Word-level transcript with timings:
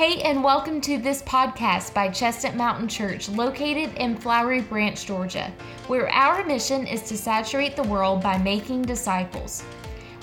Hey, 0.00 0.22
and 0.22 0.42
welcome 0.42 0.80
to 0.80 0.96
this 0.96 1.20
podcast 1.20 1.92
by 1.92 2.08
Chestnut 2.08 2.56
Mountain 2.56 2.88
Church, 2.88 3.28
located 3.28 3.92
in 3.98 4.16
Flowery 4.16 4.62
Branch, 4.62 5.04
Georgia, 5.04 5.52
where 5.88 6.08
our 6.08 6.42
mission 6.42 6.86
is 6.86 7.02
to 7.02 7.18
saturate 7.18 7.76
the 7.76 7.82
world 7.82 8.22
by 8.22 8.38
making 8.38 8.80
disciples. 8.80 9.62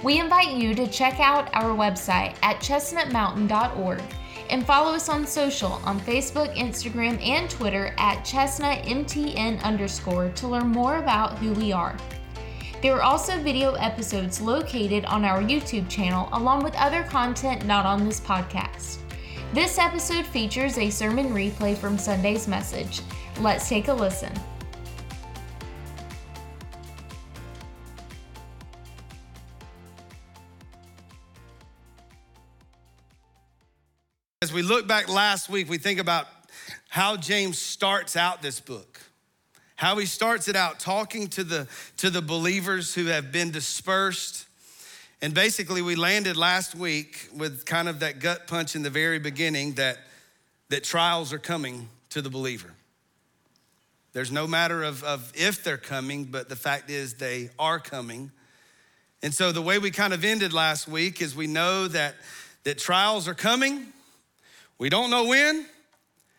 We 0.03 0.19
invite 0.19 0.57
you 0.57 0.73
to 0.73 0.87
check 0.87 1.19
out 1.19 1.51
our 1.53 1.77
website 1.77 2.35
at 2.41 2.59
chestnutmountain.org 2.59 4.01
and 4.49 4.65
follow 4.65 4.93
us 4.93 5.09
on 5.09 5.27
social 5.27 5.73
on 5.85 5.99
Facebook, 5.99 6.55
Instagram, 6.55 7.21
and 7.21 7.47
Twitter 7.47 7.93
at 7.99 8.25
chestnutmtn 8.25 9.61
underscore 9.61 10.29
to 10.29 10.47
learn 10.47 10.69
more 10.69 10.97
about 10.97 11.37
who 11.37 11.53
we 11.53 11.71
are. 11.71 11.95
There 12.81 12.95
are 12.95 13.03
also 13.03 13.39
video 13.43 13.73
episodes 13.73 14.41
located 14.41 15.05
on 15.05 15.23
our 15.23 15.43
YouTube 15.43 15.87
channel, 15.87 16.29
along 16.31 16.63
with 16.63 16.73
other 16.77 17.03
content 17.03 17.67
not 17.67 17.85
on 17.85 18.05
this 18.05 18.19
podcast. 18.19 18.97
This 19.53 19.79
episode 19.79 20.25
features 20.25 20.77
a 20.77 20.89
sermon 20.89 21.29
replay 21.29 21.75
from 21.77 21.97
Sunday's 21.97 22.49
message. 22.49 22.99
Let's 23.39 23.69
take 23.69 23.87
a 23.87 23.93
listen. 23.93 24.33
As 34.41 34.51
we 34.51 34.61
look 34.61 34.85
back 34.85 35.07
last 35.07 35.49
week, 35.49 35.69
we 35.69 35.77
think 35.77 36.01
about 36.01 36.27
how 36.89 37.15
James 37.15 37.57
starts 37.57 38.17
out 38.17 38.41
this 38.41 38.59
book. 38.59 38.99
How 39.77 39.97
he 39.97 40.05
starts 40.05 40.49
it 40.49 40.57
out 40.57 40.79
talking 40.79 41.27
to 41.29 41.45
the 41.45 41.67
to 41.97 42.09
the 42.09 42.21
believers 42.21 42.93
who 42.95 43.05
have 43.05 43.31
been 43.31 43.51
dispersed 43.51 44.46
and 45.21 45.33
basically, 45.33 45.81
we 45.81 45.95
landed 45.95 46.37
last 46.37 46.75
week 46.75 47.29
with 47.35 47.65
kind 47.65 47.89
of 47.89 48.01
that 48.01 48.19
gut 48.19 48.45
punch 48.45 48.75
in 48.75 48.83
the 48.83 48.89
very 48.91 49.17
beginning 49.17 49.73
that, 49.73 49.97
that 50.69 50.83
trials 50.83 51.33
are 51.33 51.39
coming 51.39 51.89
to 52.11 52.21
the 52.21 52.29
believer. 52.29 52.71
There's 54.13 54.31
no 54.31 54.45
matter 54.45 54.83
of, 54.83 55.03
of 55.03 55.31
if 55.35 55.63
they're 55.63 55.77
coming, 55.77 56.25
but 56.25 56.49
the 56.49 56.55
fact 56.55 56.91
is 56.91 57.15
they 57.15 57.49
are 57.57 57.79
coming. 57.79 58.31
And 59.23 59.33
so 59.33 59.51
the 59.51 59.61
way 59.61 59.79
we 59.79 59.89
kind 59.89 60.13
of 60.13 60.23
ended 60.23 60.53
last 60.53 60.87
week 60.87 61.21
is 61.21 61.35
we 61.35 61.47
know 61.47 61.87
that, 61.87 62.15
that 62.63 62.77
trials 62.77 63.27
are 63.27 63.33
coming. 63.33 63.87
We 64.77 64.89
don't 64.89 65.09
know 65.09 65.25
when, 65.25 65.65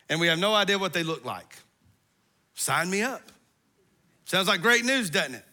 and 0.08 0.20
we 0.20 0.28
have 0.28 0.38
no 0.38 0.54
idea 0.54 0.78
what 0.78 0.92
they 0.92 1.02
look 1.02 1.24
like. 1.24 1.56
Sign 2.54 2.88
me 2.90 3.02
up. 3.02 3.22
Sounds 4.24 4.46
like 4.46 4.62
great 4.62 4.84
news, 4.84 5.10
doesn't 5.10 5.34
it? 5.34 5.44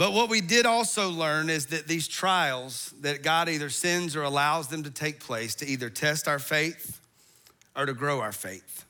But 0.00 0.14
what 0.14 0.30
we 0.30 0.40
did 0.40 0.64
also 0.64 1.10
learn 1.10 1.50
is 1.50 1.66
that 1.66 1.86
these 1.86 2.08
trials 2.08 2.94
that 3.02 3.22
God 3.22 3.50
either 3.50 3.68
sends 3.68 4.16
or 4.16 4.22
allows 4.22 4.68
them 4.68 4.82
to 4.84 4.90
take 4.90 5.20
place 5.20 5.54
to 5.56 5.66
either 5.66 5.90
test 5.90 6.26
our 6.26 6.38
faith 6.38 7.02
or 7.76 7.84
to 7.84 7.92
grow 7.92 8.20
our 8.20 8.32
faith. 8.32 8.86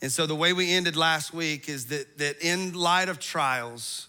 And 0.00 0.10
so 0.10 0.24
the 0.24 0.34
way 0.34 0.54
we 0.54 0.72
ended 0.72 0.96
last 0.96 1.34
week 1.34 1.68
is 1.68 1.88
that, 1.88 2.16
that 2.16 2.42
in 2.42 2.72
light 2.72 3.10
of 3.10 3.18
trials, 3.18 4.08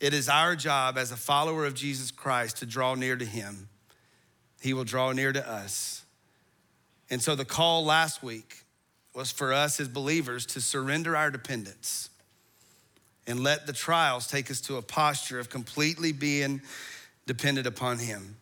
it 0.00 0.14
is 0.14 0.26
our 0.26 0.56
job 0.56 0.96
as 0.96 1.12
a 1.12 1.18
follower 1.18 1.66
of 1.66 1.74
Jesus 1.74 2.10
Christ 2.10 2.56
to 2.60 2.64
draw 2.64 2.94
near 2.94 3.16
to 3.16 3.26
Him. 3.26 3.68
He 4.62 4.72
will 4.72 4.84
draw 4.84 5.12
near 5.12 5.34
to 5.34 5.46
us. 5.46 6.02
And 7.10 7.20
so 7.20 7.34
the 7.34 7.44
call 7.44 7.84
last 7.84 8.22
week 8.22 8.64
was 9.14 9.30
for 9.30 9.52
us 9.52 9.80
as 9.80 9.88
believers 9.88 10.46
to 10.46 10.62
surrender 10.62 11.14
our 11.14 11.30
dependence 11.30 12.08
and 13.26 13.40
let 13.40 13.66
the 13.66 13.72
trials 13.72 14.26
take 14.26 14.50
us 14.50 14.60
to 14.62 14.76
a 14.76 14.82
posture 14.82 15.38
of 15.38 15.50
completely 15.50 16.12
being 16.12 16.60
dependent 17.26 17.66
upon 17.66 17.98
Him. 17.98 18.36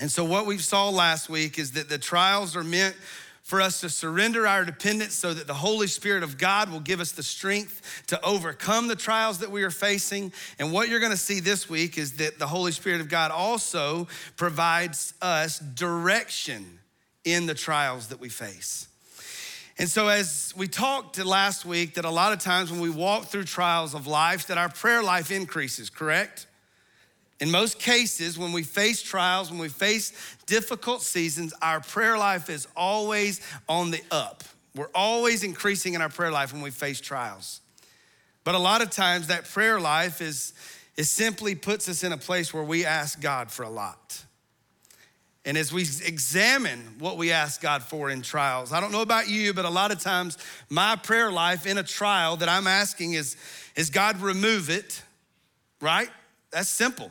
And 0.00 0.10
so, 0.10 0.24
what 0.24 0.46
we 0.46 0.58
saw 0.58 0.88
last 0.88 1.28
week 1.28 1.58
is 1.58 1.72
that 1.72 1.88
the 1.88 1.98
trials 1.98 2.56
are 2.56 2.64
meant 2.64 2.96
for 3.44 3.60
us 3.60 3.80
to 3.82 3.90
surrender 3.90 4.46
our 4.46 4.64
dependence 4.64 5.14
so 5.14 5.34
that 5.34 5.46
the 5.46 5.54
Holy 5.54 5.86
Spirit 5.86 6.22
of 6.22 6.38
God 6.38 6.72
will 6.72 6.80
give 6.80 6.98
us 6.98 7.12
the 7.12 7.22
strength 7.22 8.02
to 8.06 8.22
overcome 8.24 8.88
the 8.88 8.96
trials 8.96 9.38
that 9.40 9.50
we 9.50 9.62
are 9.62 9.70
facing. 9.70 10.32
And 10.58 10.72
what 10.72 10.88
you're 10.88 10.98
gonna 10.98 11.16
see 11.16 11.40
this 11.40 11.68
week 11.68 11.98
is 11.98 12.14
that 12.14 12.38
the 12.38 12.46
Holy 12.46 12.72
Spirit 12.72 13.02
of 13.02 13.08
God 13.10 13.30
also 13.30 14.08
provides 14.36 15.12
us 15.20 15.58
direction 15.58 16.78
in 17.24 17.44
the 17.44 17.54
trials 17.54 18.08
that 18.08 18.18
we 18.18 18.30
face. 18.30 18.88
And 19.76 19.88
so, 19.88 20.06
as 20.06 20.54
we 20.56 20.68
talked 20.68 21.22
last 21.24 21.64
week, 21.64 21.94
that 21.94 22.04
a 22.04 22.10
lot 22.10 22.32
of 22.32 22.38
times 22.38 22.70
when 22.70 22.80
we 22.80 22.90
walk 22.90 23.24
through 23.24 23.44
trials 23.44 23.94
of 23.94 24.06
life, 24.06 24.46
that 24.46 24.56
our 24.56 24.68
prayer 24.68 25.02
life 25.02 25.32
increases, 25.32 25.90
correct? 25.90 26.46
In 27.40 27.50
most 27.50 27.80
cases, 27.80 28.38
when 28.38 28.52
we 28.52 28.62
face 28.62 29.02
trials, 29.02 29.50
when 29.50 29.58
we 29.58 29.68
face 29.68 30.12
difficult 30.46 31.02
seasons, 31.02 31.52
our 31.60 31.80
prayer 31.80 32.16
life 32.16 32.48
is 32.48 32.68
always 32.76 33.40
on 33.68 33.90
the 33.90 34.00
up. 34.12 34.44
We're 34.76 34.90
always 34.94 35.42
increasing 35.42 35.94
in 35.94 36.02
our 36.02 36.08
prayer 36.08 36.30
life 36.30 36.52
when 36.52 36.62
we 36.62 36.70
face 36.70 37.00
trials. 37.00 37.60
But 38.44 38.54
a 38.54 38.58
lot 38.58 38.82
of 38.82 38.90
times, 38.90 39.26
that 39.26 39.44
prayer 39.44 39.80
life 39.80 40.20
is, 40.20 40.52
is 40.96 41.10
simply 41.10 41.56
puts 41.56 41.88
us 41.88 42.04
in 42.04 42.12
a 42.12 42.18
place 42.18 42.54
where 42.54 42.62
we 42.62 42.84
ask 42.84 43.20
God 43.20 43.50
for 43.50 43.64
a 43.64 43.70
lot. 43.70 44.23
And 45.46 45.58
as 45.58 45.72
we 45.72 45.82
examine 45.82 46.80
what 46.98 47.18
we 47.18 47.30
ask 47.30 47.60
God 47.60 47.82
for 47.82 48.08
in 48.08 48.22
trials, 48.22 48.72
I 48.72 48.80
don't 48.80 48.92
know 48.92 49.02
about 49.02 49.28
you, 49.28 49.52
but 49.52 49.66
a 49.66 49.70
lot 49.70 49.92
of 49.92 50.00
times 50.00 50.38
my 50.70 50.96
prayer 50.96 51.30
life 51.30 51.66
in 51.66 51.76
a 51.76 51.82
trial 51.82 52.36
that 52.36 52.48
I'm 52.48 52.66
asking 52.66 53.12
is, 53.12 53.36
is 53.76 53.90
God 53.90 54.20
remove 54.22 54.70
it, 54.70 55.02
right? 55.80 56.08
That's 56.50 56.70
simple. 56.70 57.10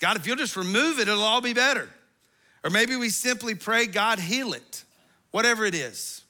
God, 0.00 0.16
if 0.16 0.26
you'll 0.26 0.36
just 0.36 0.56
remove 0.56 0.98
it, 0.98 1.08
it'll 1.08 1.22
all 1.22 1.42
be 1.42 1.52
better. 1.52 1.88
Or 2.64 2.70
maybe 2.70 2.96
we 2.96 3.10
simply 3.10 3.54
pray, 3.54 3.86
God, 3.86 4.18
heal 4.18 4.54
it, 4.54 4.84
whatever 5.30 5.64
it 5.66 5.74
is. 5.74 6.22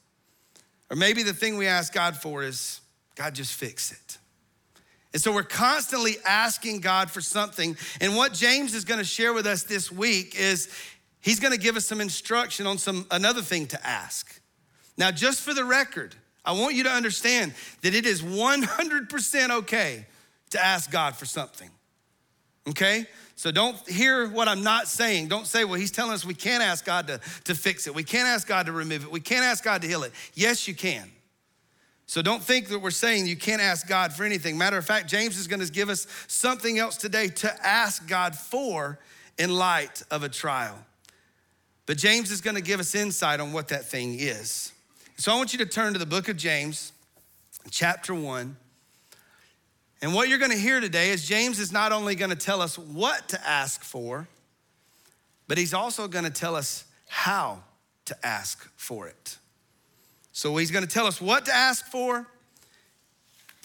Or 0.89 0.97
maybe 0.97 1.23
the 1.23 1.33
thing 1.33 1.57
we 1.57 1.67
ask 1.67 1.93
God 1.93 2.17
for 2.17 2.43
is, 2.43 2.81
God, 3.15 3.35
just 3.35 3.53
fix 3.53 3.91
it. 3.91 4.17
And 5.13 5.21
so 5.21 5.33
we're 5.33 5.43
constantly 5.43 6.17
asking 6.27 6.81
God 6.81 7.09
for 7.09 7.21
something. 7.21 7.75
And 8.01 8.15
what 8.15 8.33
James 8.33 8.75
is 8.75 8.85
going 8.85 8.99
to 8.99 9.05
share 9.05 9.33
with 9.33 9.47
us 9.47 9.63
this 9.63 9.91
week 9.91 10.35
is 10.37 10.69
he's 11.27 11.41
going 11.41 11.51
to 11.51 11.59
give 11.59 11.75
us 11.75 11.85
some 11.85 11.99
instruction 11.99 12.65
on 12.65 12.77
some 12.77 13.05
another 13.11 13.41
thing 13.41 13.67
to 13.67 13.85
ask. 13.85 14.39
Now, 14.97 15.11
just 15.11 15.41
for 15.41 15.53
the 15.53 15.65
record, 15.65 16.15
I 16.45 16.53
want 16.53 16.73
you 16.73 16.83
to 16.83 16.89
understand 16.89 17.53
that 17.81 17.93
it 17.93 18.05
is 18.05 18.21
100% 18.21 19.49
okay 19.49 20.05
to 20.51 20.65
ask 20.65 20.89
God 20.89 21.17
for 21.17 21.25
something. 21.25 21.69
Okay? 22.69 23.05
So 23.35 23.51
don't 23.51 23.77
hear 23.89 24.29
what 24.29 24.47
I'm 24.47 24.63
not 24.63 24.87
saying. 24.87 25.27
Don't 25.27 25.45
say, 25.45 25.65
well, 25.65 25.77
he's 25.77 25.91
telling 25.91 26.13
us 26.13 26.23
we 26.23 26.33
can't 26.33 26.63
ask 26.63 26.85
God 26.85 27.07
to, 27.07 27.19
to 27.43 27.53
fix 27.53 27.87
it. 27.87 27.93
We 27.93 28.05
can't 28.05 28.27
ask 28.27 28.47
God 28.47 28.67
to 28.67 28.71
remove 28.71 29.03
it. 29.03 29.11
We 29.11 29.19
can't 29.19 29.43
ask 29.43 29.65
God 29.65 29.81
to 29.81 29.87
heal 29.87 30.03
it. 30.03 30.13
Yes, 30.33 30.65
you 30.65 30.73
can. 30.73 31.11
So 32.05 32.21
don't 32.21 32.41
think 32.41 32.69
that 32.69 32.79
we're 32.79 32.89
saying 32.89 33.27
you 33.27 33.35
can't 33.35 33.61
ask 33.61 33.85
God 33.85 34.13
for 34.13 34.23
anything. 34.23 34.57
Matter 34.57 34.77
of 34.77 34.85
fact, 34.85 35.09
James 35.09 35.37
is 35.37 35.47
going 35.47 35.59
to 35.59 35.69
give 35.69 35.89
us 35.89 36.07
something 36.27 36.79
else 36.79 36.95
today 36.95 37.27
to 37.27 37.67
ask 37.67 38.07
God 38.07 38.33
for 38.33 38.97
in 39.37 39.53
light 39.53 40.01
of 40.09 40.23
a 40.23 40.29
trial. 40.29 40.77
But 41.87 41.97
James 41.97 42.29
is 42.31 42.41
going 42.41 42.55
to 42.55 42.61
give 42.61 42.79
us 42.79 42.93
insight 42.93 43.39
on 43.39 43.53
what 43.53 43.69
that 43.69 43.85
thing 43.85 44.17
is. 44.19 44.73
So 45.15 45.31
I 45.31 45.35
want 45.37 45.53
you 45.53 45.59
to 45.59 45.65
turn 45.65 45.93
to 45.93 45.99
the 45.99 46.05
book 46.05 46.27
of 46.27 46.37
James, 46.37 46.91
chapter 47.71 48.13
1. 48.13 48.55
And 50.01 50.13
what 50.13 50.29
you're 50.29 50.37
going 50.37 50.51
to 50.51 50.57
hear 50.57 50.79
today 50.79 51.09
is 51.09 51.25
James 51.25 51.59
is 51.59 51.71
not 51.71 51.91
only 51.91 52.13
going 52.13 52.29
to 52.29 52.35
tell 52.35 52.61
us 52.61 52.77
what 52.77 53.29
to 53.29 53.47
ask 53.47 53.83
for, 53.83 54.27
but 55.47 55.57
he's 55.57 55.73
also 55.73 56.07
going 56.09 56.25
to 56.25 56.29
tell 56.29 56.55
us 56.55 56.83
how 57.07 57.63
to 58.05 58.15
ask 58.25 58.69
for 58.75 59.07
it. 59.07 59.37
So 60.33 60.55
he's 60.57 60.71
going 60.71 60.85
to 60.85 60.89
tell 60.89 61.07
us 61.07 61.21
what 61.21 61.45
to 61.45 61.55
ask 61.55 61.85
for, 61.85 62.27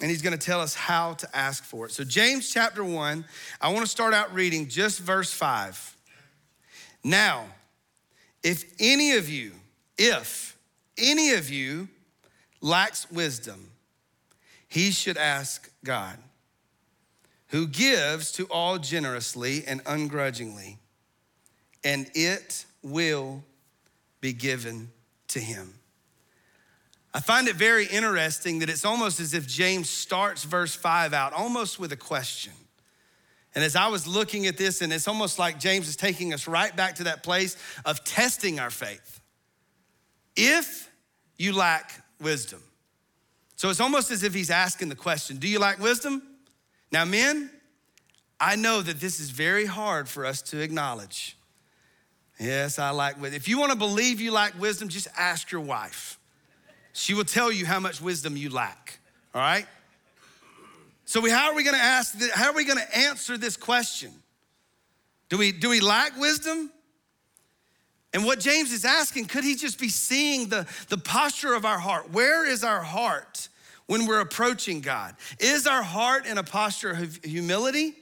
and 0.01 0.11
he's 0.11 0.23
going 0.23 0.37
to 0.37 0.47
tell 0.47 0.61
us 0.61 0.75
how 0.75 1.15
to 1.15 1.37
ask 1.37 1.65
for 1.65 1.87
it. 1.87 1.93
So, 1.93 2.03
James 2.03 2.51
chapter 2.51 2.83
1, 2.83 3.25
I 3.61 3.73
want 3.73 3.85
to 3.85 3.91
start 3.91 4.15
out 4.15 4.33
reading 4.33 4.69
just 4.69 5.01
verse 5.01 5.33
5. 5.33 5.97
Now, 7.05 7.47
if 8.43 8.65
any 8.79 9.13
of 9.13 9.29
you, 9.29 9.53
if 9.99 10.57
any 10.99 11.33
of 11.33 11.51
you 11.51 11.89
lacks 12.61 13.11
wisdom, 13.11 13.71
he 14.69 14.91
should 14.91 15.17
ask 15.17 15.71
God, 15.85 16.17
who 17.49 17.67
gives 17.67 18.33
to 18.33 18.47
all 18.47 18.79
generously 18.79 19.65
and 19.67 19.83
ungrudgingly, 19.87 20.79
and 21.85 22.11
it 22.15 22.65
will 22.83 23.45
be 24.21 24.33
given 24.33 24.91
to 25.29 25.41
him. 25.41 25.75
I 27.15 27.21
find 27.21 27.49
it 27.49 27.57
very 27.57 27.85
interesting 27.87 28.61
that 28.61 28.71
it's 28.71 28.85
almost 28.85 29.21
as 29.21 29.35
if 29.35 29.47
James 29.47 29.91
starts 29.91 30.45
verse 30.45 30.75
5 30.75 31.13
out 31.13 31.35
almost 31.35 31.79
with 31.79 31.93
a 31.93 31.97
question. 31.97 32.55
And 33.55 33.63
as 33.63 33.77
I 33.77 33.89
was 33.89 34.07
looking 34.07 34.47
at 34.47 34.57
this, 34.57 34.81
and 34.81 34.93
it's 34.93 35.09
almost 35.09 35.39
like 35.39 35.59
James 35.59 35.89
is 35.89 35.97
taking 35.97 36.33
us 36.33 36.49
right 36.49 36.75
back 36.75 36.97
to 36.97 37.05
that 37.05 37.23
place 37.23 37.57
of 37.85 38.03
testing 38.05 38.59
our 38.59 38.71
faith. 38.71 39.21
If 40.37 40.91
you 41.37 41.53
lack 41.53 42.03
wisdom. 42.21 42.63
So 43.57 43.69
it's 43.69 43.81
almost 43.81 44.11
as 44.11 44.23
if 44.23 44.33
he's 44.33 44.51
asking 44.51 44.89
the 44.89 44.97
question 44.97 45.37
Do 45.37 45.49
you 45.49 45.59
lack 45.59 45.79
wisdom? 45.79 46.23
Now, 46.91 47.05
men, 47.05 47.51
I 48.41 48.57
know 48.57 48.83
that 48.83 49.01
this 49.01 49.21
is 49.21 49.31
very 49.31 49.67
hard 49.67 50.09
for 50.09 50.27
us 50.27 50.43
to 50.43 50.61
acknowledge. 50.61 51.37
Yes, 52.39 52.79
I 52.79 52.91
like 52.91 53.21
wisdom. 53.21 53.37
If 53.37 53.49
you 53.49 53.59
want 53.59 53.73
to 53.73 53.79
believe 53.79 54.21
you 54.21 54.33
lack 54.33 54.59
wisdom, 54.61 54.89
just 54.89 55.09
ask 55.17 55.51
your 55.51 55.61
wife. 55.61 56.19
She 56.93 57.15
will 57.15 57.25
tell 57.25 57.53
you 57.53 57.67
how 57.67 57.81
much 57.81 58.01
wisdom 58.01 58.37
you 58.37 58.51
lack. 58.51 58.99
All 59.35 59.41
right? 59.41 59.67
So 61.13 61.21
we, 61.21 61.29
how 61.29 61.51
are 61.51 61.55
we 61.55 61.63
going 61.63 61.77
to 61.77 61.83
ask? 61.83 62.19
How 62.33 62.47
are 62.47 62.55
we 62.55 62.65
going 62.65 62.79
to 62.79 62.97
answer 62.97 63.37
this 63.37 63.59
question? 63.59 64.15
Do 65.29 65.37
we 65.37 65.53
do 65.53 65.69
we 65.69 65.81
lack 65.81 66.19
wisdom? 66.19 66.73
And 68.15 68.25
what 68.25 68.41
James 68.41 68.73
is 68.73 68.87
asking, 68.87 69.27
could 69.27 69.45
he 69.45 69.55
just 69.55 69.79
be 69.79 69.91
seeing 69.91 70.49
the, 70.49 70.67
the 70.89 70.97
posture 70.97 71.53
of 71.53 71.67
our 71.67 71.79
heart? 71.79 72.11
Where 72.13 72.49
is 72.49 72.65
our 72.65 72.83
heart 72.83 73.51
when 73.85 74.07
we're 74.07 74.21
approaching 74.21 74.81
God? 74.81 75.15
Is 75.39 75.67
our 75.67 75.83
heart 75.83 76.25
in 76.25 76.39
a 76.39 76.43
posture 76.43 76.93
of 76.93 77.21
humility? 77.23 77.93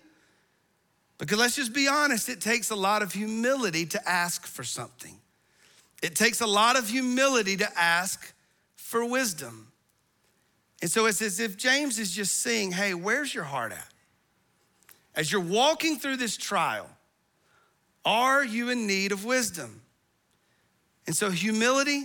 Because 1.18 1.36
let's 1.36 1.56
just 1.56 1.72
be 1.72 1.88
honest, 1.88 2.28
it 2.28 2.40
takes 2.40 2.70
a 2.70 2.76
lot 2.76 3.02
of 3.02 3.12
humility 3.12 3.86
to 3.86 4.08
ask 4.08 4.46
for 4.46 4.62
something. 4.62 5.16
It 6.00 6.14
takes 6.14 6.40
a 6.40 6.46
lot 6.46 6.78
of 6.78 6.88
humility 6.88 7.56
to 7.56 7.68
ask 7.76 8.32
for 8.76 9.04
wisdom. 9.04 9.69
And 10.82 10.90
so 10.90 11.06
it's 11.06 11.20
as 11.20 11.40
if 11.40 11.56
James 11.56 11.98
is 11.98 12.10
just 12.12 12.40
saying, 12.40 12.72
hey, 12.72 12.94
where's 12.94 13.34
your 13.34 13.44
heart 13.44 13.72
at? 13.72 13.88
As 15.14 15.30
you're 15.30 15.40
walking 15.40 15.98
through 15.98 16.16
this 16.16 16.36
trial, 16.36 16.88
are 18.04 18.44
you 18.44 18.70
in 18.70 18.86
need 18.86 19.12
of 19.12 19.24
wisdom? 19.24 19.82
And 21.06 21.14
so 21.14 21.30
humility 21.30 22.04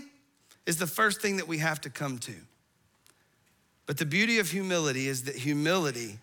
is 0.65 0.77
the 0.77 0.87
first 0.87 1.21
thing 1.21 1.37
that 1.37 1.47
we 1.47 1.59
have 1.59 1.79
to 1.81 1.89
come 1.89 2.17
to. 2.19 2.33
But 3.85 3.97
the 3.97 4.05
beauty 4.05 4.39
of 4.39 4.49
humility 4.49 5.07
is 5.07 5.23
that 5.23 5.35
humility 5.35 6.17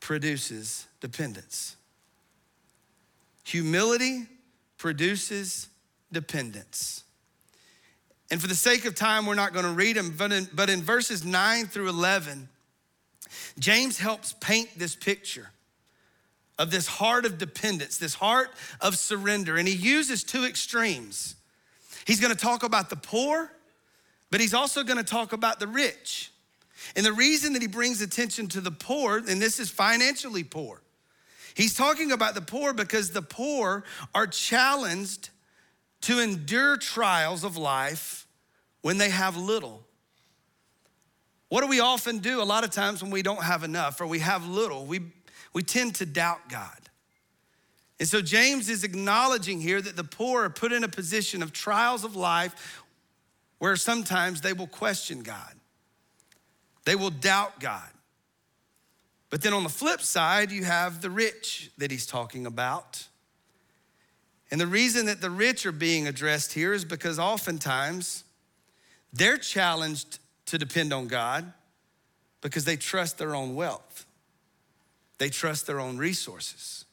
produces 0.00 0.86
dependence. 1.00 1.76
Humility 3.44 4.26
produces 4.76 5.68
dependence. 6.10 7.03
And 8.34 8.40
for 8.40 8.48
the 8.48 8.54
sake 8.56 8.84
of 8.84 8.96
time, 8.96 9.26
we're 9.26 9.36
not 9.36 9.52
going 9.52 9.64
to 9.64 9.70
read 9.70 9.94
them, 9.94 10.12
but 10.18 10.32
in, 10.32 10.48
but 10.52 10.68
in 10.68 10.82
verses 10.82 11.24
9 11.24 11.66
through 11.66 11.88
11, 11.88 12.48
James 13.60 13.96
helps 13.96 14.32
paint 14.40 14.70
this 14.76 14.96
picture 14.96 15.52
of 16.58 16.72
this 16.72 16.88
heart 16.88 17.26
of 17.26 17.38
dependence, 17.38 17.96
this 17.96 18.14
heart 18.14 18.50
of 18.80 18.98
surrender. 18.98 19.56
And 19.56 19.68
he 19.68 19.74
uses 19.76 20.24
two 20.24 20.44
extremes. 20.44 21.36
He's 22.08 22.18
going 22.18 22.34
to 22.34 22.36
talk 22.36 22.64
about 22.64 22.90
the 22.90 22.96
poor, 22.96 23.52
but 24.32 24.40
he's 24.40 24.52
also 24.52 24.82
going 24.82 24.98
to 24.98 25.04
talk 25.04 25.32
about 25.32 25.60
the 25.60 25.68
rich. 25.68 26.32
And 26.96 27.06
the 27.06 27.12
reason 27.12 27.52
that 27.52 27.62
he 27.62 27.68
brings 27.68 28.02
attention 28.02 28.48
to 28.48 28.60
the 28.60 28.72
poor, 28.72 29.18
and 29.18 29.40
this 29.40 29.60
is 29.60 29.70
financially 29.70 30.42
poor, 30.42 30.80
He's 31.54 31.76
talking 31.76 32.10
about 32.10 32.34
the 32.34 32.40
poor 32.40 32.72
because 32.72 33.12
the 33.12 33.22
poor 33.22 33.84
are 34.12 34.26
challenged 34.26 35.30
to 36.00 36.18
endure 36.18 36.76
trials 36.76 37.44
of 37.44 37.56
life 37.56 38.23
when 38.84 38.98
they 38.98 39.08
have 39.08 39.34
little. 39.34 39.82
What 41.48 41.62
do 41.62 41.68
we 41.68 41.80
often 41.80 42.18
do 42.18 42.42
a 42.42 42.44
lot 42.44 42.64
of 42.64 42.70
times 42.70 43.02
when 43.02 43.10
we 43.10 43.22
don't 43.22 43.42
have 43.42 43.64
enough 43.64 43.98
or 43.98 44.06
we 44.06 44.18
have 44.18 44.46
little? 44.46 44.84
We, 44.84 45.00
we 45.54 45.62
tend 45.62 45.94
to 45.94 46.06
doubt 46.06 46.50
God. 46.50 46.90
And 47.98 48.06
so 48.06 48.20
James 48.20 48.68
is 48.68 48.84
acknowledging 48.84 49.58
here 49.58 49.80
that 49.80 49.96
the 49.96 50.04
poor 50.04 50.44
are 50.44 50.50
put 50.50 50.70
in 50.70 50.84
a 50.84 50.88
position 50.88 51.42
of 51.42 51.50
trials 51.50 52.04
of 52.04 52.14
life 52.14 52.84
where 53.56 53.74
sometimes 53.76 54.42
they 54.42 54.52
will 54.52 54.66
question 54.66 55.22
God, 55.22 55.54
they 56.84 56.94
will 56.94 57.08
doubt 57.08 57.60
God. 57.60 57.88
But 59.30 59.40
then 59.40 59.54
on 59.54 59.62
the 59.62 59.70
flip 59.70 60.02
side, 60.02 60.52
you 60.52 60.64
have 60.64 61.00
the 61.00 61.08
rich 61.08 61.70
that 61.78 61.90
he's 61.90 62.04
talking 62.04 62.44
about. 62.44 63.08
And 64.50 64.60
the 64.60 64.66
reason 64.66 65.06
that 65.06 65.22
the 65.22 65.30
rich 65.30 65.64
are 65.64 65.72
being 65.72 66.06
addressed 66.06 66.52
here 66.52 66.74
is 66.74 66.84
because 66.84 67.18
oftentimes 67.18 68.23
they're 69.14 69.38
challenged 69.38 70.18
to 70.46 70.58
depend 70.58 70.92
on 70.92 71.06
God 71.06 71.50
because 72.40 72.64
they 72.64 72.76
trust 72.76 73.16
their 73.16 73.34
own 73.34 73.54
wealth, 73.54 74.06
they 75.18 75.30
trust 75.30 75.66
their 75.66 75.80
own 75.80 75.96
resources. 75.96 76.84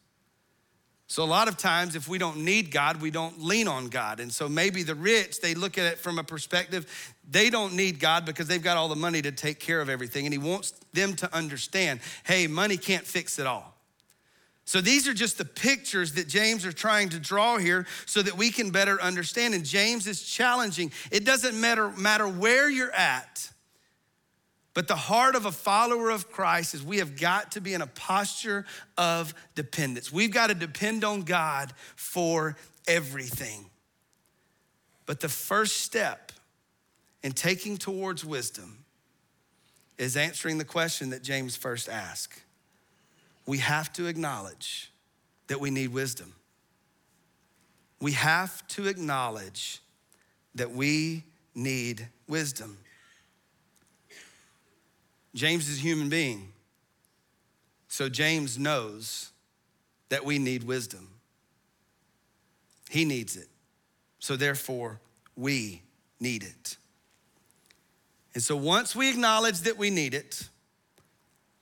So, 1.07 1.23
a 1.23 1.25
lot 1.25 1.49
of 1.49 1.57
times, 1.57 1.97
if 1.97 2.07
we 2.07 2.17
don't 2.17 2.37
need 2.37 2.71
God, 2.71 3.01
we 3.01 3.11
don't 3.11 3.43
lean 3.43 3.67
on 3.67 3.89
God. 3.89 4.21
And 4.21 4.31
so, 4.31 4.47
maybe 4.47 4.81
the 4.81 4.95
rich, 4.95 5.41
they 5.41 5.53
look 5.53 5.77
at 5.77 5.83
it 5.91 5.97
from 5.97 6.17
a 6.19 6.23
perspective, 6.23 6.87
they 7.29 7.49
don't 7.49 7.73
need 7.73 7.99
God 7.99 8.23
because 8.23 8.47
they've 8.47 8.63
got 8.63 8.77
all 8.77 8.87
the 8.87 8.95
money 8.95 9.21
to 9.21 9.31
take 9.33 9.59
care 9.59 9.81
of 9.81 9.89
everything. 9.89 10.25
And 10.25 10.33
He 10.33 10.37
wants 10.37 10.71
them 10.93 11.17
to 11.17 11.35
understand 11.35 11.99
hey, 12.23 12.47
money 12.47 12.77
can't 12.77 13.05
fix 13.05 13.39
it 13.39 13.45
all. 13.45 13.75
So, 14.71 14.79
these 14.79 15.05
are 15.05 15.13
just 15.13 15.37
the 15.37 15.43
pictures 15.43 16.13
that 16.13 16.29
James 16.29 16.65
are 16.65 16.71
trying 16.71 17.09
to 17.09 17.19
draw 17.19 17.57
here 17.57 17.85
so 18.05 18.21
that 18.21 18.37
we 18.37 18.51
can 18.51 18.71
better 18.71 19.01
understand. 19.01 19.53
And 19.53 19.65
James 19.65 20.07
is 20.07 20.23
challenging. 20.23 20.93
It 21.11 21.25
doesn't 21.25 21.59
matter, 21.59 21.89
matter 21.89 22.25
where 22.25 22.69
you're 22.69 22.93
at, 22.93 23.51
but 24.73 24.87
the 24.87 24.95
heart 24.95 25.35
of 25.35 25.45
a 25.45 25.51
follower 25.51 26.09
of 26.09 26.31
Christ 26.31 26.73
is 26.73 26.81
we 26.81 26.99
have 26.99 27.19
got 27.19 27.51
to 27.51 27.59
be 27.59 27.73
in 27.73 27.81
a 27.81 27.87
posture 27.87 28.65
of 28.97 29.33
dependence. 29.55 30.09
We've 30.09 30.31
got 30.31 30.47
to 30.47 30.55
depend 30.55 31.03
on 31.03 31.23
God 31.23 31.73
for 31.97 32.55
everything. 32.87 33.65
But 35.05 35.19
the 35.19 35.27
first 35.27 35.79
step 35.79 36.31
in 37.23 37.33
taking 37.33 37.75
towards 37.75 38.23
wisdom 38.23 38.85
is 39.97 40.15
answering 40.15 40.59
the 40.59 40.63
question 40.63 41.09
that 41.09 41.23
James 41.23 41.57
first 41.57 41.89
asked. 41.89 42.41
We 43.45 43.57
have 43.59 43.91
to 43.93 44.07
acknowledge 44.07 44.91
that 45.47 45.59
we 45.59 45.69
need 45.69 45.89
wisdom. 45.89 46.33
We 47.99 48.13
have 48.13 48.67
to 48.69 48.87
acknowledge 48.87 49.81
that 50.55 50.71
we 50.71 51.23
need 51.53 52.07
wisdom. 52.27 52.77
James 55.33 55.69
is 55.69 55.77
a 55.77 55.81
human 55.81 56.09
being. 56.09 56.51
So 57.87 58.09
James 58.09 58.57
knows 58.57 59.31
that 60.09 60.25
we 60.25 60.39
need 60.39 60.63
wisdom. 60.63 61.09
He 62.89 63.05
needs 63.05 63.37
it. 63.37 63.47
So 64.19 64.35
therefore, 64.35 64.99
we 65.35 65.81
need 66.19 66.43
it. 66.43 66.77
And 68.33 68.43
so 68.43 68.55
once 68.55 68.95
we 68.95 69.09
acknowledge 69.09 69.59
that 69.61 69.77
we 69.77 69.89
need 69.89 70.13
it, 70.13 70.47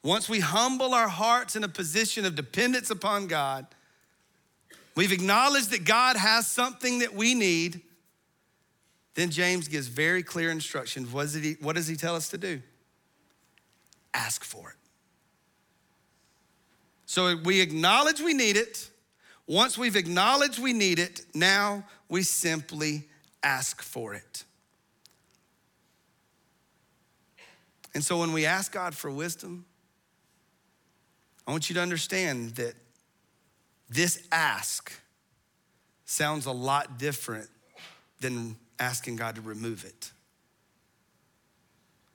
once 0.03 0.29
we 0.29 0.39
humble 0.39 0.93
our 0.93 1.09
hearts 1.09 1.55
in 1.55 1.63
a 1.63 1.67
position 1.67 2.25
of 2.25 2.35
dependence 2.35 2.89
upon 2.89 3.27
God, 3.27 3.65
we've 4.95 5.11
acknowledged 5.11 5.71
that 5.71 5.85
God 5.85 6.15
has 6.15 6.47
something 6.47 6.99
that 6.99 7.13
we 7.13 7.33
need, 7.33 7.81
then 9.15 9.29
James 9.29 9.67
gives 9.67 9.87
very 9.87 10.23
clear 10.23 10.51
instructions. 10.51 11.11
What 11.11 11.23
does 11.23 11.33
he, 11.33 11.57
what 11.59 11.75
does 11.75 11.87
he 11.87 11.95
tell 11.95 12.15
us 12.15 12.29
to 12.29 12.37
do? 12.37 12.61
ask 14.13 14.43
for 14.43 14.69
it. 14.69 14.75
So 17.05 17.37
we 17.43 17.61
acknowledge 17.61 18.19
we 18.19 18.33
need 18.33 18.57
it. 18.57 18.89
Once 19.47 19.77
we've 19.77 19.95
acknowledged 19.95 20.61
we 20.61 20.73
need 20.73 20.99
it, 20.99 21.21
now 21.33 21.83
we 22.07 22.21
simply 22.21 23.07
ask 23.41 23.81
for 23.81 24.13
it. 24.13 24.43
And 27.95 28.03
so 28.03 28.19
when 28.19 28.31
we 28.31 28.45
ask 28.45 28.71
God 28.71 28.93
for 28.93 29.09
wisdom, 29.09 29.65
I 31.49 31.51
want 31.51 31.67
you 31.67 31.73
to 31.73 31.81
understand 31.81 32.51
that 32.57 32.75
this 33.89 34.21
ask 34.31 34.93
sounds 36.05 36.45
a 36.45 36.51
lot 36.51 36.99
different 36.99 37.49
than 38.19 38.55
asking 38.77 39.15
God 39.15 39.33
to 39.33 39.41
remove 39.41 39.83
it. 39.83 40.11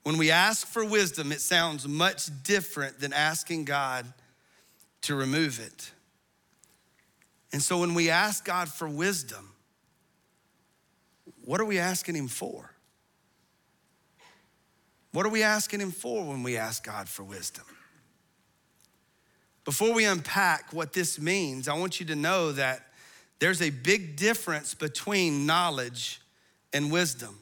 When 0.05 0.19
we 0.19 0.31
ask 0.31 0.69
for 0.69 0.85
wisdom, 0.85 1.33
it 1.33 1.41
sounds 1.41 1.89
much 1.89 2.29
different 2.45 3.01
than 3.01 3.13
asking 3.13 3.65
God 3.65 4.07
to 5.01 5.17
remove 5.17 5.59
it. 5.59 5.91
And 7.53 7.61
so 7.61 7.81
when 7.81 7.95
we 7.95 8.11
ask 8.11 8.45
God 8.45 8.69
for 8.69 8.89
wisdom, 8.89 9.51
what 11.45 11.61
are 11.61 11.65
we 11.65 11.81
asking 11.81 12.15
Him 12.15 12.29
for? 12.29 12.71
What 15.11 15.27
are 15.27 15.31
we 15.31 15.43
asking 15.43 15.81
Him 15.81 15.91
for 15.91 16.25
when 16.25 16.45
we 16.45 16.57
ask 16.57 16.85
God 16.87 17.09
for 17.09 17.25
wisdom? 17.25 17.65
Before 19.65 19.93
we 19.93 20.05
unpack 20.05 20.73
what 20.73 20.93
this 20.93 21.19
means, 21.19 21.69
I 21.69 21.75
want 21.75 21.99
you 22.01 22.07
to 22.07 22.17
know 22.17 22.53
that 22.53 22.87
there's 23.39 23.63
a 23.63 23.71
big 23.71 24.17
difference 24.17 24.75
between 24.75 25.47
knowledge 25.47 26.21
and 26.73 26.93
wisdom. 26.93 27.39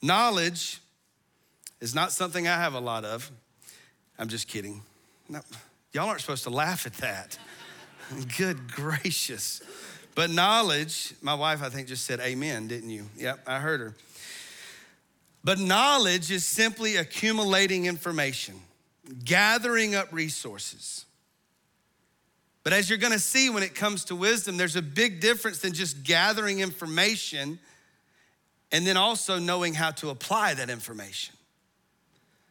Knowledge 0.00 0.80
is 1.80 1.94
not 1.94 2.12
something 2.12 2.46
I 2.46 2.56
have 2.56 2.74
a 2.74 2.80
lot 2.80 3.04
of. 3.04 3.30
I'm 4.18 4.28
just 4.28 4.48
kidding. 4.48 4.82
No, 5.28 5.40
y'all 5.92 6.08
aren't 6.08 6.20
supposed 6.20 6.44
to 6.44 6.50
laugh 6.50 6.86
at 6.86 6.94
that. 6.94 7.38
Good 8.38 8.70
gracious. 8.72 9.62
But 10.14 10.30
knowledge, 10.30 11.14
my 11.22 11.34
wife, 11.34 11.62
I 11.62 11.70
think, 11.70 11.88
just 11.88 12.04
said 12.04 12.20
amen, 12.20 12.68
didn't 12.68 12.90
you? 12.90 13.06
Yep, 13.16 13.40
I 13.46 13.58
heard 13.58 13.80
her. 13.80 13.94
But 15.44 15.58
knowledge 15.58 16.30
is 16.30 16.46
simply 16.46 16.96
accumulating 16.96 17.86
information, 17.86 18.60
gathering 19.24 19.94
up 19.94 20.12
resources. 20.12 21.04
But 22.64 22.72
as 22.72 22.88
you're 22.88 22.98
gonna 22.98 23.18
see 23.18 23.50
when 23.50 23.62
it 23.62 23.74
comes 23.74 24.04
to 24.06 24.16
wisdom, 24.16 24.56
there's 24.56 24.76
a 24.76 24.82
big 24.82 25.20
difference 25.20 25.58
than 25.58 25.72
just 25.72 26.04
gathering 26.04 26.60
information 26.60 27.58
and 28.70 28.86
then 28.86 28.96
also 28.96 29.38
knowing 29.38 29.74
how 29.74 29.90
to 29.90 30.10
apply 30.10 30.54
that 30.54 30.70
information. 30.70 31.34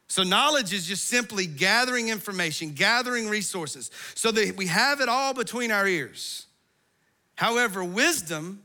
So, 0.07 0.23
knowledge 0.23 0.73
is 0.73 0.85
just 0.85 1.05
simply 1.05 1.47
gathering 1.47 2.09
information, 2.09 2.73
gathering 2.73 3.29
resources, 3.29 3.89
so 4.13 4.29
that 4.31 4.57
we 4.57 4.67
have 4.67 4.99
it 4.99 5.07
all 5.07 5.33
between 5.33 5.71
our 5.71 5.87
ears. 5.87 6.47
However, 7.35 7.81
wisdom 7.81 8.63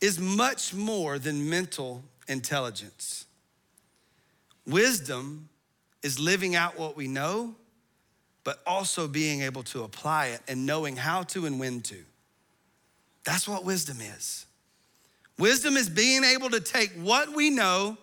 is 0.00 0.18
much 0.18 0.72
more 0.72 1.18
than 1.18 1.50
mental 1.50 2.02
intelligence. 2.28 3.26
Wisdom 4.66 5.50
is 6.02 6.18
living 6.18 6.54
out 6.54 6.78
what 6.78 6.96
we 6.96 7.08
know, 7.08 7.54
but 8.44 8.60
also 8.66 9.06
being 9.06 9.42
able 9.42 9.62
to 9.62 9.84
apply 9.84 10.26
it 10.28 10.40
and 10.48 10.66
knowing 10.66 10.96
how 10.96 11.22
to 11.22 11.46
and 11.46 11.60
when 11.60 11.80
to. 11.82 11.96
That's 13.24 13.46
what 13.46 13.64
wisdom 13.64 13.98
is. 14.00 14.46
Wisdom 15.38 15.76
is 15.76 15.88
being 15.88 16.24
able 16.24 16.50
to 16.50 16.60
take 16.60 16.90
what 16.92 17.34
we 17.34 17.50
know 17.50 17.96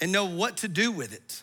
and 0.00 0.12
know 0.12 0.24
what 0.24 0.58
to 0.58 0.68
do 0.68 0.90
with 0.92 1.12
it. 1.12 1.42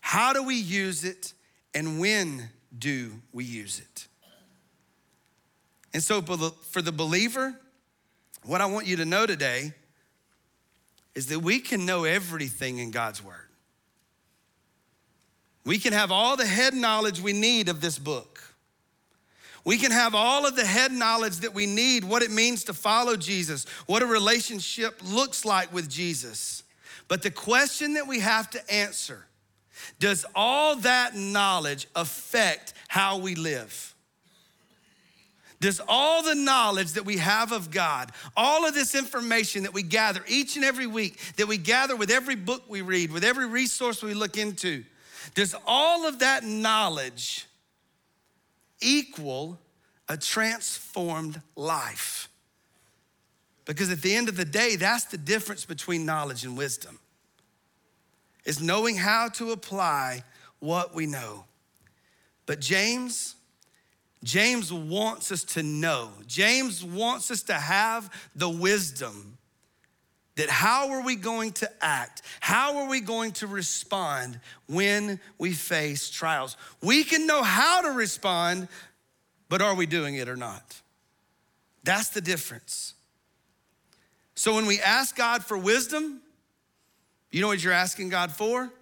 How 0.00 0.32
do 0.32 0.42
we 0.42 0.54
use 0.54 1.04
it 1.04 1.34
and 1.74 2.00
when 2.00 2.48
do 2.76 3.12
we 3.32 3.44
use 3.44 3.78
it? 3.78 4.06
And 5.92 6.02
so, 6.02 6.22
for 6.22 6.82
the 6.82 6.92
believer, 6.92 7.54
what 8.44 8.60
I 8.60 8.66
want 8.66 8.86
you 8.86 8.96
to 8.96 9.04
know 9.04 9.26
today 9.26 9.72
is 11.14 11.26
that 11.26 11.40
we 11.40 11.58
can 11.58 11.84
know 11.84 12.04
everything 12.04 12.78
in 12.78 12.90
God's 12.90 13.22
Word. 13.22 13.49
We 15.70 15.78
can 15.78 15.92
have 15.92 16.10
all 16.10 16.36
the 16.36 16.46
head 16.46 16.74
knowledge 16.74 17.20
we 17.20 17.32
need 17.32 17.68
of 17.68 17.80
this 17.80 17.96
book. 17.96 18.42
We 19.64 19.78
can 19.78 19.92
have 19.92 20.16
all 20.16 20.44
of 20.44 20.56
the 20.56 20.66
head 20.66 20.90
knowledge 20.90 21.36
that 21.36 21.54
we 21.54 21.64
need, 21.64 22.02
what 22.02 22.24
it 22.24 22.32
means 22.32 22.64
to 22.64 22.74
follow 22.74 23.14
Jesus, 23.14 23.66
what 23.86 24.02
a 24.02 24.06
relationship 24.06 25.00
looks 25.04 25.44
like 25.44 25.72
with 25.72 25.88
Jesus. 25.88 26.64
But 27.06 27.22
the 27.22 27.30
question 27.30 27.94
that 27.94 28.08
we 28.08 28.18
have 28.18 28.50
to 28.50 28.74
answer 28.74 29.26
does 30.00 30.26
all 30.34 30.74
that 30.74 31.14
knowledge 31.14 31.86
affect 31.94 32.74
how 32.88 33.18
we 33.18 33.36
live? 33.36 33.94
Does 35.60 35.80
all 35.86 36.24
the 36.24 36.34
knowledge 36.34 36.94
that 36.94 37.04
we 37.04 37.18
have 37.18 37.52
of 37.52 37.70
God, 37.70 38.10
all 38.36 38.66
of 38.66 38.74
this 38.74 38.96
information 38.96 39.62
that 39.62 39.72
we 39.72 39.84
gather 39.84 40.24
each 40.26 40.56
and 40.56 40.64
every 40.64 40.88
week, 40.88 41.20
that 41.36 41.46
we 41.46 41.58
gather 41.58 41.94
with 41.94 42.10
every 42.10 42.34
book 42.34 42.64
we 42.66 42.82
read, 42.82 43.12
with 43.12 43.22
every 43.22 43.46
resource 43.46 44.02
we 44.02 44.14
look 44.14 44.36
into, 44.36 44.82
does 45.34 45.54
all 45.66 46.06
of 46.06 46.20
that 46.20 46.44
knowledge 46.44 47.46
equal 48.80 49.58
a 50.08 50.16
transformed 50.16 51.40
life? 51.56 52.28
Because 53.64 53.90
at 53.90 54.02
the 54.02 54.14
end 54.14 54.28
of 54.28 54.36
the 54.36 54.44
day, 54.44 54.76
that's 54.76 55.04
the 55.04 55.18
difference 55.18 55.64
between 55.64 56.04
knowledge 56.04 56.44
and 56.44 56.56
wisdom. 56.56 56.98
Is 58.44 58.60
knowing 58.60 58.96
how 58.96 59.28
to 59.28 59.52
apply 59.52 60.24
what 60.58 60.94
we 60.94 61.06
know. 61.06 61.44
But 62.46 62.60
James, 62.60 63.36
James 64.24 64.72
wants 64.72 65.30
us 65.30 65.44
to 65.44 65.62
know. 65.62 66.10
James 66.26 66.82
wants 66.82 67.30
us 67.30 67.42
to 67.44 67.54
have 67.54 68.10
the 68.34 68.48
wisdom 68.48 69.38
that 70.36 70.48
how 70.48 70.90
are 70.90 71.02
we 71.02 71.16
going 71.16 71.52
to 71.52 71.70
act? 71.80 72.22
How 72.40 72.78
are 72.78 72.88
we 72.88 73.00
going 73.00 73.32
to 73.32 73.46
respond 73.46 74.40
when 74.68 75.20
we 75.38 75.52
face 75.52 76.08
trials? 76.08 76.56
We 76.82 77.04
can 77.04 77.26
know 77.26 77.42
how 77.42 77.82
to 77.82 77.90
respond, 77.90 78.68
but 79.48 79.60
are 79.60 79.74
we 79.74 79.86
doing 79.86 80.14
it 80.14 80.28
or 80.28 80.36
not? 80.36 80.80
That's 81.84 82.10
the 82.10 82.20
difference. 82.20 82.94
So 84.34 84.54
when 84.54 84.66
we 84.66 84.80
ask 84.80 85.16
God 85.16 85.44
for 85.44 85.58
wisdom, 85.58 86.20
you 87.30 87.40
know 87.40 87.48
what 87.48 87.62
you're 87.62 87.72
asking 87.72 88.08
God 88.08 88.32
for? 88.32 88.72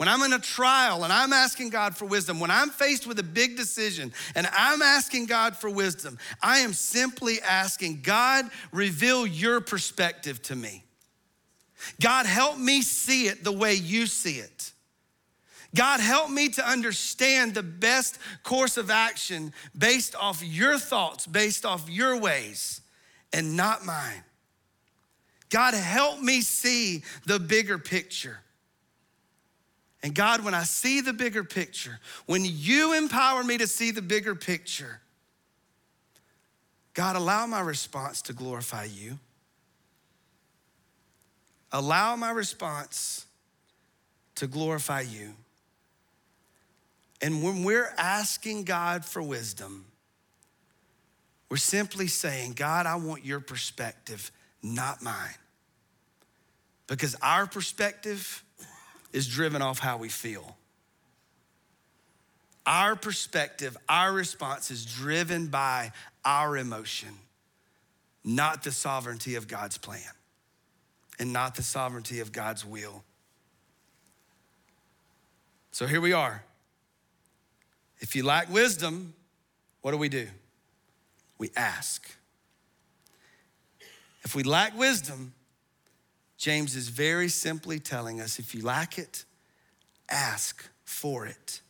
When 0.00 0.08
I'm 0.08 0.22
in 0.22 0.32
a 0.32 0.38
trial 0.38 1.04
and 1.04 1.12
I'm 1.12 1.34
asking 1.34 1.68
God 1.68 1.94
for 1.94 2.06
wisdom, 2.06 2.40
when 2.40 2.50
I'm 2.50 2.70
faced 2.70 3.06
with 3.06 3.18
a 3.18 3.22
big 3.22 3.58
decision 3.58 4.14
and 4.34 4.48
I'm 4.50 4.80
asking 4.80 5.26
God 5.26 5.58
for 5.58 5.68
wisdom, 5.68 6.16
I 6.42 6.60
am 6.60 6.72
simply 6.72 7.38
asking 7.42 8.00
God, 8.00 8.46
reveal 8.72 9.26
your 9.26 9.60
perspective 9.60 10.40
to 10.44 10.56
me. 10.56 10.84
God, 12.00 12.24
help 12.24 12.56
me 12.56 12.80
see 12.80 13.26
it 13.26 13.44
the 13.44 13.52
way 13.52 13.74
you 13.74 14.06
see 14.06 14.36
it. 14.36 14.72
God, 15.74 16.00
help 16.00 16.30
me 16.30 16.48
to 16.48 16.66
understand 16.66 17.52
the 17.52 17.62
best 17.62 18.16
course 18.42 18.78
of 18.78 18.90
action 18.90 19.52
based 19.76 20.16
off 20.16 20.42
your 20.42 20.78
thoughts, 20.78 21.26
based 21.26 21.66
off 21.66 21.90
your 21.90 22.18
ways 22.18 22.80
and 23.34 23.54
not 23.54 23.84
mine. 23.84 24.24
God, 25.50 25.74
help 25.74 26.20
me 26.20 26.40
see 26.40 27.04
the 27.26 27.38
bigger 27.38 27.76
picture. 27.76 28.38
And 30.02 30.14
God, 30.14 30.44
when 30.44 30.54
I 30.54 30.62
see 30.62 31.00
the 31.00 31.12
bigger 31.12 31.44
picture, 31.44 31.98
when 32.26 32.42
you 32.44 32.94
empower 32.96 33.44
me 33.44 33.58
to 33.58 33.66
see 33.66 33.90
the 33.90 34.02
bigger 34.02 34.34
picture, 34.34 35.00
God, 36.94 37.16
allow 37.16 37.46
my 37.46 37.60
response 37.60 38.22
to 38.22 38.32
glorify 38.32 38.84
you. 38.84 39.18
Allow 41.72 42.16
my 42.16 42.30
response 42.30 43.26
to 44.36 44.46
glorify 44.46 45.02
you. 45.02 45.34
And 47.22 47.42
when 47.42 47.64
we're 47.64 47.92
asking 47.98 48.64
God 48.64 49.04
for 49.04 49.22
wisdom, 49.22 49.84
we're 51.50 51.58
simply 51.58 52.06
saying, 52.06 52.54
God, 52.54 52.86
I 52.86 52.96
want 52.96 53.24
your 53.24 53.40
perspective, 53.40 54.32
not 54.62 55.02
mine. 55.02 55.34
Because 56.86 57.14
our 57.22 57.46
perspective 57.46 58.42
is 59.12 59.26
driven 59.26 59.62
off 59.62 59.78
how 59.78 59.96
we 59.96 60.08
feel. 60.08 60.56
Our 62.66 62.94
perspective, 62.94 63.76
our 63.88 64.12
response 64.12 64.70
is 64.70 64.84
driven 64.84 65.48
by 65.48 65.92
our 66.24 66.56
emotion, 66.56 67.10
not 68.24 68.62
the 68.62 68.70
sovereignty 68.70 69.34
of 69.34 69.48
God's 69.48 69.78
plan 69.78 70.02
and 71.18 71.32
not 71.32 71.54
the 71.54 71.62
sovereignty 71.62 72.20
of 72.20 72.32
God's 72.32 72.64
will. 72.64 73.02
So 75.72 75.86
here 75.86 76.00
we 76.00 76.12
are. 76.12 76.44
If 77.98 78.14
you 78.14 78.24
lack 78.24 78.50
wisdom, 78.50 79.14
what 79.82 79.92
do 79.92 79.96
we 79.96 80.08
do? 80.08 80.28
we 81.40 81.50
ask. 81.56 82.08
If 84.22 84.34
we 84.34 84.42
lack 84.42 84.78
wisdom, 84.78 85.32
James 86.40 86.74
is 86.74 86.88
very 86.88 87.28
simply 87.28 87.78
telling 87.78 88.18
us 88.18 88.38
if 88.38 88.54
you 88.54 88.62
lack 88.62 88.98
it, 88.98 89.26
ask 90.08 90.66
for 90.86 91.26
it. 91.26 91.60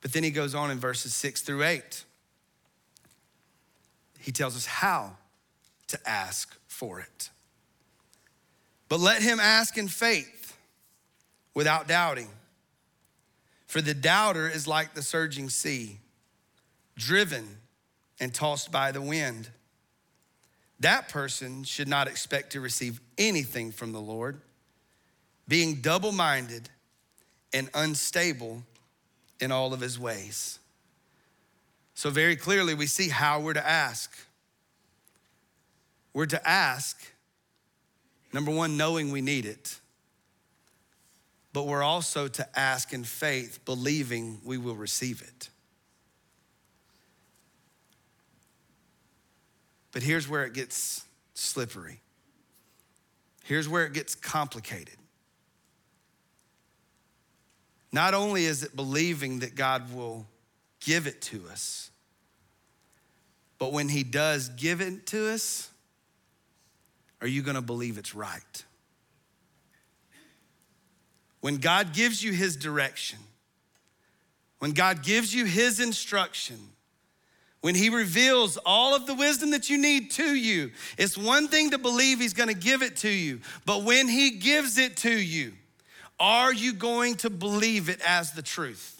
But 0.00 0.14
then 0.14 0.24
he 0.24 0.30
goes 0.30 0.54
on 0.54 0.70
in 0.70 0.78
verses 0.78 1.14
six 1.14 1.42
through 1.42 1.62
eight. 1.64 2.04
He 4.18 4.32
tells 4.32 4.56
us 4.56 4.64
how 4.64 5.18
to 5.88 5.98
ask 6.08 6.56
for 6.66 6.98
it. 6.98 7.28
But 8.88 9.00
let 9.00 9.20
him 9.20 9.38
ask 9.38 9.76
in 9.76 9.88
faith 9.88 10.56
without 11.52 11.86
doubting. 11.86 12.28
For 13.66 13.82
the 13.82 13.92
doubter 13.92 14.48
is 14.48 14.66
like 14.66 14.94
the 14.94 15.02
surging 15.02 15.50
sea, 15.50 15.98
driven 16.96 17.58
and 18.18 18.32
tossed 18.32 18.72
by 18.72 18.92
the 18.92 19.02
wind. 19.02 19.50
That 20.80 21.08
person 21.08 21.64
should 21.64 21.88
not 21.88 22.06
expect 22.06 22.52
to 22.52 22.60
receive 22.60 23.00
anything 23.16 23.72
from 23.72 23.92
the 23.92 24.00
Lord, 24.00 24.40
being 25.46 25.76
double 25.76 26.12
minded 26.12 26.68
and 27.52 27.68
unstable 27.74 28.62
in 29.40 29.50
all 29.50 29.72
of 29.72 29.80
his 29.80 29.98
ways. 29.98 30.58
So, 31.94 32.10
very 32.10 32.36
clearly, 32.36 32.74
we 32.74 32.86
see 32.86 33.08
how 33.08 33.40
we're 33.40 33.54
to 33.54 33.66
ask. 33.66 34.16
We're 36.12 36.26
to 36.26 36.48
ask, 36.48 37.00
number 38.32 38.50
one, 38.50 38.76
knowing 38.76 39.10
we 39.10 39.20
need 39.20 39.46
it, 39.46 39.78
but 41.52 41.66
we're 41.66 41.82
also 41.82 42.28
to 42.28 42.58
ask 42.58 42.92
in 42.92 43.02
faith, 43.02 43.64
believing 43.64 44.40
we 44.44 44.58
will 44.58 44.76
receive 44.76 45.22
it. 45.22 45.48
But 49.98 50.04
here's 50.04 50.28
where 50.28 50.44
it 50.44 50.52
gets 50.52 51.04
slippery. 51.34 52.00
Here's 53.42 53.68
where 53.68 53.84
it 53.84 53.92
gets 53.92 54.14
complicated. 54.14 54.94
Not 57.90 58.14
only 58.14 58.44
is 58.44 58.62
it 58.62 58.76
believing 58.76 59.40
that 59.40 59.56
God 59.56 59.92
will 59.92 60.24
give 60.78 61.08
it 61.08 61.20
to 61.22 61.42
us, 61.50 61.90
but 63.58 63.72
when 63.72 63.88
He 63.88 64.04
does 64.04 64.50
give 64.50 64.80
it 64.80 65.04
to 65.06 65.30
us, 65.32 65.68
are 67.20 67.26
you 67.26 67.42
gonna 67.42 67.60
believe 67.60 67.98
it's 67.98 68.14
right? 68.14 68.64
When 71.40 71.56
God 71.56 71.92
gives 71.92 72.22
you 72.22 72.30
His 72.30 72.54
direction, 72.54 73.18
when 74.60 74.70
God 74.70 75.02
gives 75.02 75.34
you 75.34 75.44
his 75.44 75.80
instruction, 75.80 76.56
when 77.60 77.74
he 77.74 77.90
reveals 77.90 78.56
all 78.64 78.94
of 78.94 79.06
the 79.06 79.14
wisdom 79.14 79.50
that 79.50 79.68
you 79.68 79.78
need 79.78 80.12
to 80.12 80.34
you, 80.34 80.70
it's 80.96 81.18
one 81.18 81.48
thing 81.48 81.70
to 81.70 81.78
believe 81.78 82.20
he's 82.20 82.34
gonna 82.34 82.54
give 82.54 82.82
it 82.82 82.96
to 82.98 83.08
you, 83.08 83.40
but 83.66 83.82
when 83.82 84.08
he 84.08 84.30
gives 84.30 84.78
it 84.78 84.96
to 84.98 85.10
you, 85.10 85.52
are 86.20 86.52
you 86.52 86.72
going 86.72 87.16
to 87.16 87.30
believe 87.30 87.88
it 87.88 88.00
as 88.06 88.32
the 88.32 88.42
truth? 88.42 88.98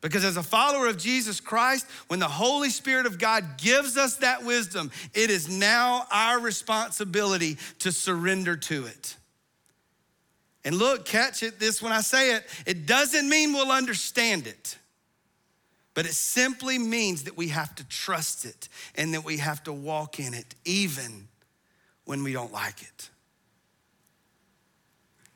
Because 0.00 0.24
as 0.24 0.36
a 0.36 0.42
follower 0.42 0.86
of 0.86 0.96
Jesus 0.96 1.40
Christ, 1.40 1.86
when 2.06 2.20
the 2.20 2.28
Holy 2.28 2.70
Spirit 2.70 3.06
of 3.06 3.18
God 3.18 3.58
gives 3.58 3.96
us 3.96 4.16
that 4.16 4.44
wisdom, 4.44 4.92
it 5.12 5.28
is 5.28 5.48
now 5.48 6.06
our 6.12 6.38
responsibility 6.38 7.58
to 7.80 7.90
surrender 7.90 8.56
to 8.56 8.86
it. 8.86 9.16
And 10.64 10.76
look, 10.76 11.04
catch 11.04 11.42
it 11.42 11.58
this 11.58 11.82
when 11.82 11.92
I 11.92 12.00
say 12.00 12.34
it, 12.36 12.44
it 12.64 12.86
doesn't 12.86 13.28
mean 13.28 13.52
we'll 13.52 13.72
understand 13.72 14.46
it, 14.46 14.77
but 15.98 16.06
it 16.06 16.14
simply 16.14 16.78
means 16.78 17.24
that 17.24 17.36
we 17.36 17.48
have 17.48 17.74
to 17.74 17.82
trust 17.88 18.44
it 18.44 18.68
and 18.94 19.12
that 19.14 19.24
we 19.24 19.38
have 19.38 19.64
to 19.64 19.72
walk 19.72 20.20
in 20.20 20.32
it, 20.32 20.54
even 20.64 21.26
when 22.04 22.22
we 22.22 22.32
don't 22.32 22.52
like 22.52 22.82
it. 22.82 23.10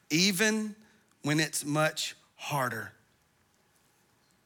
Even 0.08 0.76
when 1.22 1.40
it's 1.40 1.64
much 1.64 2.14
harder. 2.36 2.92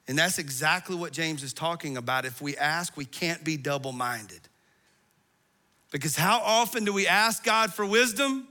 And 0.08 0.18
that's 0.18 0.38
exactly 0.38 0.96
what 0.96 1.12
James 1.12 1.42
is 1.42 1.52
talking 1.52 1.98
about. 1.98 2.24
If 2.24 2.40
we 2.40 2.56
ask, 2.56 2.96
we 2.96 3.04
can't 3.04 3.44
be 3.44 3.58
double 3.58 3.92
minded. 3.92 4.40
Because 5.92 6.16
how 6.16 6.38
often 6.38 6.86
do 6.86 6.94
we 6.94 7.06
ask 7.06 7.44
God 7.44 7.74
for 7.74 7.84
wisdom? 7.84 8.48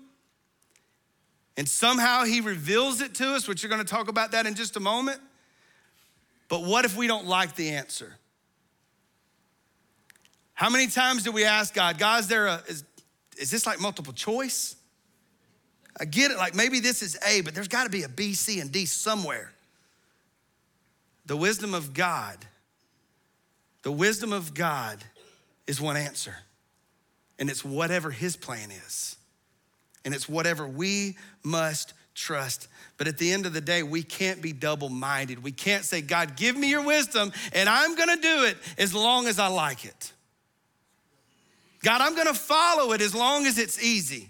And 1.57 1.67
somehow 1.67 2.25
he 2.25 2.41
reveals 2.41 3.01
it 3.01 3.15
to 3.15 3.29
us, 3.29 3.47
which 3.47 3.63
you're 3.63 3.71
gonna 3.71 3.83
talk 3.83 4.07
about 4.07 4.33
that 4.33 4.45
in 4.45 4.53
just 4.53 4.75
a 4.75 4.79
moment. 4.79 5.19
But 6.47 6.63
what 6.63 6.85
if 6.85 6.95
we 6.95 7.07
don't 7.07 7.25
like 7.25 7.55
the 7.55 7.71
answer? 7.71 8.13
How 10.53 10.69
many 10.69 10.87
times 10.87 11.23
do 11.23 11.31
we 11.31 11.43
ask 11.43 11.73
God, 11.73 11.97
God, 11.97 12.21
is 12.21 12.27
there 12.27 12.47
a, 12.47 12.63
is, 12.67 12.83
is 13.37 13.51
this 13.51 13.65
like 13.65 13.79
multiple 13.79 14.13
choice? 14.13 14.75
I 15.99 16.05
get 16.05 16.31
it, 16.31 16.37
like 16.37 16.55
maybe 16.55 16.79
this 16.79 17.01
is 17.01 17.17
A, 17.27 17.41
but 17.41 17.53
there's 17.53 17.67
gotta 17.67 17.89
be 17.89 18.03
a 18.03 18.09
B, 18.09 18.33
C, 18.33 18.59
and 18.59 18.71
D 18.71 18.85
somewhere. 18.85 19.51
The 21.25 21.35
wisdom 21.35 21.73
of 21.73 21.93
God, 21.93 22.37
the 23.81 23.91
wisdom 23.91 24.31
of 24.31 24.53
God 24.53 25.03
is 25.67 25.81
one 25.81 25.97
answer, 25.97 26.35
and 27.39 27.49
it's 27.49 27.65
whatever 27.65 28.11
His 28.11 28.35
plan 28.35 28.71
is, 28.71 29.17
and 30.03 30.13
it's 30.13 30.29
whatever 30.29 30.67
we 30.67 31.17
must 31.43 31.93
trust. 32.15 32.67
But 32.97 33.07
at 33.07 33.17
the 33.17 33.31
end 33.31 33.45
of 33.45 33.53
the 33.53 33.61
day, 33.61 33.83
we 33.83 34.01
can't 34.01 34.41
be 34.41 34.53
double 34.53 34.89
minded. 34.89 35.43
We 35.43 35.51
can't 35.51 35.83
say, 35.83 36.01
God, 36.01 36.35
give 36.35 36.57
me 36.57 36.69
your 36.69 36.83
wisdom, 36.83 37.31
and 37.53 37.69
I'm 37.69 37.95
gonna 37.95 38.17
do 38.17 38.45
it 38.45 38.57
as 38.77 38.93
long 38.93 39.27
as 39.27 39.37
I 39.37 39.47
like 39.47 39.85
it. 39.85 40.13
God, 41.83 42.01
I'm 42.01 42.15
gonna 42.15 42.33
follow 42.33 42.93
it 42.93 43.01
as 43.01 43.13
long 43.13 43.45
as 43.45 43.59
it's 43.59 43.83
easy. 43.83 44.29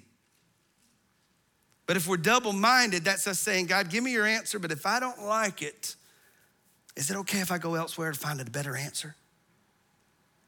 But 1.86 1.96
if 1.96 2.08
we're 2.08 2.18
double 2.18 2.52
minded, 2.52 3.06
that's 3.06 3.28
us 3.28 3.40
saying, 3.40 3.68
God, 3.68 3.90
give 3.90 4.04
me 4.04 4.12
your 4.12 4.26
answer, 4.26 4.58
but 4.58 4.72
if 4.72 4.86
I 4.86 5.00
don't 5.00 5.24
like 5.24 5.62
it, 5.62 5.96
is 6.96 7.12
it 7.12 7.18
okay 7.18 7.40
if 7.40 7.52
I 7.52 7.60
go 7.60 7.76
elsewhere 7.76 8.12
to 8.12 8.18
find 8.18 8.42
a 8.42 8.46
better 8.46 8.76
answer? 8.76 9.16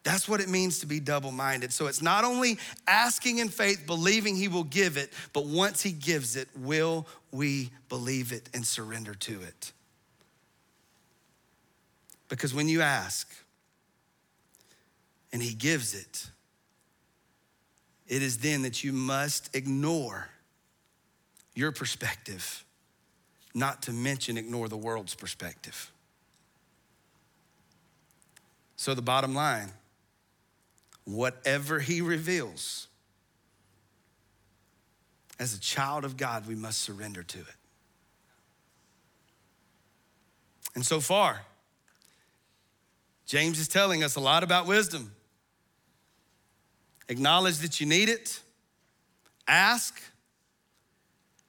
That's 0.08 0.30
what 0.30 0.40
it 0.40 0.48
means 0.48 0.80
to 0.80 0.86
be 0.86 1.02
double 1.02 1.34
minded. 1.34 1.74
So 1.74 1.88
it's 1.88 2.02
not 2.02 2.24
only 2.24 2.58
asking 2.88 3.40
in 3.40 3.50
faith, 3.50 3.86
believing 3.86 4.38
He 4.38 4.48
will 4.48 4.64
give 4.64 4.96
it, 4.96 5.12
but 5.34 5.46
once 5.46 5.84
He 5.84 5.92
gives 5.92 6.38
it, 6.38 6.48
will 6.56 7.06
we 7.30 7.72
believe 7.90 8.32
it 8.32 8.48
and 8.54 8.66
surrender 8.66 9.16
to 9.16 9.42
it? 9.42 9.74
Because 12.30 12.54
when 12.54 12.70
you 12.70 12.82
ask 12.82 13.30
and 15.34 15.44
He 15.44 15.54
gives 15.54 15.94
it, 15.94 16.30
it 18.08 18.22
is 18.22 18.38
then 18.38 18.62
that 18.62 18.86
you 18.86 18.94
must 18.94 19.54
ignore 19.54 20.30
your 21.54 21.74
perspective, 21.74 22.64
not 23.54 23.82
to 23.82 23.92
mention 23.92 24.38
ignore 24.38 24.70
the 24.70 24.78
world's 24.78 25.16
perspective. 25.16 25.92
So, 28.78 28.94
the 28.94 29.02
bottom 29.02 29.36
line 29.36 29.74
whatever 31.08 31.80
he 31.80 32.02
reveals, 32.02 32.88
as 35.40 35.56
a 35.56 35.60
child 35.60 36.04
of 36.04 36.18
God, 36.18 36.48
we 36.48 36.56
must 36.56 36.80
surrender 36.80 37.24
to 37.24 37.40
it. 37.40 37.46
And 40.76 40.86
so 40.86 41.00
far, 41.00 41.42
James 43.26 43.60
is 43.60 43.68
telling 43.68 44.04
us 44.04 44.16
a 44.16 44.20
lot 44.20 44.44
about 44.44 44.68
wisdom. 44.68 45.12
Acknowledge 47.08 47.60
that 47.60 47.80
you 47.80 47.86
need 47.86 48.10
it, 48.10 48.42
ask, 49.48 50.02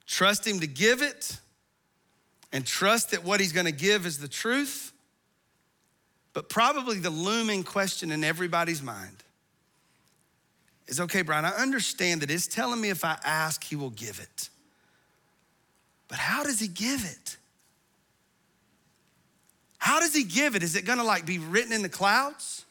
trust 0.05 0.47
Him 0.47 0.61
to 0.61 0.67
give 0.67 1.01
it, 1.01 1.37
and 2.53 2.65
trust 2.65 3.11
that 3.11 3.25
what 3.25 3.39
He's 3.39 3.51
gonna 3.51 3.71
give 3.71 4.05
is 4.05 4.19
the 4.19 4.29
truth. 4.29 4.93
But 6.31 6.47
probably 6.47 6.99
the 6.99 7.09
looming 7.09 7.63
question 7.63 8.11
in 8.11 8.23
everybody's 8.23 8.81
mind 8.81 9.23
is 10.89 10.99
okay, 10.99 11.21
Brian, 11.21 11.45
I 11.45 11.51
understand 11.51 12.21
that 12.21 12.31
it's 12.31 12.47
telling 12.47 12.81
me 12.81 12.89
if 12.89 13.05
I 13.05 13.17
ask, 13.23 13.63
he 13.63 13.75
will 13.75 13.91
give 13.91 14.19
it. 14.19 14.49
But 16.07 16.17
how 16.17 16.43
does 16.43 16.59
he 16.59 16.67
give 16.67 17.05
it? 17.05 17.37
How 19.77 19.99
does 19.99 20.13
he 20.13 20.23
give 20.23 20.55
it? 20.55 20.63
Is 20.63 20.75
it 20.75 20.85
gonna 20.85 21.03
like 21.03 21.25
be 21.25 21.37
written 21.37 21.71
in 21.71 21.83
the 21.83 21.89
clouds? 21.89 22.65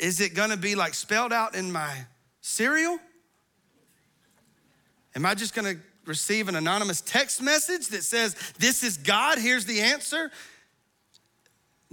Is 0.00 0.20
it 0.20 0.34
gonna 0.34 0.56
be 0.56 0.74
like 0.74 0.94
spelled 0.94 1.32
out 1.32 1.54
in 1.54 1.70
my 1.70 1.94
cereal? 2.40 2.98
Am 5.14 5.26
I 5.26 5.34
just 5.34 5.54
gonna 5.54 5.74
receive 6.06 6.48
an 6.48 6.56
anonymous 6.56 7.02
text 7.02 7.42
message 7.42 7.88
that 7.88 8.02
says, 8.02 8.34
This 8.58 8.82
is 8.82 8.96
God, 8.96 9.38
here's 9.38 9.66
the 9.66 9.82
answer? 9.82 10.30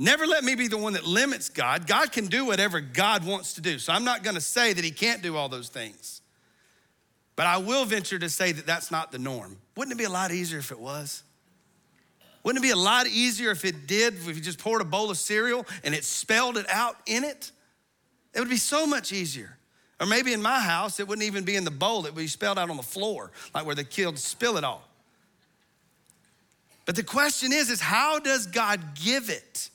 Never 0.02 0.26
let 0.26 0.46
me 0.46 0.56
be 0.56 0.70
the 0.70 0.78
one 0.78 0.94
that 0.94 1.06
limits 1.06 1.50
God. 1.50 1.86
God 1.86 2.14
can 2.14 2.28
do 2.28 2.46
whatever 2.46 2.80
God 2.80 3.26
wants 3.26 3.56
to 3.56 3.62
do. 3.62 3.78
So 3.80 3.92
I'm 3.92 4.06
not 4.06 4.24
going 4.24 4.36
to 4.36 4.42
say 4.42 4.72
that 4.72 4.82
He 4.82 4.92
can't 4.92 5.22
do 5.22 5.36
all 5.36 5.50
those 5.50 5.68
things. 5.68 6.22
But 7.36 7.48
I 7.48 7.58
will 7.58 7.84
venture 7.84 8.18
to 8.18 8.30
say 8.30 8.54
that 8.54 8.66
that's 8.66 8.92
not 8.92 9.12
the 9.12 9.20
norm. 9.20 9.58
Wouldn't 9.76 9.94
it 9.94 9.98
be 9.98 10.06
a 10.06 10.10
lot 10.10 10.32
easier 10.32 10.60
if 10.60 10.72
it 10.72 10.80
was? 10.80 11.24
Wouldn't 12.44 12.64
it 12.64 12.66
be 12.66 12.72
a 12.72 12.78
lot 12.78 13.08
easier 13.08 13.52
if 13.52 13.66
it 13.66 13.88
did, 13.88 14.14
if 14.14 14.28
you 14.28 14.42
just 14.42 14.58
poured 14.58 14.82
a 14.82 14.86
bowl 14.86 15.12
of 15.12 15.18
cereal 15.18 15.66
and 15.84 15.94
it 15.94 16.06
spelled 16.06 16.58
it 16.58 16.70
out 16.70 16.96
in 17.06 17.26
it? 17.26 17.52
It 18.34 18.40
would 18.40 18.50
be 18.50 18.56
so 18.56 18.88
much 18.88 19.12
easier. 19.12 19.58
Or 20.00 20.06
maybe 20.06 20.32
in 20.32 20.42
my 20.42 20.62
house, 20.62 21.02
it 21.02 21.10
wouldn't 21.10 21.28
even 21.28 21.44
be 21.44 21.58
in 21.58 21.66
the 21.66 21.72
bowl, 21.72 22.06
it 22.06 22.16
would 22.16 22.22
be 22.22 22.28
spelled 22.28 22.58
out 22.58 22.70
on 22.70 22.78
the 22.78 22.84
floor, 22.84 23.32
like 23.54 23.66
where 23.66 23.76
the 23.76 23.84
kids 23.84 24.24
spill 24.24 24.56
it 24.56 24.64
all. 24.64 24.88
But 26.86 26.96
the 26.96 27.04
question 27.04 27.52
is, 27.52 27.70
is 27.70 27.82
how 27.82 28.20
does 28.20 28.48
God 28.48 28.96
give 28.96 29.30
it? 29.30 29.70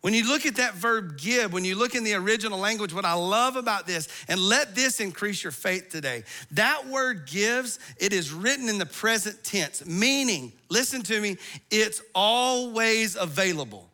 When 0.00 0.14
you 0.14 0.28
look 0.28 0.46
at 0.46 0.56
that 0.56 0.74
verb 0.74 1.18
give, 1.18 1.52
when 1.52 1.64
you 1.64 1.74
look 1.74 1.96
in 1.96 2.04
the 2.04 2.14
original 2.14 2.58
language, 2.58 2.94
what 2.94 3.04
I 3.04 3.14
love 3.14 3.56
about 3.56 3.86
this, 3.86 4.08
and 4.28 4.38
let 4.38 4.76
this 4.76 5.00
increase 5.00 5.42
your 5.42 5.50
faith 5.50 5.88
today, 5.90 6.22
that 6.52 6.86
word 6.86 7.26
gives, 7.26 7.80
it 7.98 8.12
is 8.12 8.32
written 8.32 8.68
in 8.68 8.78
the 8.78 8.86
present 8.86 9.42
tense, 9.42 9.84
meaning, 9.84 10.52
listen 10.68 11.02
to 11.02 11.20
me, 11.20 11.36
it's 11.70 12.00
always 12.14 13.16
available. 13.16 13.90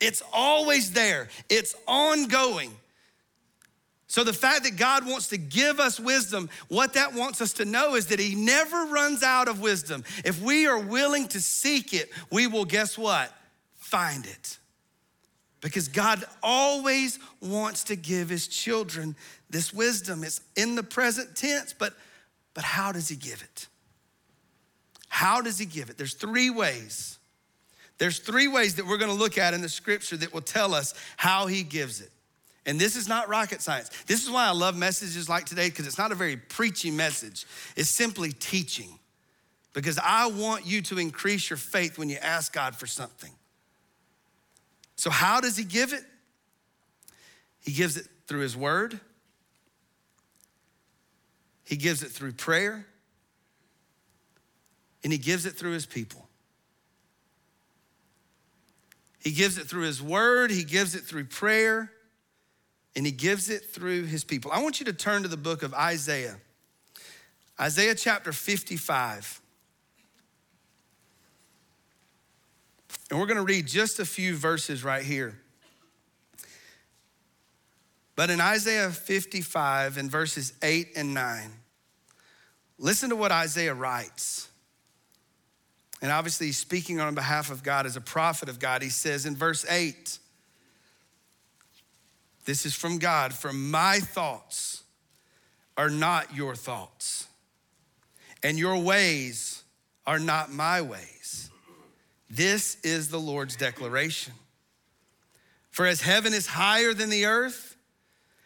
It's 0.00 0.22
always 0.32 0.92
there, 0.92 1.28
it's 1.50 1.74
ongoing. 1.86 2.72
So, 4.06 4.22
the 4.22 4.32
fact 4.32 4.62
that 4.62 4.76
God 4.76 5.06
wants 5.06 5.28
to 5.28 5.36
give 5.38 5.80
us 5.80 5.98
wisdom, 5.98 6.48
what 6.68 6.92
that 6.92 7.14
wants 7.14 7.40
us 7.40 7.52
to 7.54 7.64
know 7.64 7.96
is 7.96 8.06
that 8.06 8.20
He 8.20 8.34
never 8.34 8.84
runs 8.86 9.22
out 9.22 9.48
of 9.48 9.60
wisdom. 9.60 10.04
If 10.24 10.40
we 10.40 10.66
are 10.68 10.78
willing 10.78 11.26
to 11.28 11.40
seek 11.40 11.92
it, 11.92 12.10
we 12.30 12.46
will, 12.46 12.64
guess 12.64 12.96
what? 12.96 13.32
Find 13.84 14.26
it. 14.26 14.58
Because 15.60 15.88
God 15.88 16.24
always 16.42 17.18
wants 17.40 17.84
to 17.84 17.96
give 17.96 18.28
his 18.28 18.48
children 18.48 19.14
this 19.50 19.72
wisdom. 19.72 20.24
It's 20.24 20.40
in 20.56 20.74
the 20.74 20.82
present 20.82 21.36
tense, 21.36 21.72
but, 21.72 21.94
but 22.54 22.64
how 22.64 22.92
does 22.92 23.08
he 23.08 23.16
give 23.16 23.42
it? 23.42 23.68
How 25.08 25.40
does 25.40 25.58
he 25.58 25.66
give 25.66 25.90
it? 25.90 25.96
There's 25.96 26.14
three 26.14 26.50
ways. 26.50 27.18
There's 27.98 28.18
three 28.18 28.48
ways 28.48 28.74
that 28.76 28.86
we're 28.86 28.98
gonna 28.98 29.12
look 29.12 29.38
at 29.38 29.54
in 29.54 29.62
the 29.62 29.68
scripture 29.68 30.16
that 30.16 30.34
will 30.34 30.40
tell 30.40 30.74
us 30.74 30.94
how 31.16 31.46
he 31.46 31.62
gives 31.62 32.00
it. 32.00 32.10
And 32.66 32.78
this 32.78 32.96
is 32.96 33.06
not 33.06 33.28
rocket 33.28 33.62
science. 33.62 33.90
This 34.06 34.24
is 34.24 34.30
why 34.30 34.46
I 34.46 34.52
love 34.52 34.76
messages 34.76 35.28
like 35.28 35.44
today, 35.44 35.68
because 35.68 35.86
it's 35.86 35.98
not 35.98 36.10
a 36.10 36.14
very 36.14 36.36
preachy 36.36 36.90
message. 36.90 37.46
It's 37.76 37.90
simply 37.90 38.32
teaching. 38.32 38.98
Because 39.74 39.98
I 39.98 40.26
want 40.26 40.66
you 40.66 40.80
to 40.82 40.98
increase 40.98 41.50
your 41.50 41.56
faith 41.58 41.98
when 41.98 42.08
you 42.08 42.16
ask 42.22 42.52
God 42.52 42.74
for 42.74 42.86
something. 42.86 43.30
So, 44.96 45.10
how 45.10 45.40
does 45.40 45.56
he 45.56 45.64
give 45.64 45.92
it? 45.92 46.04
He 47.60 47.72
gives 47.72 47.96
it 47.96 48.06
through 48.26 48.40
his 48.40 48.56
word, 48.56 49.00
he 51.64 51.76
gives 51.76 52.02
it 52.02 52.10
through 52.10 52.32
prayer, 52.32 52.86
and 55.04 55.12
He 55.12 55.18
gives 55.18 55.46
it 55.46 55.52
through 55.52 55.72
His 55.72 55.86
people. 55.86 56.26
He 59.20 59.30
gives 59.30 59.58
it 59.58 59.66
through 59.66 59.82
His 59.82 60.02
word, 60.02 60.50
He 60.50 60.64
gives 60.64 60.94
it 60.94 61.02
through 61.02 61.26
prayer, 61.26 61.92
and 62.96 63.06
He 63.06 63.12
gives 63.12 63.50
it 63.50 63.66
through 63.70 64.04
His 64.04 64.24
people. 64.24 64.50
I 64.50 64.62
want 64.62 64.80
you 64.80 64.86
to 64.86 64.92
turn 64.92 65.22
to 65.22 65.28
the 65.28 65.36
book 65.36 65.62
of 65.62 65.74
Isaiah, 65.74 66.38
Isaiah 67.60 67.94
chapter 67.94 68.32
55. 68.32 69.40
And 73.14 73.20
we're 73.20 73.28
going 73.28 73.36
to 73.36 73.44
read 73.44 73.68
just 73.68 74.00
a 74.00 74.04
few 74.04 74.34
verses 74.34 74.82
right 74.82 75.04
here. 75.04 75.38
But 78.16 78.28
in 78.28 78.40
Isaiah 78.40 78.90
55, 78.90 79.98
in 79.98 80.10
verses 80.10 80.52
8 80.64 80.88
and 80.96 81.14
9, 81.14 81.52
listen 82.76 83.10
to 83.10 83.14
what 83.14 83.30
Isaiah 83.30 83.72
writes. 83.72 84.48
And 86.02 86.10
obviously, 86.10 86.46
he's 86.46 86.56
speaking 86.56 86.98
on 86.98 87.14
behalf 87.14 87.52
of 87.52 87.62
God 87.62 87.86
as 87.86 87.94
a 87.94 88.00
prophet 88.00 88.48
of 88.48 88.58
God. 88.58 88.82
He 88.82 88.88
says 88.88 89.26
in 89.26 89.36
verse 89.36 89.64
8, 89.70 90.18
This 92.46 92.66
is 92.66 92.74
from 92.74 92.98
God, 92.98 93.32
for 93.32 93.52
my 93.52 94.00
thoughts 94.00 94.82
are 95.76 95.88
not 95.88 96.34
your 96.34 96.56
thoughts, 96.56 97.28
and 98.42 98.58
your 98.58 98.76
ways 98.76 99.62
are 100.04 100.18
not 100.18 100.50
my 100.50 100.82
ways. 100.82 101.52
This 102.34 102.78
is 102.82 103.08
the 103.08 103.20
Lord's 103.20 103.54
declaration. 103.54 104.32
For 105.70 105.86
as 105.86 106.00
heaven 106.00 106.34
is 106.34 106.48
higher 106.48 106.92
than 106.92 107.08
the 107.08 107.26
earth, 107.26 107.76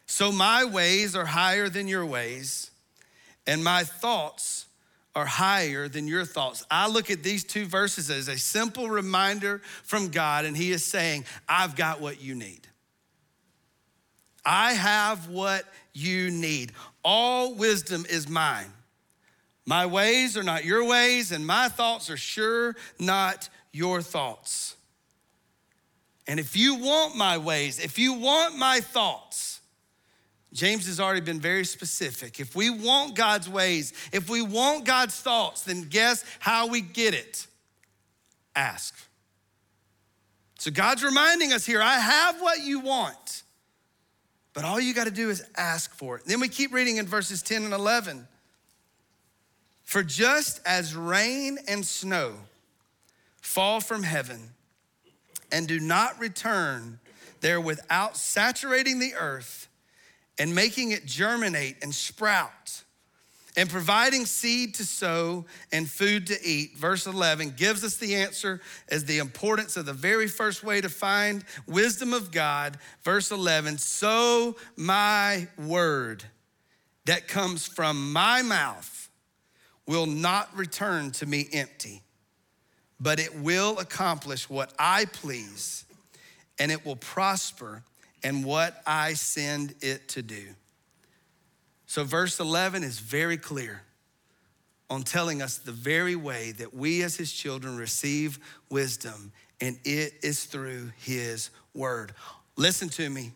so 0.05 0.31
my 0.31 0.64
ways 0.66 1.16
are 1.16 1.24
higher 1.24 1.70
than 1.70 1.88
your 1.88 2.05
ways, 2.05 2.70
and 3.46 3.64
my 3.64 3.85
thoughts 3.85 4.66
are 5.14 5.24
higher 5.24 5.88
than 5.88 6.07
your 6.07 6.27
thoughts. 6.27 6.66
I 6.70 6.87
look 6.88 7.11
at 7.11 7.22
these 7.22 7.44
two 7.44 7.64
verses 7.64 8.11
as 8.11 8.29
a 8.29 8.37
simple 8.37 8.90
reminder 8.90 9.62
from 9.85 10.09
God, 10.09 10.44
and 10.44 10.55
He 10.55 10.70
is 10.70 10.85
saying, 10.85 11.24
I've 11.48 11.74
got 11.74 11.98
what 11.98 12.20
you 12.20 12.35
need. 12.35 12.66
I 14.44 14.74
have 14.74 15.31
what 15.31 15.64
you 15.94 16.31
need. 16.31 16.72
All 17.03 17.55
wisdom 17.55 18.05
is 18.11 18.29
mine. 18.29 18.70
My 19.64 19.87
ways 19.87 20.37
are 20.37 20.42
not 20.42 20.64
your 20.64 20.87
ways, 20.87 21.33
and 21.33 21.46
my 21.46 21.68
thoughts 21.68 22.11
are 22.11 22.16
sure 22.16 22.74
not 22.98 23.48
your 23.78 24.02
thoughts. 24.02 24.74
And 26.26 26.40
if 26.40 26.56
you 26.56 26.74
want 26.74 27.16
my 27.16 27.38
ways, 27.38 27.78
if 27.78 27.98
you 27.98 28.12
want 28.12 28.58
my 28.58 28.80
thoughts, 28.80 29.60
James 30.52 30.86
has 30.86 30.98
already 30.98 31.20
been 31.20 31.40
very 31.40 31.64
specific. 31.64 32.40
If 32.40 32.56
we 32.56 32.70
want 32.70 33.14
God's 33.14 33.48
ways, 33.48 33.92
if 34.12 34.28
we 34.28 34.42
want 34.42 34.84
God's 34.84 35.18
thoughts, 35.18 35.62
then 35.62 35.84
guess 35.84 36.24
how 36.40 36.66
we 36.66 36.80
get 36.80 37.14
it? 37.14 37.46
Ask. 38.56 38.94
So 40.58 40.72
God's 40.72 41.04
reminding 41.04 41.52
us 41.52 41.64
here 41.64 41.80
I 41.80 41.98
have 42.00 42.40
what 42.40 42.60
you 42.60 42.80
want, 42.80 43.44
but 44.54 44.64
all 44.64 44.80
you 44.80 44.92
got 44.92 45.04
to 45.04 45.12
do 45.12 45.30
is 45.30 45.44
ask 45.56 45.94
for 45.94 46.16
it. 46.16 46.24
Then 46.26 46.40
we 46.40 46.48
keep 46.48 46.72
reading 46.72 46.96
in 46.96 47.06
verses 47.06 47.42
10 47.42 47.62
and 47.62 47.72
11. 47.72 48.26
For 49.84 50.02
just 50.02 50.60
as 50.66 50.96
rain 50.96 51.58
and 51.68 51.86
snow 51.86 52.34
fall 53.48 53.80
from 53.80 54.02
heaven 54.02 54.50
and 55.50 55.66
do 55.66 55.80
not 55.80 56.20
return 56.20 57.00
there 57.40 57.61
without 57.61 58.16
saturating 58.16 58.98
the 58.98 59.14
earth, 59.14 59.68
and 60.38 60.54
making 60.54 60.92
it 60.92 61.04
germinate 61.04 61.76
and 61.82 61.94
sprout 61.94 62.84
and 63.56 63.68
providing 63.68 64.24
seed 64.24 64.74
to 64.74 64.84
sow 64.84 65.44
and 65.72 65.90
food 65.90 66.28
to 66.28 66.38
eat. 66.44 66.76
Verse 66.76 67.06
11 67.06 67.54
gives 67.56 67.82
us 67.82 67.96
the 67.96 68.14
answer 68.14 68.61
as 68.88 69.04
the 69.04 69.18
importance 69.18 69.76
of 69.76 69.84
the 69.84 69.92
very 69.92 70.28
first 70.28 70.62
way 70.62 70.80
to 70.80 70.88
find 70.88 71.44
wisdom 71.66 72.12
of 72.12 72.30
God. 72.30 72.78
Verse 73.02 73.32
11 73.32 73.78
So 73.78 74.54
my 74.76 75.48
word 75.58 76.22
that 77.06 77.26
comes 77.26 77.66
from 77.66 78.12
my 78.12 78.42
mouth 78.42 79.08
will 79.88 80.06
not 80.06 80.54
return 80.56 81.11
to 81.12 81.26
me 81.26 81.48
empty, 81.52 82.02
but 83.00 83.20
it 83.20 83.34
will 83.34 83.78
accomplish 83.78 84.48
what 84.50 84.72
I 84.78 85.04
please, 85.06 85.84
and 86.58 86.72
it 86.72 86.84
will 86.84 86.96
prosper 86.96 87.82
and 88.22 88.44
what 88.44 88.82
I 88.87 89.14
send 89.14 89.74
it 89.80 90.08
to 90.08 90.22
do. 90.22 90.44
So, 91.87 92.04
verse 92.04 92.40
11 92.40 92.82
is 92.82 92.98
very 92.98 93.38
clear 93.38 93.82
on 94.90 95.02
telling 95.02 95.42
us 95.42 95.58
the 95.58 95.72
very 95.72 96.16
way 96.16 96.52
that 96.52 96.74
we 96.74 97.02
as 97.02 97.16
his 97.16 97.32
children 97.32 97.76
receive 97.76 98.38
wisdom, 98.70 99.32
and 99.61 99.78
it 99.84 100.14
is 100.22 100.44
through 100.44 100.90
his 100.98 101.50
word. 101.74 102.14
Listen 102.56 102.88
to 102.90 103.08
me. 103.08 103.32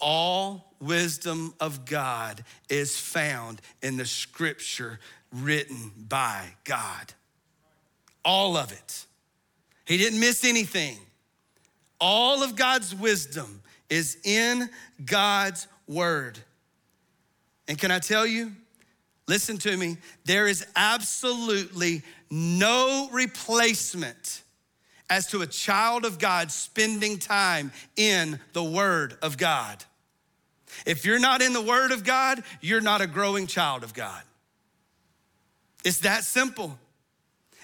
All 0.00 0.74
wisdom 0.80 1.54
of 1.60 1.84
God 1.84 2.44
is 2.68 2.98
found 2.98 3.60
in 3.82 3.96
the 3.96 4.06
scripture 4.06 4.98
written 5.32 5.92
by 5.96 6.54
God. 6.64 7.12
All 8.24 8.56
of 8.56 8.72
it. 8.72 9.06
He 9.84 9.98
didn't 9.98 10.20
miss 10.20 10.44
anything. 10.44 10.98
All 12.00 12.42
of 12.42 12.56
God's 12.56 12.94
wisdom 12.94 13.62
is 13.90 14.18
in 14.24 14.68
God's 15.04 15.66
word. 15.86 16.38
And 17.68 17.78
can 17.78 17.90
I 17.90 17.98
tell 17.98 18.26
you, 18.26 18.52
listen 19.26 19.58
to 19.58 19.76
me, 19.76 19.98
there 20.24 20.46
is 20.46 20.66
absolutely 20.76 22.02
no 22.30 23.08
replacement 23.12 24.42
as 25.10 25.26
to 25.28 25.42
a 25.42 25.46
child 25.46 26.04
of 26.04 26.18
God 26.18 26.50
spending 26.50 27.18
time 27.18 27.72
in 27.96 28.40
the 28.52 28.64
Word 28.64 29.16
of 29.22 29.36
God. 29.36 29.84
If 30.86 31.04
you're 31.04 31.20
not 31.20 31.42
in 31.42 31.52
the 31.52 31.62
Word 31.62 31.92
of 31.92 32.04
God, 32.04 32.42
you're 32.60 32.80
not 32.80 33.00
a 33.00 33.06
growing 33.06 33.46
child 33.46 33.84
of 33.84 33.94
God. 33.94 34.22
It's 35.84 35.98
that 36.00 36.24
simple. 36.24 36.78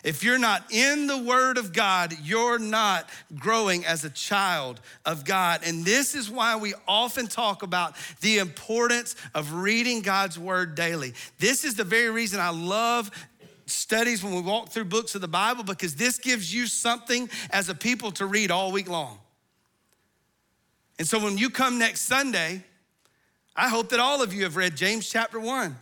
If 0.03 0.25
you're 0.25 0.39
not 0.39 0.73
in 0.73 1.07
the 1.07 1.19
Word 1.19 1.59
of 1.59 1.73
God, 1.73 2.15
you're 2.23 2.59
not 2.59 3.09
growing 3.39 3.85
as 3.85 4.05
a 4.05 4.11
child 4.11 4.81
of 5.05 5.25
God. 5.25 5.61
And 5.65 5.85
this 5.85 6.15
is 6.15 6.31
why 6.31 6.57
we 6.57 6.75
often 6.89 7.27
talk 7.27 7.63
about 7.63 7.97
the 8.21 8.39
importance 8.39 9.15
of 9.35 9.53
reading 9.53 10.01
God's 10.01 10.39
Word 10.39 10.75
daily. 10.75 11.13
This 11.39 11.65
is 11.65 11.75
the 11.75 11.85
very 11.85 12.11
reason 12.11 12.41
I 12.41 12.51
love 12.51 13.11
studies 13.67 14.23
when 14.25 14.35
we 14.35 14.41
walk 14.41 14.71
through 14.71 14.87
books 14.87 15.15
of 15.15 15.21
the 15.21 15.29
Bible 15.29 15.65
because 15.65 15.95
this 15.95 16.19
gives 16.19 16.53
you 16.53 16.67
something 16.67 17.29
as 17.51 17.69
a 17.69 17.75
people 17.75 18.11
to 18.13 18.27
read 18.27 18.51
all 18.51 18.73
week 18.73 18.89
long. 18.89 19.19
And 20.99 21.07
so 21.07 21.19
when 21.19 21.39
you 21.39 21.51
come 21.51 21.79
next 21.79 22.03
Sunday, 22.03 22.65
I 23.57 23.69
hope 23.69 23.91
that 23.91 24.01
all 24.01 24.23
of 24.23 24.35
you 24.35 24.45
have 24.45 24.57
read 24.57 24.77
James 24.77 25.09
chapter 25.09 25.39
1. 25.39 25.77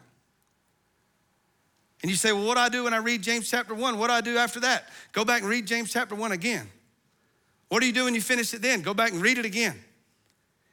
And 2.03 2.11
you 2.11 2.17
say, 2.17 2.33
well, 2.33 2.47
what 2.47 2.55
do 2.55 2.61
I 2.61 2.69
do 2.69 2.85
when 2.85 2.95
I 2.95 2.99
read 2.99 3.23
James 3.23 3.51
chapter 3.51 3.75
1? 3.75 3.99
What 3.99 4.07
do 4.09 4.13
I 4.13 4.21
do 4.21 4.37
after 4.37 4.61
that? 4.61 4.89
Go 5.13 5.25
back 5.25 5.43
and 5.43 5.51
read 5.51 5.67
James 5.67 5.93
chapter 5.93 6.15
1 6.15 6.33
again. 6.33 6.69
What 7.69 7.81
do 7.81 7.87
you 7.87 7.93
do 7.93 8.05
when 8.05 8.15
you 8.15 8.21
finish 8.21 8.55
it 8.55 8.63
then? 8.63 8.83
Go 8.83 8.95
back 8.95 9.13
and 9.13 9.21
read 9.21 9.39
it 9.39 9.45
again. 9.45 9.77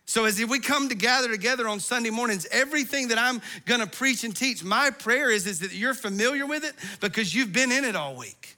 So 0.05 0.25
as 0.25 0.43
we 0.43 0.59
come 0.59 0.87
to 0.89 0.95
gather 0.95 1.29
together 1.29 1.67
on 1.67 1.79
Sunday 1.79 2.11
mornings, 2.11 2.45
everything 2.51 3.07
that 3.07 3.17
I'm 3.17 3.41
gonna 3.65 3.87
preach 3.87 4.23
and 4.23 4.35
teach, 4.35 4.63
my 4.63 4.91
prayer 4.91 5.31
is, 5.31 5.47
is 5.47 5.59
that 5.59 5.73
you're 5.73 5.95
familiar 5.95 6.45
with 6.45 6.63
it 6.63 6.75
because 7.01 7.33
you've 7.33 7.51
been 7.51 7.71
in 7.71 7.83
it 7.83 7.95
all 7.95 8.15
week. 8.15 8.55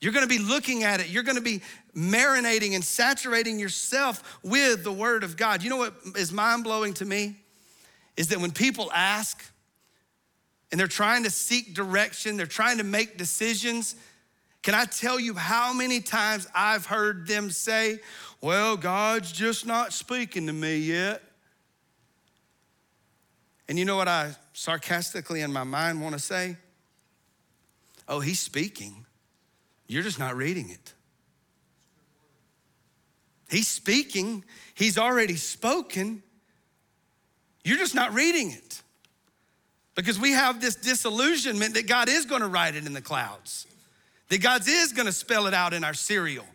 You're 0.00 0.14
gonna 0.14 0.26
be 0.26 0.38
looking 0.38 0.84
at 0.84 1.00
it, 1.00 1.10
you're 1.10 1.22
gonna 1.22 1.42
be 1.42 1.60
marinating 1.94 2.74
and 2.74 2.82
saturating 2.82 3.58
yourself 3.58 4.38
with 4.42 4.84
the 4.84 4.92
Word 4.92 5.22
of 5.22 5.36
God. 5.36 5.62
You 5.62 5.68
know 5.68 5.76
what 5.76 5.94
is 6.16 6.32
mind 6.32 6.64
blowing 6.64 6.94
to 6.94 7.04
me? 7.04 7.36
Is 8.16 8.28
that 8.28 8.38
when 8.38 8.52
people 8.52 8.90
ask, 8.94 9.44
and 10.70 10.80
they're 10.80 10.88
trying 10.88 11.22
to 11.24 11.30
seek 11.30 11.74
direction, 11.74 12.36
they're 12.36 12.46
trying 12.46 12.78
to 12.78 12.84
make 12.84 13.16
decisions. 13.16 13.94
Can 14.62 14.74
I 14.74 14.84
tell 14.84 15.20
you 15.20 15.34
how 15.34 15.72
many 15.72 16.00
times 16.00 16.48
I've 16.54 16.86
heard 16.86 17.26
them 17.26 17.50
say, 17.50 18.00
Well, 18.40 18.76
God's 18.76 19.30
just 19.30 19.64
not 19.64 19.92
speaking 19.92 20.46
to 20.48 20.52
me 20.52 20.78
yet? 20.78 21.22
And 23.68 23.78
you 23.78 23.84
know 23.84 23.96
what 23.96 24.08
I 24.08 24.34
sarcastically 24.52 25.40
in 25.40 25.52
my 25.52 25.64
mind 25.64 26.00
want 26.00 26.14
to 26.14 26.20
say? 26.20 26.56
Oh, 28.08 28.20
He's 28.20 28.40
speaking. 28.40 29.06
You're 29.86 30.02
just 30.02 30.18
not 30.18 30.36
reading 30.36 30.70
it. 30.70 30.92
He's 33.48 33.68
speaking, 33.68 34.44
He's 34.74 34.98
already 34.98 35.36
spoken. 35.36 36.22
You're 37.64 37.78
just 37.78 37.94
not 37.94 38.14
reading 38.14 38.50
it. 38.52 38.82
Because 39.96 40.20
we 40.20 40.32
have 40.32 40.60
this 40.60 40.76
disillusionment 40.76 41.74
that 41.74 41.88
God 41.88 42.08
is 42.08 42.26
gonna 42.26 42.46
write 42.46 42.76
it 42.76 42.86
in 42.86 42.92
the 42.92 43.00
clouds, 43.00 43.66
that 44.28 44.40
God 44.40 44.62
is 44.68 44.92
gonna 44.92 45.10
spell 45.10 45.46
it 45.46 45.54
out 45.54 45.72
in 45.72 45.82
our 45.82 45.94
cereal. 45.94 46.46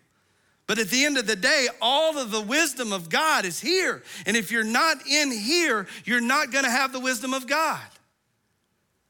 But 0.67 0.79
at 0.79 0.89
the 0.89 1.03
end 1.03 1.17
of 1.17 1.27
the 1.27 1.35
day, 1.35 1.67
all 1.81 2.17
of 2.17 2.31
the 2.31 2.39
wisdom 2.39 2.93
of 2.93 3.09
God 3.09 3.43
is 3.43 3.59
here. 3.59 4.03
And 4.25 4.37
if 4.37 4.51
you're 4.51 4.63
not 4.63 5.05
in 5.05 5.31
here, 5.31 5.87
you're 6.05 6.21
not 6.21 6.51
gonna 6.51 6.69
have 6.69 6.93
the 6.93 6.99
wisdom 6.99 7.33
of 7.33 7.47
God. 7.47 7.81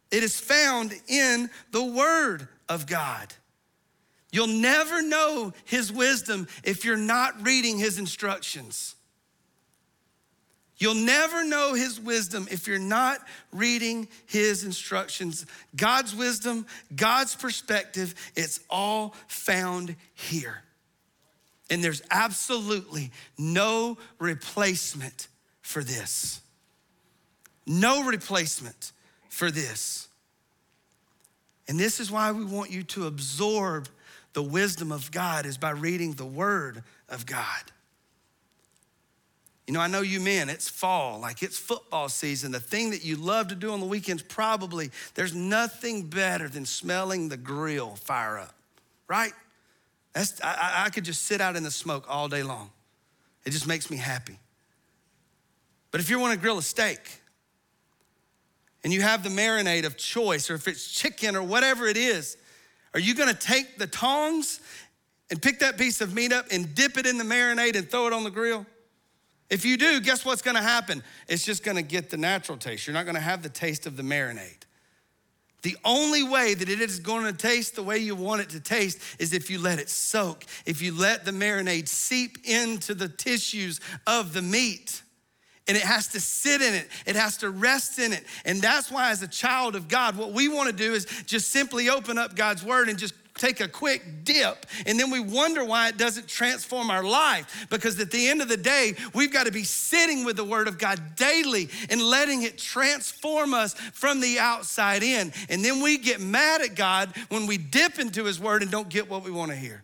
It 0.09 0.23
is 0.23 0.39
found 0.39 0.93
in 1.07 1.49
the 1.71 1.83
Word 1.83 2.47
of 2.67 2.87
God. 2.87 3.33
You'll 4.31 4.47
never 4.47 5.01
know 5.01 5.53
His 5.65 5.91
wisdom 5.91 6.47
if 6.63 6.85
you're 6.85 6.97
not 6.97 7.45
reading 7.45 7.77
His 7.77 7.99
instructions. 7.99 8.95
You'll 10.81 10.95
never 10.95 11.43
know 11.43 11.75
His 11.75 11.99
wisdom 11.99 12.47
if 12.49 12.65
you're 12.65 12.79
not 12.79 13.19
reading 13.51 14.07
His 14.25 14.63
instructions. 14.63 15.45
God's 15.75 16.15
wisdom, 16.15 16.65
God's 16.95 17.35
perspective, 17.35 18.15
it's 18.35 18.61
all 18.67 19.13
found 19.27 19.95
here. 20.15 20.63
And 21.69 21.83
there's 21.83 22.01
absolutely 22.09 23.11
no 23.37 23.99
replacement 24.17 25.27
for 25.61 25.83
this. 25.83 26.41
No 27.67 28.03
replacement 28.03 28.91
for 29.29 29.51
this. 29.51 30.07
And 31.67 31.79
this 31.79 31.99
is 31.99 32.09
why 32.09 32.31
we 32.31 32.43
want 32.43 32.71
you 32.71 32.81
to 32.81 33.05
absorb 33.05 33.87
the 34.33 34.41
wisdom 34.41 34.91
of 34.91 35.11
God 35.11 35.45
is 35.45 35.59
by 35.59 35.69
reading 35.69 36.13
the 36.13 36.25
word 36.25 36.83
of 37.07 37.27
God. 37.27 37.71
You 39.67 39.73
know, 39.73 39.79
I 39.79 39.87
know 39.87 40.01
you 40.01 40.19
men, 40.19 40.49
it's 40.49 40.67
fall, 40.67 41.19
like 41.19 41.43
it's 41.43 41.57
football 41.57 42.09
season. 42.09 42.51
The 42.51 42.59
thing 42.59 42.91
that 42.91 43.05
you 43.05 43.15
love 43.15 43.49
to 43.49 43.55
do 43.55 43.71
on 43.71 43.79
the 43.79 43.85
weekends, 43.85 44.23
probably, 44.23 44.89
there's 45.13 45.35
nothing 45.35 46.07
better 46.07 46.49
than 46.49 46.65
smelling 46.65 47.29
the 47.29 47.37
grill 47.37 47.95
fire 47.95 48.39
up, 48.39 48.55
right? 49.07 49.33
That's, 50.13 50.41
I, 50.43 50.85
I 50.85 50.89
could 50.89 51.05
just 51.05 51.23
sit 51.23 51.41
out 51.41 51.55
in 51.55 51.63
the 51.63 51.71
smoke 51.71 52.05
all 52.09 52.27
day 52.27 52.43
long. 52.43 52.69
It 53.45 53.51
just 53.51 53.67
makes 53.67 53.89
me 53.89 53.97
happy. 53.97 54.37
But 55.91 56.01
if 56.01 56.09
you 56.09 56.19
want 56.19 56.33
to 56.33 56.39
grill 56.39 56.57
a 56.57 56.63
steak, 56.63 56.99
and 58.83 58.91
you 58.91 59.01
have 59.01 59.23
the 59.23 59.29
marinade 59.29 59.85
of 59.85 59.95
choice, 59.95 60.49
or 60.49 60.55
if 60.55 60.67
it's 60.67 60.91
chicken 60.91 61.35
or 61.35 61.43
whatever 61.43 61.85
it 61.85 61.97
is, 61.97 62.37
are 62.93 62.99
you 62.99 63.13
gonna 63.13 63.33
take 63.33 63.77
the 63.77 63.87
tongs 63.87 64.59
and 65.29 65.41
pick 65.41 65.59
that 65.59 65.77
piece 65.77 66.01
of 66.01 66.13
meat 66.13 66.33
up 66.33 66.47
and 66.51 66.73
dip 66.75 66.97
it 66.97 67.05
in 67.05 67.17
the 67.17 67.23
marinade 67.23 67.75
and 67.75 67.89
throw 67.89 68.07
it 68.07 68.13
on 68.13 68.23
the 68.23 68.31
grill? 68.31 68.65
If 69.51 69.65
you 69.65 69.77
do, 69.77 69.99
guess 69.99 70.25
what's 70.25 70.41
gonna 70.41 70.63
happen? 70.63 71.03
It's 71.27 71.45
just 71.45 71.63
gonna 71.63 71.83
get 71.83 72.09
the 72.09 72.17
natural 72.17 72.57
taste. 72.57 72.87
You're 72.87 72.95
not 72.95 73.05
gonna 73.05 73.19
have 73.19 73.43
the 73.43 73.49
taste 73.49 73.85
of 73.85 73.97
the 73.97 74.03
marinade. 74.03 74.63
The 75.61 75.77
only 75.85 76.23
way 76.23 76.53
that 76.53 76.69
it 76.69 76.81
is 76.81 76.99
going 76.99 77.25
to 77.25 77.33
taste 77.33 77.75
the 77.75 77.83
way 77.83 77.99
you 77.99 78.15
want 78.15 78.41
it 78.41 78.49
to 78.49 78.59
taste 78.59 78.99
is 79.19 79.31
if 79.31 79.49
you 79.51 79.59
let 79.59 79.77
it 79.77 79.89
soak, 79.89 80.45
if 80.65 80.81
you 80.81 80.91
let 80.91 81.23
the 81.23 81.31
marinade 81.31 81.87
seep 81.87 82.39
into 82.45 82.95
the 82.95 83.07
tissues 83.07 83.79
of 84.07 84.33
the 84.33 84.41
meat 84.41 85.03
and 85.67 85.77
it 85.77 85.83
has 85.83 86.07
to 86.09 86.19
sit 86.19 86.61
in 86.61 86.73
it, 86.73 86.87
it 87.05 87.15
has 87.15 87.37
to 87.37 87.51
rest 87.51 87.99
in 87.99 88.11
it. 88.11 88.25
And 88.43 88.59
that's 88.59 88.89
why, 88.89 89.11
as 89.11 89.21
a 89.21 89.27
child 89.27 89.75
of 89.75 89.87
God, 89.87 90.17
what 90.17 90.31
we 90.31 90.47
want 90.47 90.67
to 90.67 90.75
do 90.75 90.93
is 90.93 91.05
just 91.27 91.51
simply 91.51 91.89
open 91.89 92.17
up 92.17 92.35
God's 92.35 92.63
word 92.63 92.89
and 92.89 92.97
just 92.97 93.13
take 93.41 93.59
a 93.59 93.67
quick 93.67 94.23
dip 94.23 94.67
and 94.85 94.99
then 94.99 95.09
we 95.09 95.19
wonder 95.19 95.65
why 95.65 95.89
it 95.89 95.97
doesn't 95.97 96.27
transform 96.27 96.91
our 96.91 97.03
life 97.03 97.65
because 97.71 97.99
at 97.99 98.11
the 98.11 98.27
end 98.27 98.41
of 98.41 98.47
the 98.47 98.55
day 98.55 98.93
we've 99.15 99.33
got 99.33 99.47
to 99.47 99.51
be 99.51 99.63
sitting 99.63 100.23
with 100.23 100.35
the 100.35 100.43
word 100.43 100.67
of 100.67 100.77
God 100.77 101.15
daily 101.15 101.67
and 101.89 101.99
letting 101.99 102.43
it 102.43 102.59
transform 102.59 103.55
us 103.55 103.73
from 103.73 104.21
the 104.21 104.37
outside 104.37 105.01
in 105.01 105.33
and 105.49 105.65
then 105.65 105.81
we 105.81 105.97
get 105.97 106.21
mad 106.21 106.61
at 106.61 106.75
God 106.75 107.11
when 107.29 107.47
we 107.47 107.57
dip 107.57 107.97
into 107.97 108.25
his 108.25 108.39
word 108.39 108.61
and 108.61 108.69
don't 108.69 108.89
get 108.89 109.09
what 109.09 109.23
we 109.23 109.31
want 109.31 109.49
to 109.49 109.57
hear 109.57 109.83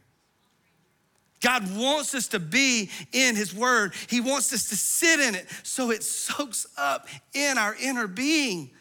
God 1.42 1.76
wants 1.76 2.16
us 2.16 2.30
to 2.30 2.40
be 2.40 2.90
in 3.14 3.36
His 3.36 3.54
Word. 3.54 3.94
He 4.08 4.22
wants 4.22 4.52
us 4.54 4.70
to 4.70 4.76
sit 4.76 5.20
in 5.20 5.36
it 5.36 5.46
so 5.62 5.92
it 5.92 6.02
soaks 6.02 6.66
up 6.76 7.08
in 7.36 7.60
our 7.60 7.76
inner 7.80 8.08
being 8.08 8.72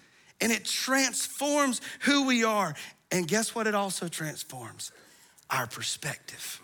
and 0.40 0.52
it 0.52 0.64
transforms 0.64 1.80
who 2.00 2.26
we 2.26 2.44
are. 2.44 2.74
And 3.10 3.26
guess 3.28 3.54
what? 3.54 3.66
It 3.66 3.74
also 3.74 4.08
transforms 4.08 4.92
our 5.50 5.66
perspective. 5.66 6.60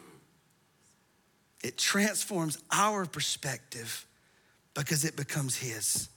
It 1.63 1.79
transforms 1.79 2.59
our 2.73 3.07
perspective 3.07 4.05
because 4.75 5.05
it 5.05 5.17
becomes 5.17 5.57
His. 5.57 6.09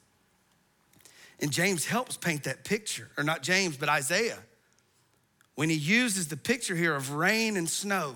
And 1.39 1.51
James 1.51 1.85
helps 1.85 2.17
paint 2.17 2.43
that 2.45 2.63
picture, 2.63 3.09
or 3.17 3.23
not 3.23 3.43
James, 3.43 3.77
but 3.77 3.89
Isaiah, 3.89 4.39
when 5.55 5.69
he 5.69 5.75
uses 5.75 6.27
the 6.27 6.37
picture 6.37 6.75
here 6.75 6.95
of 6.95 7.13
rain 7.13 7.57
and 7.57 7.69
snow 7.69 8.15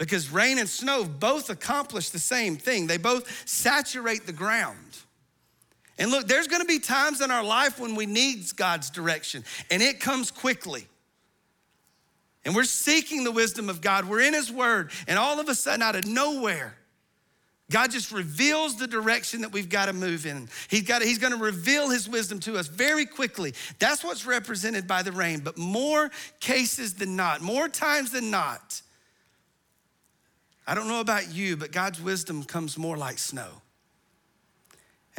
because 0.00 0.32
rain 0.32 0.58
and 0.58 0.66
snow 0.66 1.04
both 1.04 1.50
accomplish 1.50 2.08
the 2.08 2.18
same 2.18 2.56
thing. 2.56 2.86
They 2.86 2.96
both 2.96 3.46
saturate 3.46 4.24
the 4.24 4.32
ground. 4.32 4.96
And 6.00 6.10
look, 6.10 6.26
there's 6.26 6.48
gonna 6.48 6.64
be 6.64 6.80
times 6.80 7.20
in 7.20 7.30
our 7.30 7.44
life 7.44 7.78
when 7.78 7.94
we 7.94 8.06
need 8.06 8.44
God's 8.56 8.90
direction, 8.90 9.44
and 9.70 9.80
it 9.82 10.00
comes 10.00 10.32
quickly. 10.32 10.88
And 12.44 12.54
we're 12.54 12.64
seeking 12.64 13.22
the 13.22 13.30
wisdom 13.30 13.68
of 13.68 13.82
God. 13.82 14.06
We're 14.06 14.22
in 14.22 14.32
His 14.32 14.50
Word, 14.50 14.90
and 15.06 15.18
all 15.18 15.38
of 15.38 15.48
a 15.48 15.54
sudden, 15.54 15.82
out 15.82 15.94
of 15.94 16.06
nowhere, 16.06 16.74
God 17.70 17.92
just 17.92 18.10
reveals 18.10 18.76
the 18.76 18.86
direction 18.88 19.42
that 19.42 19.52
we've 19.52 19.68
got 19.68 19.86
to 19.86 19.92
move 19.92 20.26
in. 20.26 20.48
He's, 20.68 20.82
got 20.82 21.00
to, 21.00 21.06
he's 21.06 21.18
going 21.18 21.32
to 21.32 21.38
reveal 21.38 21.88
His 21.88 22.08
wisdom 22.08 22.40
to 22.40 22.56
us 22.56 22.66
very 22.66 23.06
quickly. 23.06 23.54
That's 23.78 24.02
what's 24.02 24.26
represented 24.26 24.88
by 24.88 25.02
the 25.02 25.12
rain. 25.12 25.40
But 25.40 25.56
more 25.56 26.10
cases 26.40 26.94
than 26.94 27.14
not, 27.14 27.42
more 27.42 27.68
times 27.68 28.10
than 28.10 28.30
not, 28.30 28.82
I 30.66 30.74
don't 30.74 30.88
know 30.88 31.00
about 31.00 31.32
you, 31.32 31.56
but 31.56 31.72
God's 31.72 32.00
wisdom 32.00 32.42
comes 32.42 32.76
more 32.76 32.96
like 32.96 33.18
snow. 33.18 33.62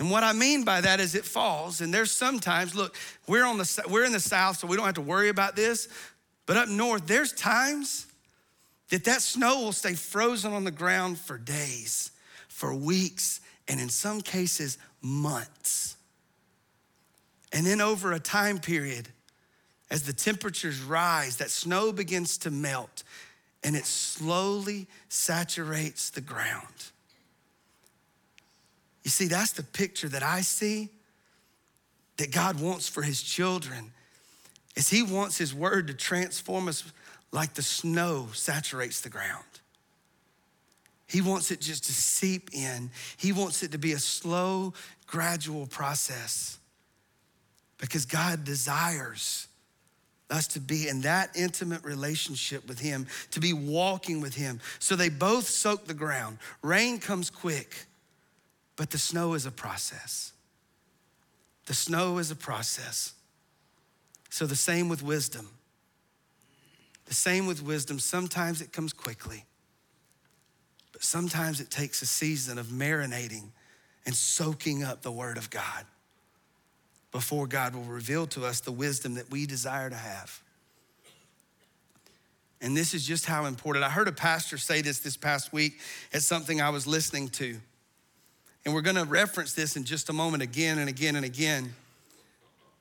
And 0.02 0.10
what 0.10 0.24
I 0.24 0.34
mean 0.34 0.64
by 0.64 0.82
that 0.82 1.00
is 1.00 1.14
it 1.14 1.26
falls, 1.26 1.80
and 1.80 1.94
there's 1.94 2.12
sometimes, 2.12 2.74
look, 2.74 2.96
we're, 3.28 3.46
on 3.46 3.60
the, 3.60 3.84
we're 3.88 4.04
in 4.04 4.12
the 4.12 4.20
South, 4.20 4.58
so 4.58 4.66
we 4.66 4.76
don't 4.76 4.88
have 4.88 4.96
to 4.96 5.02
worry 5.02 5.30
about 5.30 5.56
this, 5.56 5.88
but 6.48 6.58
up 6.58 6.68
north, 6.68 7.06
there's 7.06 7.32
times 7.32 8.08
that 8.90 9.04
that 9.04 9.22
snow 9.22 9.60
will 9.60 9.72
stay 9.72 9.94
frozen 9.94 10.54
on 10.54 10.64
the 10.64 10.72
ground 10.72 11.20
for 11.20 11.38
days, 11.38 12.10
for 12.48 12.74
weeks, 12.74 13.42
and 13.68 13.80
in 13.80 13.90
some 13.90 14.22
cases, 14.22 14.80
months. 15.04 15.98
And 17.54 17.64
then 17.64 17.80
over 17.80 18.12
a 18.12 18.20
time 18.20 18.58
period, 18.58 19.08
as 19.92 20.02
the 20.02 20.14
temperatures 20.14 20.82
rise, 20.82 21.38
that 21.38 21.52
snow 21.52 21.92
begins 21.92 22.40
to 22.40 22.50
melt 22.50 23.04
and 23.64 23.76
it 23.76 23.86
slowly 23.86 24.88
saturates 25.10 26.10
the 26.10 26.22
ground. 26.22 26.92
You 29.04 29.10
see, 29.10 29.28
that's 29.28 29.54
the 29.54 29.64
picture 29.64 30.10
that 30.10 30.24
I 30.24 30.42
see 30.42 30.90
that 32.18 32.32
God 32.32 32.60
wants 32.60 32.88
for 32.88 33.02
his 33.02 33.22
children 33.22 33.92
is 34.76 34.90
he 34.90 35.04
wants 35.04 35.38
his 35.38 35.54
word 35.54 35.88
to 35.88 35.94
transform 35.94 36.68
us 36.68 36.84
like 37.32 37.54
the 37.54 37.64
snow 37.64 38.28
saturates 38.34 39.02
the 39.02 39.10
ground. 39.10 39.46
He 41.08 41.20
wants 41.20 41.52
it 41.52 41.60
just 41.60 41.86
to 41.86 41.92
seep 41.92 42.52
in. 42.54 42.90
He 43.18 43.34
wants 43.34 43.64
it 43.64 43.72
to 43.74 43.78
be 43.78 43.94
a 43.94 44.00
slow, 44.00 44.74
gradual 45.08 45.66
process 45.66 46.58
because 47.78 48.06
God 48.06 48.46
desires 48.46 49.48
us 50.30 50.48
to 50.48 50.62
be 50.62 50.88
in 50.88 51.02
that 51.02 51.32
intimate 51.36 51.84
relationship 51.84 52.66
with 52.68 52.80
Him, 52.80 53.08
to 53.32 53.42
be 53.42 53.52
walking 53.52 54.22
with 54.22 54.36
Him. 54.36 54.62
So 54.80 54.96
they 54.96 55.10
both 55.10 55.48
soak 55.48 55.86
the 55.86 55.94
ground. 55.94 56.38
Rain 56.62 57.00
comes 57.00 57.30
quick, 57.30 57.88
but 58.82 58.90
the 58.90 58.98
snow 58.98 59.36
is 59.36 59.46
a 59.46 59.52
process. 59.52 60.34
The 61.68 61.76
snow 61.76 62.18
is 62.18 62.32
a 62.32 62.36
process. 62.36 63.14
So 64.32 64.48
the 64.48 64.56
same 64.56 64.90
with 64.90 65.04
wisdom. 65.04 65.48
The 67.06 67.14
same 67.14 67.46
with 67.46 67.62
wisdom. 67.62 68.00
Sometimes 68.00 68.60
it 68.60 68.74
comes 68.74 68.92
quickly, 68.92 69.46
but 70.94 71.04
sometimes 71.04 71.62
it 71.62 71.70
takes 71.70 72.02
a 72.02 72.08
season 72.08 72.58
of 72.58 72.70
marinating 72.70 73.50
and 74.08 74.16
soaking 74.16 74.84
up 74.84 75.04
the 75.04 75.12
Word 75.12 75.38
of 75.38 75.52
God 75.52 75.86
before 77.12 77.46
God 77.46 77.76
will 77.76 77.84
reveal 77.84 78.26
to 78.26 78.46
us 78.46 78.62
the 78.62 78.72
wisdom 78.72 79.14
that 79.14 79.30
we 79.30 79.46
desire 79.46 79.92
to 79.92 79.96
have. 79.96 80.42
And 82.62 82.76
this 82.76 82.96
is 82.96 83.06
just 83.06 83.28
how 83.28 83.46
important. 83.46 83.86
I 83.86 83.90
heard 83.90 84.08
a 84.08 84.12
pastor 84.12 84.58
say 84.58 84.82
this 84.82 84.98
this 84.98 85.18
past 85.18 85.54
week 85.54 85.78
at 86.12 86.24
something 86.24 86.60
I 86.60 86.72
was 86.72 86.88
listening 86.88 87.30
to. 87.30 87.60
And 88.66 88.74
we're 88.74 88.82
going 88.82 88.96
to 88.96 89.06
reference 89.06 89.54
this 89.54 89.76
in 89.76 89.84
just 89.84 90.10
a 90.10 90.14
moment 90.14 90.44
again 90.44 90.78
and 90.78 90.88
again 90.88 91.16
and 91.16 91.26
again. 91.26 91.74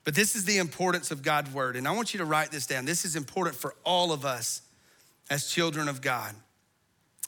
But 0.05 0.15
this 0.15 0.35
is 0.35 0.45
the 0.45 0.59
importance 0.59 1.11
of 1.11 1.23
God's 1.23 1.53
word. 1.53 1.77
And 1.77 1.87
I 1.87 1.93
want 1.93 2.13
you 2.13 2.19
to 2.19 2.25
write 2.25 2.51
this 2.51 2.67
down. 2.67 2.85
This 2.85 3.05
is 3.05 3.17
important 3.17 3.57
for 3.57 3.75
all 3.85 4.13
of 4.13 4.25
us 4.25 4.63
as 5.31 5.47
children 5.47 5.89
of 5.89 6.01
God. 6.01 6.35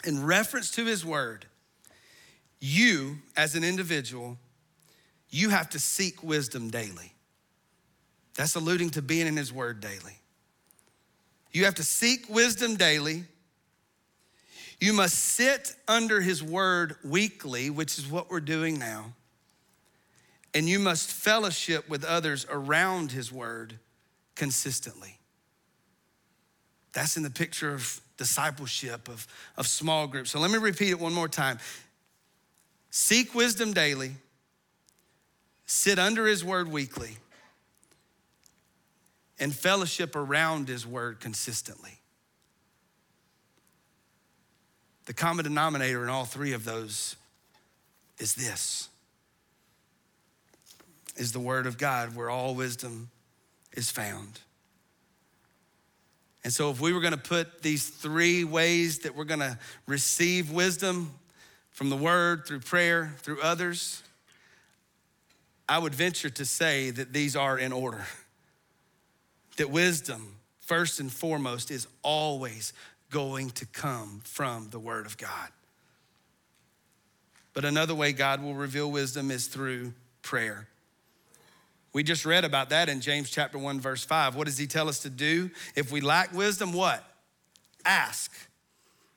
In 0.04 0.24
reference 0.24 0.70
to 0.72 0.84
his 0.84 1.04
word, 1.04 1.46
you 2.60 3.18
as 3.36 3.54
an 3.54 3.64
individual 3.64 4.38
you 5.32 5.48
have 5.48 5.70
to 5.70 5.80
seek 5.80 6.22
wisdom 6.22 6.68
daily. 6.68 7.14
That's 8.36 8.54
alluding 8.54 8.90
to 8.90 9.02
being 9.02 9.26
in 9.26 9.36
His 9.36 9.52
Word 9.52 9.80
daily. 9.80 10.18
You 11.52 11.64
have 11.64 11.74
to 11.76 11.82
seek 11.82 12.28
wisdom 12.28 12.76
daily. 12.76 13.24
You 14.82 14.92
must 14.92 15.14
sit 15.14 15.76
under 15.86 16.20
His 16.20 16.42
Word 16.42 16.96
weekly, 17.04 17.70
which 17.70 17.98
is 17.98 18.06
what 18.08 18.30
we're 18.30 18.40
doing 18.40 18.80
now. 18.80 19.12
and 20.54 20.68
you 20.68 20.78
must 20.78 21.10
fellowship 21.10 21.88
with 21.88 22.04
others 22.04 22.46
around 22.50 23.12
his 23.12 23.32
word 23.32 23.78
consistently. 24.34 25.18
That's 26.92 27.16
in 27.16 27.22
the 27.22 27.30
picture 27.30 27.72
of 27.72 28.00
discipleship, 28.18 29.08
of, 29.08 29.26
of 29.56 29.66
small 29.66 30.06
groups. 30.06 30.30
So 30.30 30.38
let 30.38 30.50
me 30.50 30.58
repeat 30.58 30.90
it 30.90 31.00
one 31.00 31.14
more 31.14 31.28
time. 31.28 31.58
Seek 32.90 33.34
wisdom 33.34 33.72
daily, 33.72 34.12
sit 35.64 35.98
under 35.98 36.26
his 36.26 36.44
word 36.44 36.70
weekly, 36.70 37.16
and 39.38 39.54
fellowship 39.54 40.14
around 40.14 40.68
his 40.68 40.86
word 40.86 41.18
consistently. 41.18 42.01
The 45.06 45.14
common 45.14 45.44
denominator 45.44 46.02
in 46.02 46.08
all 46.08 46.24
three 46.24 46.52
of 46.52 46.64
those 46.64 47.16
is 48.18 48.34
this 48.34 48.88
is 51.16 51.32
the 51.32 51.40
word 51.40 51.66
of 51.66 51.76
God 51.76 52.16
where 52.16 52.30
all 52.30 52.54
wisdom 52.54 53.10
is 53.72 53.90
found. 53.90 54.40
And 56.44 56.52
so, 56.52 56.70
if 56.70 56.80
we 56.80 56.92
were 56.92 57.00
going 57.00 57.12
to 57.12 57.18
put 57.18 57.62
these 57.62 57.88
three 57.88 58.44
ways 58.44 59.00
that 59.00 59.14
we're 59.14 59.24
going 59.24 59.40
to 59.40 59.58
receive 59.86 60.50
wisdom 60.50 61.12
from 61.70 61.88
the 61.90 61.96
word, 61.96 62.46
through 62.46 62.60
prayer, 62.60 63.14
through 63.18 63.40
others, 63.40 64.02
I 65.68 65.78
would 65.78 65.94
venture 65.94 66.30
to 66.30 66.44
say 66.44 66.90
that 66.90 67.12
these 67.12 67.36
are 67.36 67.58
in 67.58 67.72
order. 67.72 68.04
That 69.58 69.70
wisdom, 69.70 70.36
first 70.60 70.98
and 70.98 71.12
foremost, 71.12 71.70
is 71.70 71.86
always 72.02 72.72
going 73.12 73.50
to 73.50 73.66
come 73.66 74.20
from 74.24 74.70
the 74.70 74.80
word 74.80 75.06
of 75.06 75.16
God. 75.16 75.48
But 77.54 77.64
another 77.64 77.94
way 77.94 78.12
God 78.12 78.42
will 78.42 78.54
reveal 78.54 78.90
wisdom 78.90 79.30
is 79.30 79.46
through 79.46 79.92
prayer. 80.22 80.66
We 81.92 82.02
just 82.02 82.24
read 82.24 82.44
about 82.44 82.70
that 82.70 82.88
in 82.88 83.02
James 83.02 83.30
chapter 83.30 83.58
1 83.58 83.80
verse 83.80 84.02
5. 84.02 84.34
What 84.34 84.46
does 84.46 84.56
he 84.56 84.66
tell 84.66 84.88
us 84.88 85.00
to 85.00 85.10
do? 85.10 85.50
If 85.76 85.92
we 85.92 86.00
lack 86.00 86.32
wisdom, 86.32 86.72
what? 86.72 87.04
Ask. 87.84 88.32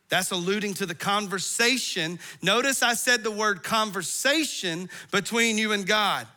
That's 0.09 0.31
alluding 0.31 0.75
to 0.75 0.85
the 0.85 0.93
conversation. 0.93 2.19
Notice 2.41 2.83
I 2.83 2.93
said 2.93 3.23
the 3.23 3.31
word 3.31 3.63
conversation 3.63 4.89
between 5.11 5.57
you 5.57 5.71
and 5.71 5.87
God. 5.87 6.27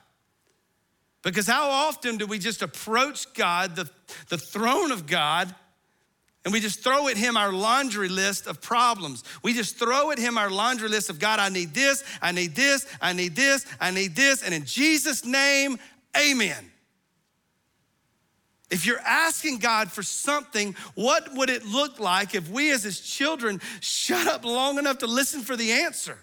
Because 1.23 1.49
how 1.49 1.69
often 1.69 2.17
do 2.17 2.27
we 2.27 2.39
just 2.39 2.63
approach 2.63 3.33
God, 3.35 3.75
the, 3.75 3.91
the 4.29 4.39
throne 4.39 4.93
of 4.93 5.07
God, 5.07 5.53
and 6.45 6.53
we 6.53 6.61
just 6.61 6.83
throw 6.83 7.09
at 7.09 7.17
him 7.17 7.37
our 7.37 7.53
laundry 7.53 8.09
list 8.09 8.47
of 8.47 8.61
problems. 8.61 9.25
We 9.43 9.53
just 9.53 9.77
throw 9.77 10.11
at 10.13 10.19
him 10.19 10.39
our 10.39 10.51
laundry 10.51 10.89
list 10.89 11.11
of 11.11 11.19
God, 11.19 11.41
I 11.41 11.49
need 11.49 11.75
this, 11.75 12.05
I 12.23 12.33
need 12.33 12.55
this, 12.55 12.87
I 13.01 13.13
need 13.13 13.37
this, 13.37 13.67
I 13.81 13.91
need 13.91 14.17
this. 14.17 14.43
And 14.43 14.55
in 14.55 14.65
Jesus' 14.65 15.25
name, 15.25 15.79
Amen. 16.17 16.71
If 18.71 18.85
you're 18.85 19.01
asking 19.01 19.59
God 19.59 19.91
for 19.91 20.03
something, 20.03 20.77
what 20.95 21.33
would 21.35 21.49
it 21.49 21.65
look 21.65 21.99
like 21.99 22.35
if 22.35 22.51
we 22.51 22.71
as 22.71 22.83
his 22.83 23.01
children 23.01 23.61
shut 23.81 24.27
up 24.27 24.45
long 24.45 24.79
enough 24.79 24.99
to 24.99 25.07
listen 25.07 25.41
for 25.41 25.57
the 25.57 25.73
answer? 25.73 26.19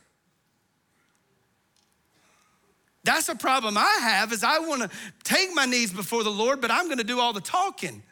That's 3.04 3.30
a 3.30 3.36
problem 3.36 3.78
I 3.78 4.00
have 4.02 4.32
is 4.32 4.44
I 4.44 4.60
want 4.60 4.82
to 4.82 4.90
take 5.24 5.54
my 5.54 5.66
knees 5.66 5.92
before 5.92 6.24
the 6.24 6.32
Lord, 6.32 6.62
but 6.62 6.72
I'm 6.72 6.86
going 6.86 6.98
to 6.98 7.04
do 7.04 7.20
all 7.20 7.34
the 7.34 7.42
talking. 7.42 8.04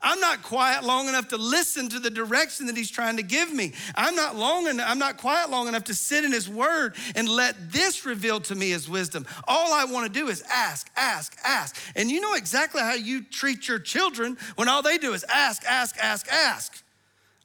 I'm 0.00 0.20
not 0.20 0.42
quiet 0.42 0.84
long 0.84 1.08
enough 1.08 1.28
to 1.28 1.36
listen 1.36 1.88
to 1.88 1.98
the 1.98 2.10
direction 2.10 2.66
that 2.66 2.76
he's 2.76 2.90
trying 2.90 3.16
to 3.16 3.22
give 3.22 3.52
me. 3.52 3.72
I'm 3.96 4.14
not 4.14 4.36
long 4.36 4.68
enough, 4.68 4.88
I'm 4.88 4.98
not 4.98 5.16
quiet 5.16 5.50
long 5.50 5.66
enough 5.66 5.84
to 5.84 5.94
sit 5.94 6.24
in 6.24 6.32
his 6.32 6.48
word 6.48 6.94
and 7.16 7.28
let 7.28 7.72
this 7.72 8.06
reveal 8.06 8.40
to 8.42 8.54
me 8.54 8.70
his 8.70 8.88
wisdom. 8.88 9.26
All 9.48 9.72
I 9.72 9.84
want 9.84 10.12
to 10.12 10.20
do 10.20 10.28
is 10.28 10.42
ask, 10.48 10.88
ask, 10.96 11.36
ask. 11.44 11.76
And 11.96 12.10
you 12.10 12.20
know 12.20 12.34
exactly 12.34 12.80
how 12.80 12.94
you 12.94 13.24
treat 13.24 13.66
your 13.66 13.80
children 13.80 14.38
when 14.54 14.68
all 14.68 14.82
they 14.82 14.98
do 14.98 15.14
is 15.14 15.24
ask, 15.24 15.64
ask, 15.64 15.96
ask, 15.98 16.28
ask. 16.30 16.84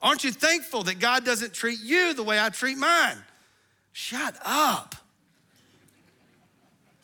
Aren't 0.01 0.23
you 0.23 0.31
thankful 0.31 0.83
that 0.83 0.99
God 0.99 1.25
doesn't 1.25 1.53
treat 1.53 1.79
you 1.81 2.13
the 2.13 2.23
way 2.23 2.39
I 2.39 2.49
treat 2.49 2.77
mine? 2.77 3.17
Shut 3.93 4.35
up. 4.43 4.95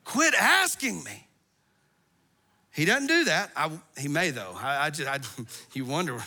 Quit 0.03 0.33
asking 0.33 1.03
me. 1.03 1.28
He 2.79 2.85
doesn't 2.85 3.07
do 3.07 3.25
that. 3.25 3.51
I, 3.57 3.69
he 3.97 4.07
may 4.07 4.29
though. 4.29 4.55
I, 4.55 4.85
I 4.85 4.89
just, 4.89 5.09
I, 5.09 5.19
you 5.73 5.83
wonder. 5.83 6.17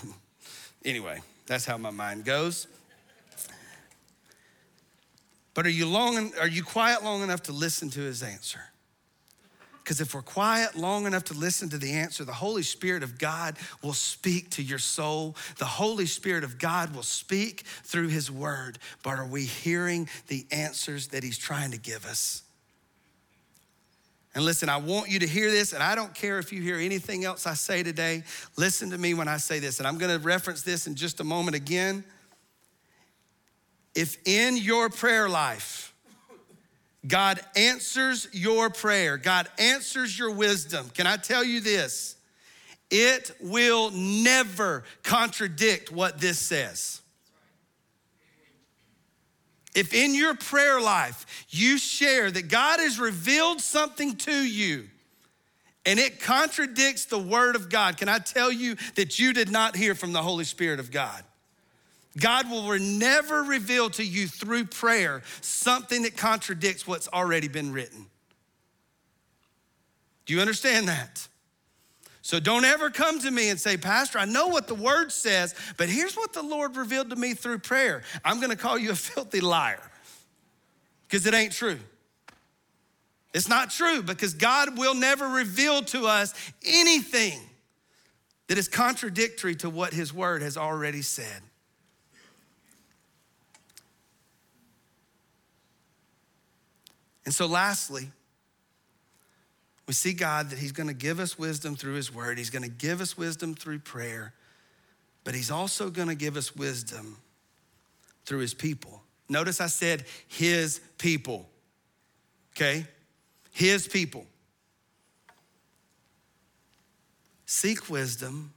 Anyway, 0.85 1.23
that's 1.47 1.65
how 1.65 1.79
my 1.79 1.89
mind 1.89 2.27
goes. 2.27 2.67
But 5.55 5.65
are 5.65 5.71
you 5.71 5.87
long? 5.87 6.31
Are 6.39 6.47
you 6.47 6.63
quiet 6.63 7.03
long 7.03 7.23
enough 7.23 7.45
to 7.45 7.53
listen 7.53 7.89
to 7.89 8.01
his 8.01 8.23
answer? 8.23 8.61
Because 9.83 10.03
if 10.03 10.13
we're 10.13 10.21
quiet 10.21 10.77
long 10.77 11.07
enough 11.07 11.25
to 11.25 11.35
listen 11.35 11.71
to 11.71 11.79
the 11.79 11.95
answer, 11.95 12.23
the 12.23 12.35
Holy 12.35 12.63
Spirit 12.63 13.03
of 13.03 13.19
God 13.19 13.57
will 13.83 13.95
speak 13.95 14.51
to 14.51 14.63
your 14.63 14.79
soul. 14.79 15.35
The 15.57 15.65
Holy 15.65 16.05
Spirit 16.05 16.45
of 16.45 16.59
God 16.59 16.95
will 16.95 17.03
speak 17.03 17.63
through 17.83 18.09
His 18.09 18.31
Word. 18.31 18.79
But 19.03 19.19
are 19.19 19.27
we 19.27 19.47
hearing 19.47 20.07
the 20.29 20.45
answers 20.53 21.09
that 21.09 21.25
He's 21.25 21.39
trying 21.39 21.71
to 21.71 21.79
give 21.79 22.05
us? 22.05 22.43
And 24.35 24.45
listen, 24.45 24.69
I 24.69 24.79
want 24.79 25.11
you 25.11 25.19
to 25.19 25.27
hear 25.27 25.51
this, 25.51 25.75
and 25.75 25.83
I 25.83 25.95
don't 25.95 26.15
care 26.15 26.39
if 26.39 26.53
you 26.53 26.63
hear 26.63 26.79
anything 26.79 27.25
else 27.25 27.47
I 27.47 27.53
say 27.53 27.83
today. 27.83 28.23
Listen 28.57 28.91
to 28.91 28.99
me 28.99 29.13
when 29.13 29.29
I 29.29 29.37
say 29.37 29.59
this, 29.59 29.79
and 29.79 29.87
I'm 29.87 29.99
gonna 29.99 30.19
reference 30.19 30.63
this 30.63 30.87
in 30.87 30.95
just 30.95 31.21
a 31.21 31.25
moment 31.25 31.55
again. 31.55 32.03
If 33.95 34.17
in 34.27 34.57
your 34.57 34.89
prayer 34.89 35.29
life, 35.29 35.93
God 37.07 37.41
answers 37.57 38.27
your 38.33 38.71
prayer, 38.71 39.19
God 39.19 39.49
answers 39.59 40.19
your 40.19 40.31
wisdom, 40.31 40.89
can 40.95 41.07
I 41.07 41.19
tell 41.19 41.45
you 41.45 41.61
this? 41.61 42.17
It 42.91 43.33
will 43.41 43.91
never 43.91 44.85
contradict 45.03 45.93
what 45.93 46.21
this 46.21 46.39
says. 46.39 47.02
If 49.75 49.95
in 49.95 50.15
your 50.15 50.35
prayer 50.35 50.81
life 50.81 51.47
you 51.49 51.79
share 51.79 52.31
that 52.31 52.49
God 52.49 52.81
has 52.81 52.99
revealed 52.99 53.61
something 53.61 54.17
to 54.17 54.33
you 54.35 54.89
and 55.87 55.99
it 55.99 56.21
contradicts 56.21 57.07
the 57.07 57.19
word 57.19 57.57
of 57.57 57.69
God, 57.69 57.97
can 57.97 58.09
I 58.09 58.19
tell 58.19 58.53
you 58.53 58.77
that 58.95 59.19
you 59.19 59.33
did 59.33 59.51
not 59.51 59.75
hear 59.75 59.95
from 59.95 60.13
the 60.13 60.23
Holy 60.23 60.45
Spirit 60.45 60.79
of 60.79 60.91
God? 60.91 61.25
God 62.21 62.51
will 62.51 62.79
never 62.79 63.43
reveal 63.43 63.89
to 63.91 64.05
you 64.05 64.29
through 64.29 64.67
prayer 64.67 65.23
something 65.41 66.03
that 66.03 66.17
contradicts 66.17 66.87
what's 66.87 67.09
already 67.09 67.49
been 67.49 67.73
written. 67.73 68.07
Do 70.27 70.35
you 70.35 70.41
understand 70.41 70.89
that? 70.89 71.27
So 72.23 72.39
don't 72.39 72.65
ever 72.65 72.89
come 72.89 73.19
to 73.21 73.31
me 73.31 73.51
and 73.51 73.61
say, 73.61 73.77
Pastor, 73.77 74.19
I 74.19 74.25
know 74.25 74.47
what 74.47 74.69
the 74.69 74.77
word 74.77 75.11
says, 75.11 75.57
but 75.77 75.89
here's 75.89 76.17
what 76.17 76.33
the 76.33 76.43
Lord 76.43 76.77
revealed 76.77 77.11
to 77.11 77.17
me 77.17 77.35
through 77.35 77.59
prayer. 77.59 78.03
I'm 78.25 78.41
gonna 78.41 78.57
call 78.57 78.79
you 78.79 78.93
a 78.93 78.95
filthy 78.95 79.41
liar 79.41 79.83
because 81.03 81.27
it 81.27 81.35
ain't 81.35 81.53
true. 81.53 81.81
It's 83.35 83.49
not 83.49 83.71
true 83.71 84.03
because 84.03 84.35
God 84.35 84.79
will 84.79 84.95
never 84.95 85.27
reveal 85.27 85.83
to 85.85 86.07
us 86.07 86.33
anything 86.65 87.41
that 88.47 88.57
is 88.57 88.69
contradictory 88.69 89.57
to 89.57 89.71
what 89.71 89.93
His 89.93 90.13
Word 90.13 90.43
has 90.43 90.57
already 90.57 91.03
said. 91.03 91.41
And 97.25 97.35
so, 97.35 97.47
lastly, 97.47 98.11
we 99.87 99.95
see 99.95 100.13
God 100.13 100.51
that 100.51 100.59
He's 100.59 100.73
gonna 100.73 100.95
give 100.95 101.21
us 101.21 101.39
wisdom 101.39 101.77
through 101.77 101.95
His 101.95 102.15
Word, 102.15 102.39
He's 102.39 102.51
gonna 102.51 102.69
give 102.69 103.01
us 103.01 103.17
wisdom 103.17 103.55
through 103.55 103.81
prayer, 103.81 104.33
but 105.25 105.35
He's 105.35 105.51
also 105.51 105.91
gonna 105.91 106.15
give 106.15 106.37
us 106.37 106.55
wisdom 106.55 107.19
through 108.25 108.41
His 108.41 108.55
people. 108.55 109.03
Notice 109.29 109.61
I 109.61 109.67
said 109.67 110.05
His 110.29 110.81
people, 110.99 111.49
okay? 112.57 112.87
His 113.51 113.89
people. 113.89 114.27
Seek 117.47 117.91
wisdom 117.91 118.53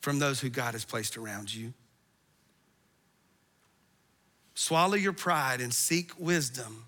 from 0.00 0.18
those 0.18 0.40
who 0.40 0.48
God 0.48 0.72
has 0.72 0.84
placed 0.84 1.16
around 1.16 1.54
you. 1.54 1.72
Swallow 4.54 4.94
your 4.94 5.12
pride 5.12 5.60
and 5.60 5.72
seek 5.72 6.18
wisdom 6.18 6.84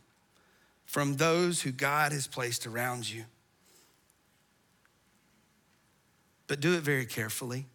from 0.95 1.17
those 1.17 1.61
who 1.61 1.73
God 1.73 2.13
has 2.13 2.29
placed 2.29 2.69
around 2.69 3.11
you. 3.11 3.25
But 6.47 6.61
do 6.61 6.75
it 6.75 6.83
very 6.83 7.05
carefully. 7.05 7.67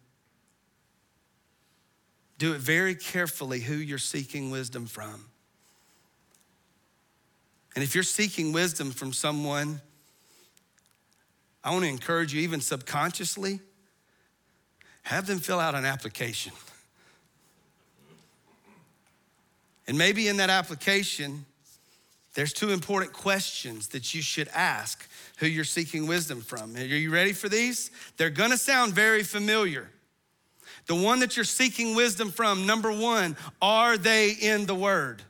Do 2.38 2.54
it 2.54 2.60
very 2.60 2.94
carefully 2.94 3.60
who 3.60 3.74
you're 3.74 3.98
seeking 3.98 4.50
wisdom 4.50 4.86
from. 4.86 5.26
And 7.74 7.84
if 7.84 7.94
you're 7.94 8.04
seeking 8.04 8.54
wisdom 8.54 8.90
from 8.90 9.12
someone, 9.12 9.82
I 11.62 11.72
want 11.72 11.82
to 11.82 11.90
encourage 11.90 12.32
you, 12.32 12.40
even 12.40 12.62
subconsciously, 12.62 13.60
have 15.02 15.26
them 15.26 15.40
fill 15.40 15.60
out 15.60 15.74
an 15.74 15.84
application. 15.84 16.54
And 19.86 19.98
maybe 19.98 20.26
in 20.26 20.38
that 20.38 20.48
application, 20.48 21.44
there's 22.34 22.52
two 22.52 22.70
important 22.70 23.12
questions 23.12 23.88
that 23.88 24.14
you 24.14 24.22
should 24.22 24.48
ask 24.48 25.08
who 25.38 25.46
you're 25.46 25.64
seeking 25.64 26.06
wisdom 26.06 26.40
from. 26.40 26.76
Are 26.76 26.80
you 26.80 27.10
ready 27.10 27.32
for 27.32 27.48
these? 27.48 27.90
They're 28.16 28.30
gonna 28.30 28.56
sound 28.56 28.92
very 28.92 29.22
familiar. 29.22 29.90
The 30.86 30.94
one 30.94 31.20
that 31.20 31.36
you're 31.36 31.44
seeking 31.44 31.94
wisdom 31.94 32.30
from, 32.30 32.66
number 32.66 32.92
one, 32.92 33.36
are 33.60 33.96
they 33.96 34.30
in 34.30 34.66
the 34.66 34.74
Word? 34.74 35.22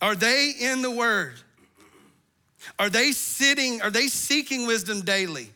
Are 0.00 0.14
they 0.14 0.52
in 0.58 0.82
the 0.82 0.90
Word? 0.90 1.34
Are 2.78 2.90
they 2.90 3.12
sitting, 3.12 3.82
are 3.82 3.90
they 3.90 4.08
seeking 4.08 4.66
wisdom 4.66 5.02
daily? 5.02 5.50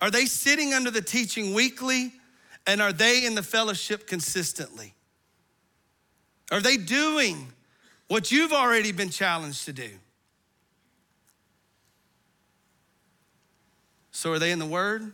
Are 0.00 0.10
they 0.10 0.26
sitting 0.26 0.74
under 0.74 0.90
the 0.90 1.02
teaching 1.02 1.54
weekly? 1.54 2.12
And 2.66 2.82
are 2.82 2.92
they 2.92 3.24
in 3.24 3.34
the 3.34 3.42
fellowship 3.42 4.06
consistently? 4.06 4.94
Are 6.50 6.60
they 6.60 6.76
doing 6.76 7.52
what 8.08 8.30
you've 8.30 8.52
already 8.52 8.92
been 8.92 9.10
challenged 9.10 9.64
to 9.66 9.72
do? 9.72 9.90
So, 14.10 14.32
are 14.32 14.38
they 14.38 14.50
in 14.50 14.58
the 14.58 14.66
Word? 14.66 15.12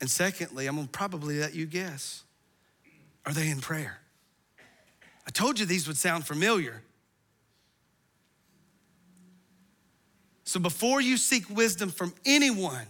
And 0.00 0.10
secondly, 0.10 0.66
I'm 0.66 0.76
gonna 0.76 0.88
probably 0.88 1.38
let 1.38 1.54
you 1.54 1.66
guess 1.66 2.24
are 3.26 3.32
they 3.32 3.50
in 3.50 3.60
prayer? 3.60 4.00
I 5.26 5.30
told 5.30 5.60
you 5.60 5.66
these 5.66 5.86
would 5.86 5.98
sound 5.98 6.26
familiar. 6.26 6.82
So 10.44 10.58
before 10.58 11.00
you 11.00 11.16
seek 11.16 11.48
wisdom 11.48 11.90
from 11.90 12.12
anyone, 12.26 12.86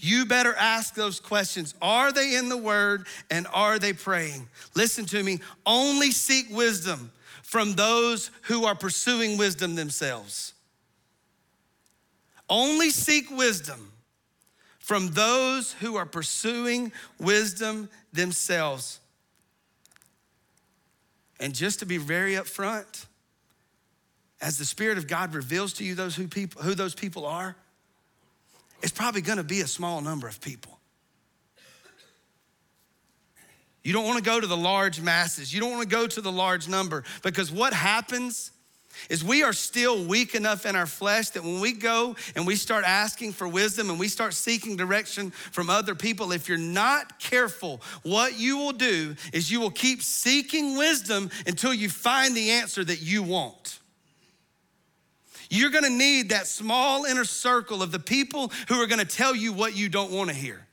you 0.00 0.26
better 0.26 0.54
ask 0.54 0.94
those 0.94 1.18
questions. 1.18 1.74
Are 1.82 2.12
they 2.12 2.36
in 2.36 2.48
the 2.48 2.56
word 2.56 3.06
and 3.30 3.46
are 3.52 3.78
they 3.78 3.92
praying? 3.92 4.48
Listen 4.74 5.04
to 5.06 5.22
me. 5.22 5.40
Only 5.66 6.12
seek 6.12 6.46
wisdom 6.50 7.10
from 7.42 7.74
those 7.74 8.30
who 8.42 8.64
are 8.64 8.74
pursuing 8.74 9.38
wisdom 9.38 9.74
themselves. 9.74 10.54
Only 12.48 12.90
seek 12.90 13.30
wisdom 13.30 13.92
from 14.78 15.08
those 15.08 15.72
who 15.72 15.96
are 15.96 16.06
pursuing 16.06 16.92
wisdom 17.18 17.88
themselves. 18.12 19.00
And 21.40 21.54
just 21.54 21.80
to 21.80 21.86
be 21.86 21.98
very 21.98 22.34
upfront, 22.34 23.06
as 24.40 24.58
the 24.58 24.64
Spirit 24.64 24.96
of 24.96 25.08
God 25.08 25.34
reveals 25.34 25.72
to 25.74 25.84
you 25.84 25.94
those 25.94 26.14
who, 26.14 26.28
people, 26.28 26.62
who 26.62 26.74
those 26.74 26.94
people 26.94 27.26
are, 27.26 27.56
it's 28.82 28.92
probably 28.92 29.20
gonna 29.20 29.42
be 29.42 29.60
a 29.60 29.66
small 29.66 30.00
number 30.00 30.28
of 30.28 30.40
people. 30.40 30.78
You 33.82 33.92
don't 33.92 34.04
wanna 34.04 34.20
go 34.20 34.40
to 34.40 34.46
the 34.46 34.56
large 34.56 35.00
masses. 35.00 35.52
You 35.52 35.60
don't 35.60 35.70
wanna 35.70 35.86
go 35.86 36.06
to 36.06 36.20
the 36.20 36.32
large 36.32 36.68
number 36.68 37.04
because 37.22 37.50
what 37.50 37.72
happens 37.72 38.50
is 39.08 39.24
we 39.24 39.42
are 39.42 39.52
still 39.52 40.04
weak 40.04 40.34
enough 40.34 40.66
in 40.66 40.76
our 40.76 40.86
flesh 40.86 41.30
that 41.30 41.42
when 41.42 41.60
we 41.60 41.72
go 41.72 42.16
and 42.34 42.46
we 42.46 42.56
start 42.56 42.84
asking 42.84 43.32
for 43.32 43.46
wisdom 43.46 43.90
and 43.90 43.98
we 43.98 44.08
start 44.08 44.34
seeking 44.34 44.76
direction 44.76 45.30
from 45.30 45.70
other 45.70 45.94
people, 45.94 46.32
if 46.32 46.48
you're 46.48 46.58
not 46.58 47.18
careful, 47.18 47.80
what 48.02 48.38
you 48.38 48.58
will 48.58 48.72
do 48.72 49.14
is 49.32 49.50
you 49.50 49.60
will 49.60 49.70
keep 49.70 50.02
seeking 50.02 50.76
wisdom 50.76 51.30
until 51.46 51.72
you 51.72 51.88
find 51.88 52.36
the 52.36 52.50
answer 52.50 52.84
that 52.84 53.00
you 53.00 53.22
want. 53.22 53.77
You're 55.50 55.70
gonna 55.70 55.90
need 55.90 56.30
that 56.30 56.46
small 56.46 57.04
inner 57.04 57.24
circle 57.24 57.82
of 57.82 57.92
the 57.92 57.98
people 57.98 58.52
who 58.68 58.74
are 58.80 58.86
gonna 58.86 59.04
tell 59.04 59.34
you 59.34 59.52
what 59.52 59.76
you 59.76 59.88
don't 59.88 60.10
wanna 60.10 60.34
hear 60.34 60.68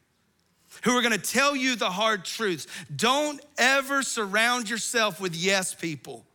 who 0.83 0.91
are 0.91 1.01
gonna 1.01 1.17
tell 1.17 1.55
you 1.55 1.75
the 1.75 1.89
hard 1.89 2.25
truths. 2.25 2.67
Don't 2.95 3.41
ever 3.57 4.03
surround 4.03 4.69
yourself 4.69 5.19
with 5.19 5.35
yes 5.35 5.73
people. 5.73 6.25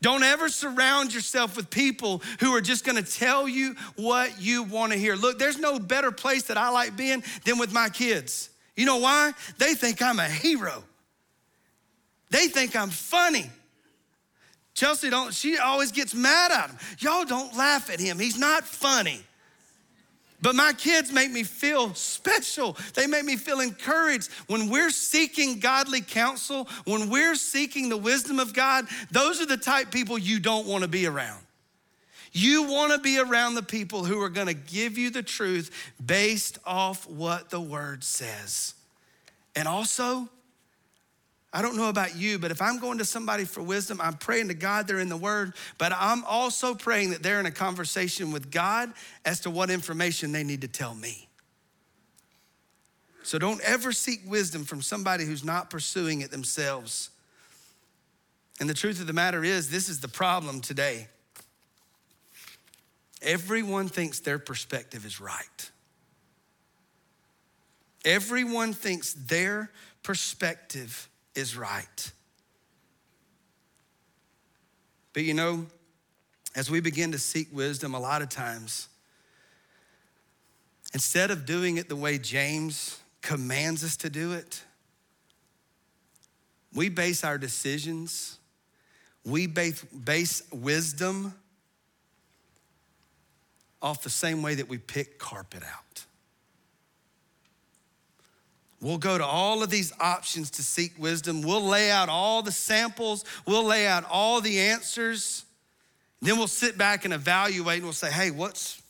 Don't 0.00 0.22
ever 0.22 0.48
surround 0.48 1.12
yourself 1.12 1.56
with 1.56 1.68
people 1.68 2.22
who 2.38 2.54
are 2.54 2.60
just 2.60 2.84
gonna 2.84 3.02
tell 3.02 3.46
you 3.46 3.74
what 3.96 4.40
you 4.40 4.62
wanna 4.62 4.96
hear. 4.96 5.14
Look, 5.14 5.38
there's 5.38 5.58
no 5.58 5.78
better 5.78 6.10
place 6.10 6.44
that 6.44 6.56
I 6.56 6.70
like 6.70 6.96
being 6.96 7.22
than 7.44 7.58
with 7.58 7.72
my 7.72 7.88
kids. 7.88 8.48
You 8.76 8.86
know 8.86 8.96
why? 8.96 9.32
They 9.58 9.74
think 9.74 10.00
I'm 10.00 10.18
a 10.18 10.28
hero. 10.28 10.84
They 12.30 12.46
think 12.46 12.76
I'm 12.76 12.90
funny. 12.90 13.50
Chelsea 14.80 15.10
don't, 15.10 15.34
she 15.34 15.58
always 15.58 15.92
gets 15.92 16.14
mad 16.14 16.50
at 16.50 16.70
him. 16.70 16.78
Y'all 17.00 17.26
don't 17.26 17.54
laugh 17.54 17.90
at 17.90 18.00
him. 18.00 18.18
He's 18.18 18.38
not 18.38 18.64
funny. 18.64 19.20
But 20.40 20.54
my 20.54 20.72
kids 20.72 21.12
make 21.12 21.30
me 21.30 21.42
feel 21.42 21.92
special. 21.92 22.78
They 22.94 23.06
make 23.06 23.26
me 23.26 23.36
feel 23.36 23.60
encouraged. 23.60 24.30
When 24.46 24.70
we're 24.70 24.88
seeking 24.88 25.60
godly 25.60 26.00
counsel, 26.00 26.66
when 26.86 27.10
we're 27.10 27.34
seeking 27.34 27.90
the 27.90 27.98
wisdom 27.98 28.38
of 28.38 28.54
God, 28.54 28.86
those 29.10 29.38
are 29.42 29.44
the 29.44 29.58
type 29.58 29.90
people 29.90 30.16
you 30.16 30.40
don't 30.40 30.66
want 30.66 30.80
to 30.80 30.88
be 30.88 31.04
around. 31.04 31.42
You 32.32 32.62
want 32.62 32.94
to 32.94 32.98
be 33.00 33.18
around 33.18 33.56
the 33.56 33.62
people 33.62 34.06
who 34.06 34.18
are 34.22 34.30
going 34.30 34.46
to 34.46 34.54
give 34.54 34.96
you 34.96 35.10
the 35.10 35.22
truth 35.22 35.92
based 36.02 36.58
off 36.64 37.06
what 37.06 37.50
the 37.50 37.60
word 37.60 38.02
says. 38.02 38.72
And 39.54 39.68
also, 39.68 40.30
I 41.52 41.62
don't 41.62 41.76
know 41.76 41.88
about 41.88 42.16
you, 42.16 42.38
but 42.38 42.52
if 42.52 42.62
I'm 42.62 42.78
going 42.78 42.98
to 42.98 43.04
somebody 43.04 43.44
for 43.44 43.60
wisdom, 43.60 44.00
I'm 44.00 44.14
praying 44.14 44.48
to 44.48 44.54
God 44.54 44.86
they're 44.86 45.00
in 45.00 45.08
the 45.08 45.16
Word, 45.16 45.54
but 45.78 45.92
I'm 45.96 46.24
also 46.24 46.74
praying 46.74 47.10
that 47.10 47.24
they're 47.24 47.40
in 47.40 47.46
a 47.46 47.50
conversation 47.50 48.30
with 48.30 48.52
God 48.52 48.92
as 49.24 49.40
to 49.40 49.50
what 49.50 49.68
information 49.68 50.30
they 50.30 50.44
need 50.44 50.60
to 50.60 50.68
tell 50.68 50.94
me. 50.94 51.28
So 53.24 53.38
don't 53.38 53.60
ever 53.62 53.92
seek 53.92 54.20
wisdom 54.26 54.64
from 54.64 54.80
somebody 54.80 55.24
who's 55.24 55.44
not 55.44 55.70
pursuing 55.70 56.20
it 56.20 56.30
themselves. 56.30 57.10
And 58.60 58.70
the 58.70 58.74
truth 58.74 59.00
of 59.00 59.06
the 59.08 59.12
matter 59.12 59.42
is, 59.42 59.70
this 59.70 59.88
is 59.88 60.00
the 60.00 60.08
problem 60.08 60.60
today. 60.60 61.08
Everyone 63.22 63.88
thinks 63.88 64.20
their 64.20 64.38
perspective 64.38 65.04
is 65.04 65.20
right. 65.20 65.70
Everyone 68.04 68.72
thinks 68.72 69.12
their 69.12 69.70
perspective 70.02 71.09
is 71.34 71.56
right. 71.56 72.12
But 75.12 75.24
you 75.24 75.34
know, 75.34 75.66
as 76.54 76.70
we 76.70 76.80
begin 76.80 77.12
to 77.12 77.18
seek 77.18 77.48
wisdom, 77.52 77.94
a 77.94 78.00
lot 78.00 78.22
of 78.22 78.28
times, 78.28 78.88
instead 80.92 81.30
of 81.30 81.46
doing 81.46 81.76
it 81.76 81.88
the 81.88 81.96
way 81.96 82.18
James 82.18 82.98
commands 83.22 83.84
us 83.84 83.96
to 83.98 84.10
do 84.10 84.32
it, 84.32 84.62
we 86.74 86.88
base 86.88 87.24
our 87.24 87.38
decisions, 87.38 88.38
we 89.24 89.46
base, 89.46 90.42
wisdom 90.52 91.34
off 93.82 94.02
the 94.02 94.10
same 94.10 94.42
way 94.42 94.54
that 94.54 94.68
we 94.68 94.78
pick 94.78 95.18
carpet 95.18 95.62
out. 95.62 96.04
We'll 98.80 98.98
go 98.98 99.18
to 99.18 99.24
all 99.24 99.62
of 99.62 99.68
these 99.68 99.92
options 100.00 100.50
to 100.52 100.62
seek 100.62 100.92
wisdom. 100.98 101.42
We'll 101.42 101.62
lay 101.62 101.90
out 101.90 102.08
all 102.08 102.42
the 102.42 102.52
samples, 102.52 103.24
we'll 103.46 103.64
lay 103.64 103.86
out 103.86 104.04
all 104.10 104.40
the 104.40 104.58
answers. 104.58 105.44
Then 106.22 106.36
we'll 106.36 106.48
sit 106.48 106.76
back 106.76 107.04
and 107.04 107.14
evaluate 107.14 107.76
and 107.76 107.84
we'll 107.84 107.92
say, 107.92 108.10
hey, 108.10 108.30
what's, 108.30 108.82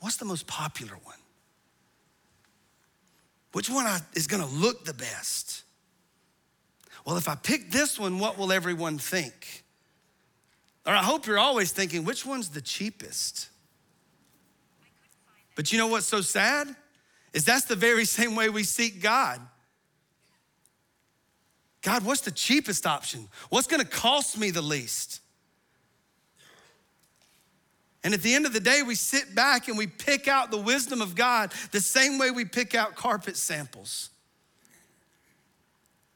what's 0.00 0.16
the 0.16 0.26
most 0.26 0.46
popular 0.46 0.94
one? 1.02 1.16
Which 3.52 3.70
one 3.70 3.86
is 4.14 4.26
gonna 4.26 4.46
look 4.46 4.84
the 4.84 4.92
best? 4.92 5.62
Well, 7.06 7.16
if 7.16 7.28
I 7.28 7.34
pick 7.34 7.70
this 7.70 7.98
one, 7.98 8.18
what 8.18 8.36
will 8.36 8.52
everyone 8.52 8.98
think? 8.98 9.64
Or 10.86 10.92
I 10.92 11.02
hope 11.02 11.26
you're 11.26 11.38
always 11.38 11.72
thinking, 11.72 12.04
which 12.04 12.26
one's 12.26 12.50
the 12.50 12.60
cheapest? 12.60 13.48
But 15.54 15.72
you 15.72 15.78
know 15.78 15.86
what's 15.86 16.06
so 16.06 16.20
sad? 16.20 16.74
Is 17.38 17.44
that's 17.44 17.66
the 17.66 17.76
very 17.76 18.04
same 18.04 18.34
way 18.34 18.48
we 18.48 18.64
seek 18.64 19.00
God. 19.00 19.40
God, 21.82 22.04
what's 22.04 22.22
the 22.22 22.32
cheapest 22.32 22.84
option? 22.84 23.28
What's 23.48 23.68
gonna 23.68 23.84
cost 23.84 24.36
me 24.36 24.50
the 24.50 24.60
least? 24.60 25.20
And 28.02 28.12
at 28.12 28.22
the 28.22 28.34
end 28.34 28.44
of 28.44 28.52
the 28.52 28.58
day, 28.58 28.82
we 28.84 28.96
sit 28.96 29.36
back 29.36 29.68
and 29.68 29.78
we 29.78 29.86
pick 29.86 30.26
out 30.26 30.50
the 30.50 30.58
wisdom 30.58 31.00
of 31.00 31.14
God 31.14 31.52
the 31.70 31.80
same 31.80 32.18
way 32.18 32.32
we 32.32 32.44
pick 32.44 32.74
out 32.74 32.96
carpet 32.96 33.36
samples. 33.36 34.10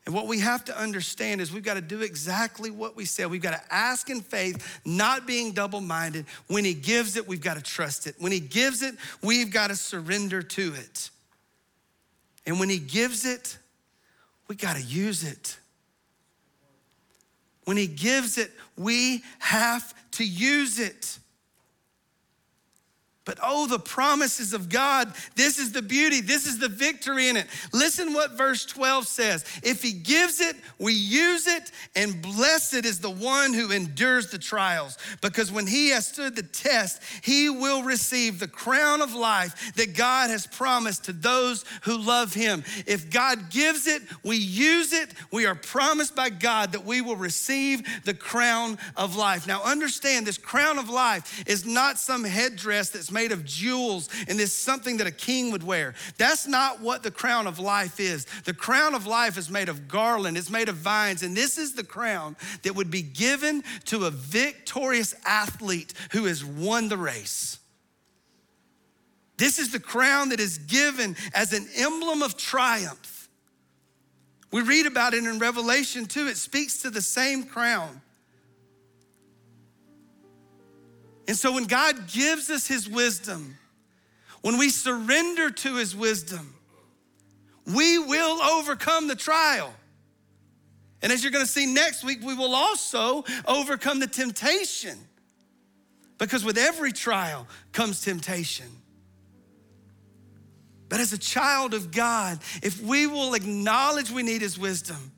And 0.05 0.14
what 0.14 0.26
we 0.26 0.40
have 0.40 0.64
to 0.64 0.76
understand 0.76 1.40
is 1.40 1.53
we've 1.53 1.62
got 1.62 1.74
to 1.74 1.80
do 1.80 2.00
exactly 2.00 2.70
what 2.70 2.96
we 2.96 3.05
said. 3.05 3.30
We've 3.30 3.40
got 3.40 3.53
to 3.53 3.74
ask 3.74 4.11
in 4.11 4.20
faith, 4.20 4.80
not 4.84 5.26
being 5.26 5.53
double 5.53 5.80
minded. 5.80 6.26
When 6.48 6.64
He 6.64 6.74
gives 6.74 7.16
it, 7.16 7.28
we've 7.28 7.40
got 7.40 7.55
to 7.55 7.62
trust 7.62 8.09
it. 8.09 8.16
When 8.18 8.32
He 8.32 8.40
gives 8.40 8.82
it, 8.82 8.96
we've 9.22 9.53
got 9.53 9.68
to 9.68 9.76
surrender 9.76 10.42
to 10.42 10.74
it. 10.74 11.11
And 12.46 12.59
when 12.59 12.68
He 12.68 12.78
gives 12.78 13.24
it, 13.24 13.59
we 14.48 14.57
got 14.57 14.76
to 14.76 14.82
use 14.82 15.22
it. 15.22 15.57
When 17.64 17.76
He 17.76 17.86
gives 17.86 18.38
it, 18.38 18.50
we 18.76 19.22
have 19.38 19.94
to 20.12 20.24
use 20.24 20.80
it. 20.80 21.18
But 23.24 23.38
oh, 23.40 23.68
the 23.68 23.78
promises 23.78 24.52
of 24.52 24.68
God. 24.68 25.12
This 25.36 25.60
is 25.60 25.70
the 25.70 25.82
beauty. 25.82 26.20
This 26.20 26.46
is 26.46 26.58
the 26.58 26.68
victory 26.68 27.28
in 27.28 27.36
it. 27.36 27.46
Listen 27.72 28.14
what 28.14 28.32
verse 28.32 28.64
12 28.64 29.06
says. 29.06 29.44
If 29.62 29.80
he 29.80 29.92
gives 29.92 30.40
it, 30.40 30.56
we 30.80 30.92
use 30.92 31.46
it, 31.46 31.70
and 31.94 32.20
blessed 32.20 32.84
is 32.84 32.98
the 32.98 33.10
one 33.10 33.54
who 33.54 33.70
endures 33.70 34.30
the 34.30 34.38
trials. 34.38 34.98
Because 35.20 35.52
when 35.52 35.68
he 35.68 35.90
has 35.90 36.08
stood 36.08 36.34
the 36.34 36.42
test, 36.42 37.00
he 37.22 37.48
will 37.48 37.84
receive 37.84 38.40
the 38.40 38.48
crown 38.48 39.00
of 39.00 39.14
life 39.14 39.72
that 39.76 39.94
God 39.94 40.30
has 40.30 40.44
promised 40.44 41.04
to 41.04 41.12
those 41.12 41.64
who 41.82 41.98
love 41.98 42.34
him. 42.34 42.64
If 42.86 43.08
God 43.08 43.50
gives 43.50 43.86
it, 43.86 44.02
we 44.24 44.36
use 44.36 44.92
it. 44.92 45.10
We 45.30 45.46
are 45.46 45.54
promised 45.54 46.16
by 46.16 46.30
God 46.30 46.72
that 46.72 46.84
we 46.84 47.00
will 47.00 47.16
receive 47.16 47.82
the 48.04 48.14
crown 48.14 48.78
of 48.96 49.14
life. 49.14 49.46
Now, 49.46 49.62
understand 49.62 50.26
this 50.26 50.38
crown 50.38 50.78
of 50.78 50.88
life 50.90 51.44
is 51.46 51.64
not 51.64 51.98
some 51.98 52.24
headdress 52.24 52.90
that's 52.90 53.11
made 53.12 53.32
of 53.32 53.44
jewels 53.44 54.08
and 54.28 54.40
it's 54.40 54.52
something 54.52 54.96
that 54.98 55.06
a 55.06 55.12
king 55.12 55.52
would 55.52 55.62
wear. 55.62 55.94
That's 56.18 56.46
not 56.46 56.80
what 56.80 57.02
the 57.02 57.10
crown 57.10 57.46
of 57.46 57.58
life 57.58 58.00
is. 58.00 58.26
The 58.44 58.54
crown 58.54 58.94
of 58.94 59.06
life 59.06 59.36
is 59.36 59.50
made 59.50 59.68
of 59.68 59.88
garland, 59.88 60.36
it's 60.36 60.50
made 60.50 60.68
of 60.68 60.76
vines, 60.76 61.22
and 61.22 61.36
this 61.36 61.58
is 61.58 61.74
the 61.74 61.84
crown 61.84 62.36
that 62.62 62.74
would 62.74 62.90
be 62.90 63.02
given 63.02 63.62
to 63.86 64.06
a 64.06 64.10
victorious 64.10 65.14
athlete 65.24 65.92
who 66.12 66.24
has 66.24 66.44
won 66.44 66.88
the 66.88 66.96
race. 66.96 67.58
This 69.36 69.58
is 69.58 69.72
the 69.72 69.80
crown 69.80 70.28
that 70.28 70.40
is 70.40 70.58
given 70.58 71.16
as 71.34 71.52
an 71.52 71.66
emblem 71.76 72.22
of 72.22 72.36
triumph. 72.36 73.28
We 74.52 74.60
read 74.62 74.86
about 74.86 75.14
it 75.14 75.24
in 75.24 75.38
Revelation 75.38 76.06
2. 76.06 76.28
It 76.28 76.36
speaks 76.36 76.82
to 76.82 76.90
the 76.90 77.00
same 77.00 77.44
crown. 77.44 78.02
And 81.28 81.36
so 81.36 81.52
when 81.52 81.64
God 81.64 82.08
gives 82.08 82.50
us 82.50 82.66
his 82.66 82.88
wisdom, 82.88 83.56
when 84.40 84.58
we 84.58 84.70
surrender 84.70 85.50
to 85.50 85.76
his 85.76 85.94
wisdom, 85.94 86.54
we 87.64 87.98
will 87.98 88.42
overcome 88.42 89.06
the 89.06 89.14
trial. 89.14 89.72
And 91.00 91.12
as 91.12 91.22
you're 91.22 91.32
gonna 91.32 91.46
see 91.46 91.66
next 91.66 92.04
week, 92.04 92.18
we 92.22 92.34
will 92.34 92.54
also 92.54 93.24
overcome 93.46 94.00
the 94.00 94.06
temptation. 94.06 94.98
Because 96.18 96.44
with 96.44 96.58
every 96.58 96.92
trial 96.92 97.46
comes 97.72 98.00
temptation. 98.00 98.66
But 100.88 101.00
as 101.00 101.12
a 101.12 101.18
child 101.18 101.72
of 101.72 101.90
God, 101.90 102.38
if 102.62 102.80
we 102.82 103.06
will 103.06 103.34
acknowledge 103.34 104.10
we 104.10 104.22
need 104.22 104.42
his 104.42 104.58
wisdom, 104.58 105.11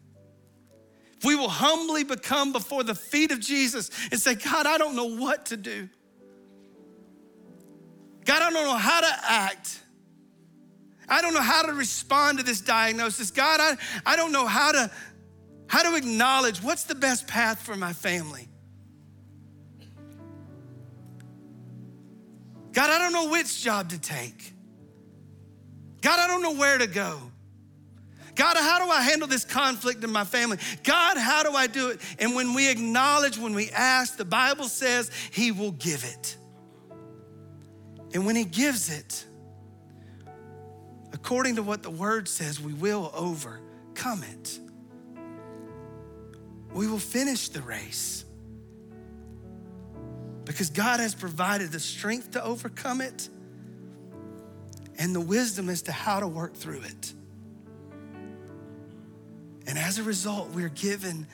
we 1.24 1.34
will 1.34 1.48
humbly 1.48 2.04
become 2.04 2.52
before 2.52 2.82
the 2.82 2.94
feet 2.94 3.30
of 3.30 3.40
Jesus 3.40 3.90
and 4.10 4.20
say, 4.20 4.34
God, 4.34 4.66
I 4.66 4.78
don't 4.78 4.94
know 4.94 5.16
what 5.16 5.46
to 5.46 5.56
do. 5.56 5.88
God, 8.24 8.42
I 8.42 8.50
don't 8.50 8.64
know 8.64 8.76
how 8.76 9.00
to 9.00 9.16
act. 9.22 9.80
I 11.08 11.20
don't 11.20 11.34
know 11.34 11.42
how 11.42 11.62
to 11.62 11.72
respond 11.72 12.38
to 12.38 12.44
this 12.44 12.60
diagnosis. 12.60 13.30
God, 13.30 13.60
I, 13.60 13.76
I 14.06 14.16
don't 14.16 14.32
know 14.32 14.46
how 14.46 14.72
to, 14.72 14.90
how 15.66 15.82
to 15.90 15.96
acknowledge 15.96 16.62
what's 16.62 16.84
the 16.84 16.94
best 16.94 17.26
path 17.26 17.60
for 17.60 17.76
my 17.76 17.92
family. 17.92 18.48
God, 22.72 22.90
I 22.90 22.98
don't 22.98 23.12
know 23.12 23.30
which 23.30 23.62
job 23.62 23.90
to 23.90 23.98
take. 23.98 24.52
God, 26.00 26.18
I 26.18 26.26
don't 26.26 26.42
know 26.42 26.54
where 26.54 26.76
to 26.78 26.86
go. 26.86 27.20
God, 28.34 28.56
how 28.56 28.84
do 28.84 28.90
I 28.90 29.02
handle 29.02 29.28
this 29.28 29.44
conflict 29.44 30.02
in 30.02 30.10
my 30.10 30.24
family? 30.24 30.58
God, 30.82 31.16
how 31.16 31.42
do 31.42 31.52
I 31.52 31.66
do 31.66 31.90
it? 31.90 32.00
And 32.18 32.34
when 32.34 32.54
we 32.54 32.70
acknowledge, 32.70 33.38
when 33.38 33.54
we 33.54 33.70
ask, 33.70 34.16
the 34.16 34.24
Bible 34.24 34.68
says 34.68 35.10
He 35.30 35.52
will 35.52 35.72
give 35.72 36.04
it. 36.04 36.36
And 38.12 38.26
when 38.26 38.36
He 38.36 38.44
gives 38.44 38.90
it, 38.90 39.24
according 41.12 41.56
to 41.56 41.62
what 41.62 41.82
the 41.82 41.90
Word 41.90 42.28
says, 42.28 42.60
we 42.60 42.72
will 42.72 43.10
overcome 43.14 44.24
it. 44.24 44.58
We 46.72 46.88
will 46.88 46.98
finish 46.98 47.50
the 47.50 47.62
race 47.62 48.24
because 50.44 50.70
God 50.70 50.98
has 51.00 51.14
provided 51.14 51.70
the 51.70 51.80
strength 51.80 52.32
to 52.32 52.44
overcome 52.44 53.00
it 53.00 53.28
and 54.98 55.14
the 55.14 55.20
wisdom 55.20 55.68
as 55.68 55.82
to 55.82 55.92
how 55.92 56.20
to 56.20 56.26
work 56.26 56.54
through 56.54 56.80
it. 56.82 57.12
And 59.66 59.78
as 59.78 59.98
a 59.98 60.02
result, 60.02 60.50
we're 60.50 60.68
given 60.68 61.26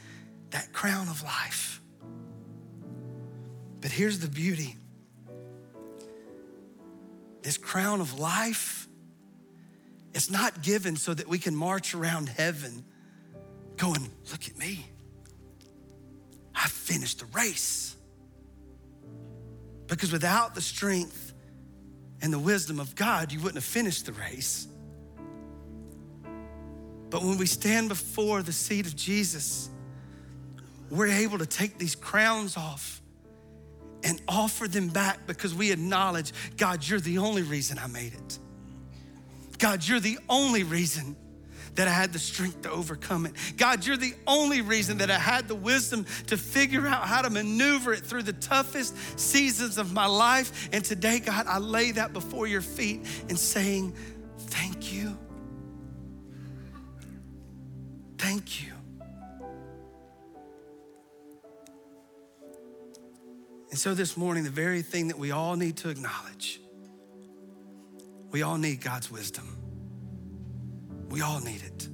that 0.51 0.73
crown 0.73 1.09
of 1.09 1.23
life. 1.23 1.81
But 3.81 3.91
here's 3.91 4.19
the 4.19 4.29
beauty 4.29 4.77
this 7.43 7.57
crown 7.57 8.03
of 8.03 8.19
life, 8.19 8.87
it's 10.13 10.31
not 10.31 10.63
given 10.63 10.97
so 10.97 11.15
that 11.15 11.27
we 11.27 11.39
can 11.39 11.57
march 11.57 11.95
around 11.95 12.29
heaven 12.29 12.85
going, 13.77 14.11
Look 14.31 14.47
at 14.47 14.59
me. 14.59 14.87
I 16.55 16.69
finished 16.69 17.21
the 17.21 17.25
race. 17.27 17.97
Because 19.87 20.13
without 20.13 20.55
the 20.55 20.61
strength 20.61 21.33
and 22.21 22.33
the 22.33 22.39
wisdom 22.39 22.79
of 22.79 22.95
God, 22.95 23.33
you 23.33 23.39
wouldn't 23.39 23.57
have 23.57 23.65
finished 23.65 24.07
the 24.07 24.13
race. 24.13 24.69
But 27.11 27.23
when 27.23 27.39
we 27.39 27.47
stand 27.47 27.89
before 27.89 28.43
the 28.43 28.53
seat 28.53 28.87
of 28.87 28.97
Jesus, 28.97 29.69
we're 30.91 31.09
able 31.09 31.39
to 31.39 31.47
take 31.47 31.79
these 31.79 31.95
crowns 31.95 32.57
off 32.57 33.03
and 34.03 34.21
offer 34.29 34.67
them 34.67 34.89
back 34.89 35.27
because 35.27 35.55
we 35.55 35.73
acknowledge, 35.73 36.33
God, 36.57 36.87
you're 36.87 37.01
the 37.01 37.19
only 37.19 37.43
reason 37.43 37.79
I 37.79 37.87
made 37.87 38.15
it. 38.15 38.39
God, 39.59 39.87
you're 39.87 40.01
the 40.01 40.19
only 40.29 40.63
reason 40.63 41.17
that 41.75 41.87
I 41.87 41.93
had 41.93 42.13
the 42.13 42.19
strength 42.19 42.63
to 42.63 42.71
overcome 42.71 43.27
it. 43.27 43.33
God, 43.57 43.87
you're 43.87 43.97
the 43.97 44.15
only 44.27 44.61
reason 44.61 44.99
that 44.99 45.11
I 45.11 45.19
had 45.19 45.49
the 45.49 45.55
wisdom 45.55 46.05
to 46.27 46.37
figure 46.37 46.87
out 46.87 47.07
how 47.07 47.23
to 47.23 47.31
maneuver 47.31 47.93
it 47.93 48.01
through 48.01 48.25
the 48.25 48.33
toughest 48.33 49.19
seasons 49.19 49.79
of 49.79 49.93
my 49.93 50.07
life. 50.07 50.69
And 50.73 50.85
today, 50.85 51.21
God, 51.21 51.47
I 51.47 51.59
lay 51.59 51.93
that 51.93 52.13
before 52.13 52.47
your 52.47 52.63
feet 52.63 53.07
and 53.29 53.39
saying, 53.39 53.95
Thank 54.39 54.93
you. 54.93 55.10
Thank 58.31 58.63
you. 58.63 58.73
And 63.71 63.77
so 63.77 63.93
this 63.93 64.17
morning, 64.17 64.45
the 64.45 64.51
very 64.51 64.83
thing 64.83 65.09
that 65.09 65.19
we 65.19 65.33
all 65.33 65.57
need 65.57 65.79
to 65.79 65.89
acknowledge, 65.89 66.61
we 68.31 68.43
all 68.43 68.57
need 68.57 68.83
God's 68.83 69.11
wisdom. 69.11 69.57
We 71.09 71.23
all 71.23 71.41
need 71.41 71.61
it. 71.61 71.89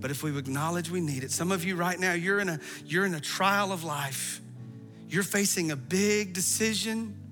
But 0.00 0.10
if 0.10 0.24
we 0.24 0.36
acknowledge 0.36 0.90
we 0.90 1.00
need 1.00 1.22
it, 1.22 1.30
some 1.30 1.52
of 1.52 1.64
you 1.64 1.76
right 1.76 2.00
now, 2.00 2.14
you're 2.14 2.40
in 2.40 2.48
a, 2.48 2.58
you're 2.84 3.06
in 3.06 3.14
a 3.14 3.20
trial 3.20 3.70
of 3.70 3.84
life. 3.84 4.40
You're 5.08 5.22
facing 5.22 5.70
a 5.70 5.76
big 5.76 6.32
decision. 6.32 7.23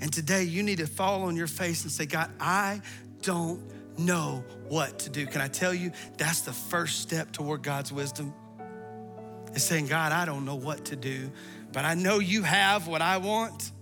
And 0.00 0.12
today 0.12 0.44
you 0.44 0.62
need 0.62 0.78
to 0.78 0.86
fall 0.86 1.24
on 1.24 1.36
your 1.36 1.46
face 1.46 1.82
and 1.82 1.92
say, 1.92 2.06
God, 2.06 2.30
I 2.40 2.80
don't 3.22 3.62
know 3.98 4.44
what 4.68 5.00
to 5.00 5.10
do. 5.10 5.26
Can 5.26 5.40
I 5.40 5.48
tell 5.48 5.74
you, 5.74 5.92
that's 6.16 6.40
the 6.40 6.52
first 6.52 7.00
step 7.00 7.32
toward 7.32 7.62
God's 7.62 7.92
wisdom? 7.92 8.32
Is 9.54 9.62
saying, 9.62 9.88
God, 9.88 10.12
I 10.12 10.24
don't 10.24 10.44
know 10.44 10.54
what 10.54 10.86
to 10.86 10.96
do, 10.96 11.30
but 11.72 11.84
I 11.84 11.94
know 11.94 12.18
you 12.18 12.42
have 12.42 12.86
what 12.86 13.02
I 13.02 13.18
want. 13.18 13.72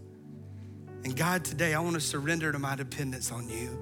And 1.04 1.14
God, 1.16 1.44
today 1.44 1.74
I 1.74 1.80
want 1.80 1.94
to 1.94 2.00
surrender 2.00 2.50
to 2.50 2.58
my 2.58 2.74
dependence 2.74 3.30
on 3.30 3.48
you. 3.48 3.78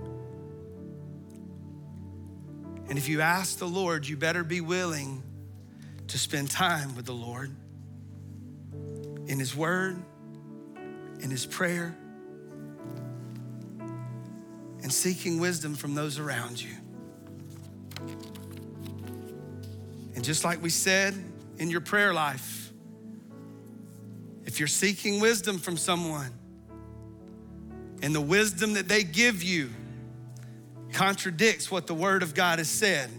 And 2.89 2.99
if 2.99 3.09
you 3.09 3.21
ask 3.21 3.59
the 3.59 3.69
Lord, 3.69 4.07
you 4.07 4.17
better 4.17 4.45
be 4.45 4.61
willing 4.61 5.23
to 6.09 6.19
spend 6.19 6.51
time 6.51 6.95
with 6.95 7.07
the 7.07 7.15
Lord 7.15 7.51
in 9.27 9.39
His 9.39 9.57
Word, 9.57 10.03
in 11.21 11.31
His 11.31 11.47
prayer, 11.47 11.97
and 14.83 14.93
seeking 14.93 15.41
wisdom 15.41 15.75
from 15.75 15.95
those 15.95 16.19
around 16.19 16.63
you. 16.63 16.75
And 20.15 20.25
just 20.25 20.45
like 20.45 20.63
we 20.63 20.71
said 20.71 21.15
in 21.59 21.71
your 21.71 21.81
prayer 21.81 22.15
life, 22.15 22.73
if 24.45 24.59
you're 24.59 24.69
seeking 24.69 25.21
wisdom 25.21 25.59
from 25.59 25.77
someone 25.77 26.33
and 28.03 28.15
the 28.15 28.21
wisdom 28.21 28.75
that 28.75 28.89
they 28.89 29.03
give 29.03 29.43
you 29.43 29.71
contradicts 30.93 31.71
what 31.71 31.87
the 31.87 31.95
Word 31.95 32.23
of 32.23 32.35
God 32.35 32.59
has 32.59 32.69
said, 32.69 33.11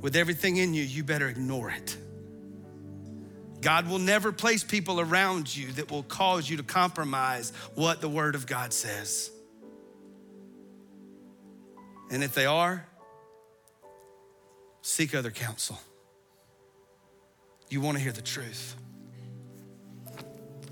with 0.00 0.16
everything 0.16 0.56
in 0.56 0.74
you, 0.74 0.82
you 0.82 1.04
better 1.04 1.28
ignore 1.28 1.70
it. 1.70 1.96
God 3.60 3.88
will 3.88 4.00
never 4.00 4.32
place 4.32 4.64
people 4.64 5.00
around 5.00 5.54
you 5.56 5.70
that 5.72 5.90
will 5.90 6.02
cause 6.02 6.50
you 6.50 6.56
to 6.56 6.64
compromise 6.64 7.52
what 7.76 8.00
the 8.00 8.08
Word 8.08 8.34
of 8.34 8.46
God 8.46 8.72
says. 8.72 9.30
And 12.12 12.22
if 12.22 12.34
they 12.34 12.44
are, 12.44 12.86
seek 14.82 15.14
other 15.14 15.30
counsel. 15.30 15.80
You 17.70 17.80
want 17.80 17.96
to 17.96 18.02
hear 18.02 18.12
the 18.12 18.20
truth. 18.20 18.76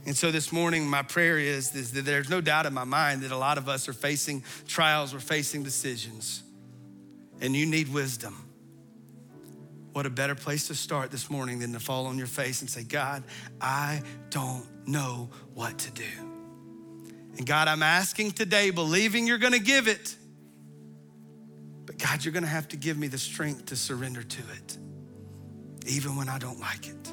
And 0.05 0.15
so 0.15 0.31
this 0.31 0.53
morning, 0.53 0.87
my 0.87 1.03
prayer 1.03 1.39
is, 1.39 1.75
is 1.75 1.93
that 1.93 2.05
there's 2.05 2.29
no 2.29 2.43
doubt 2.43 2.67
in 2.67 2.75
my 2.75 2.85
mind 2.85 3.23
that 3.23 3.33
a 3.33 3.37
lot 3.39 3.57
of 3.57 3.71
us 3.71 3.89
are 3.89 3.95
facing 3.95 4.45
trials, 4.69 5.15
we're 5.15 5.21
facing 5.21 5.63
decisions, 5.63 6.43
and 7.41 7.57
you 7.57 7.65
need 7.65 7.91
wisdom. 7.91 8.47
What 9.93 10.05
a 10.05 10.11
better 10.11 10.35
place 10.35 10.67
to 10.69 10.75
start 10.75 11.11
this 11.11 11.31
morning 11.31 11.61
than 11.61 11.73
to 11.73 11.81
fall 11.81 12.07
on 12.07 12.19
your 12.19 12.27
face 12.27 12.61
and 12.61 12.69
say, 12.69 12.83
God, 12.83 13.25
I 13.63 14.03
don't 14.29 14.67
know 14.87 15.31
what 15.55 15.79
to 15.79 15.91
do. 15.91 16.05
And 17.39 17.47
God, 17.47 17.67
I'm 17.67 17.83
asking 17.83 18.33
today, 18.33 18.69
believing 18.71 19.27
you're 19.27 19.39
gonna 19.39 19.59
give 19.59 19.89
it, 19.89 20.17
but 21.91 21.99
God, 21.99 22.25
you're 22.25 22.33
gonna 22.33 22.47
have 22.47 22.69
to 22.69 22.77
give 22.77 22.97
me 22.97 23.09
the 23.09 23.19
strength 23.19 23.67
to 23.67 23.75
surrender 23.75 24.23
to 24.23 24.43
it, 24.57 24.79
even 25.89 26.15
when 26.15 26.29
I 26.29 26.39
don't 26.39 26.61
like 26.61 26.87
it. 26.87 27.13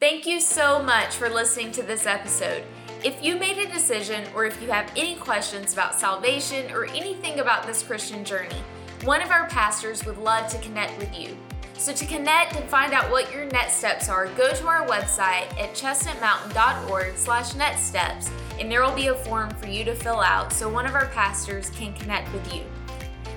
Thank 0.00 0.24
you 0.24 0.40
so 0.40 0.82
much 0.82 1.16
for 1.16 1.28
listening 1.28 1.72
to 1.72 1.82
this 1.82 2.06
episode. 2.06 2.62
If 3.04 3.22
you 3.22 3.36
made 3.36 3.58
a 3.58 3.70
decision 3.70 4.24
or 4.34 4.46
if 4.46 4.62
you 4.62 4.70
have 4.70 4.90
any 4.96 5.14
questions 5.14 5.74
about 5.74 5.94
salvation 5.94 6.70
or 6.70 6.86
anything 6.86 7.40
about 7.40 7.66
this 7.66 7.82
Christian 7.82 8.24
journey, 8.24 8.62
one 9.04 9.20
of 9.20 9.30
our 9.30 9.46
pastors 9.48 10.06
would 10.06 10.16
love 10.16 10.50
to 10.52 10.58
connect 10.60 10.98
with 10.98 11.14
you. 11.18 11.36
So 11.74 11.92
to 11.92 12.06
connect 12.06 12.56
and 12.56 12.66
find 12.70 12.94
out 12.94 13.10
what 13.10 13.30
your 13.30 13.44
next 13.44 13.74
steps 13.74 14.08
are, 14.08 14.28
go 14.28 14.50
to 14.54 14.66
our 14.66 14.86
website 14.86 15.50
at 15.60 15.74
chestnutmountain.org 15.74 17.18
slash 17.18 17.54
next 17.54 17.82
steps 17.82 18.30
and 18.58 18.72
there 18.72 18.82
will 18.82 18.96
be 18.96 19.08
a 19.08 19.14
form 19.14 19.50
for 19.50 19.66
you 19.66 19.84
to 19.84 19.94
fill 19.94 20.20
out 20.20 20.50
so 20.50 20.66
one 20.66 20.86
of 20.86 20.94
our 20.94 21.08
pastors 21.08 21.68
can 21.68 21.92
connect 21.92 22.32
with 22.32 22.54
you. 22.54 22.62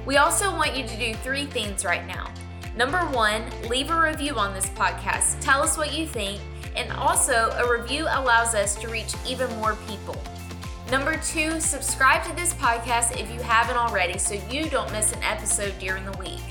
We 0.06 0.16
also 0.16 0.50
want 0.50 0.78
you 0.78 0.88
to 0.88 0.98
do 0.98 1.14
three 1.16 1.46
things 1.46 1.84
right 1.84 2.08
now. 2.08 2.32
Number 2.78 3.00
one, 3.00 3.44
leave 3.68 3.92
a 3.92 4.02
review 4.02 4.36
on 4.36 4.54
this 4.54 4.68
podcast. 4.68 5.42
Tell 5.42 5.62
us 5.62 5.78
what 5.78 5.94
you 5.94 6.08
think 6.08 6.40
and 6.76 6.92
also, 6.94 7.52
a 7.58 7.72
review 7.72 8.06
allows 8.10 8.56
us 8.56 8.76
to 8.76 8.88
reach 8.88 9.14
even 9.28 9.50
more 9.58 9.76
people. 9.88 10.22
Number 10.92 11.18
two, 11.18 11.60
subscribe 11.60 12.24
to 12.26 12.36
this 12.36 12.54
podcast 12.54 13.20
if 13.20 13.32
you 13.32 13.42
haven't 13.42 13.78
already 13.78 14.20
so 14.20 14.36
you 14.50 14.70
don't 14.70 14.92
miss 14.92 15.12
an 15.12 15.24
episode 15.24 15.74
during 15.80 16.06
the 16.06 16.18
week. 16.18 16.42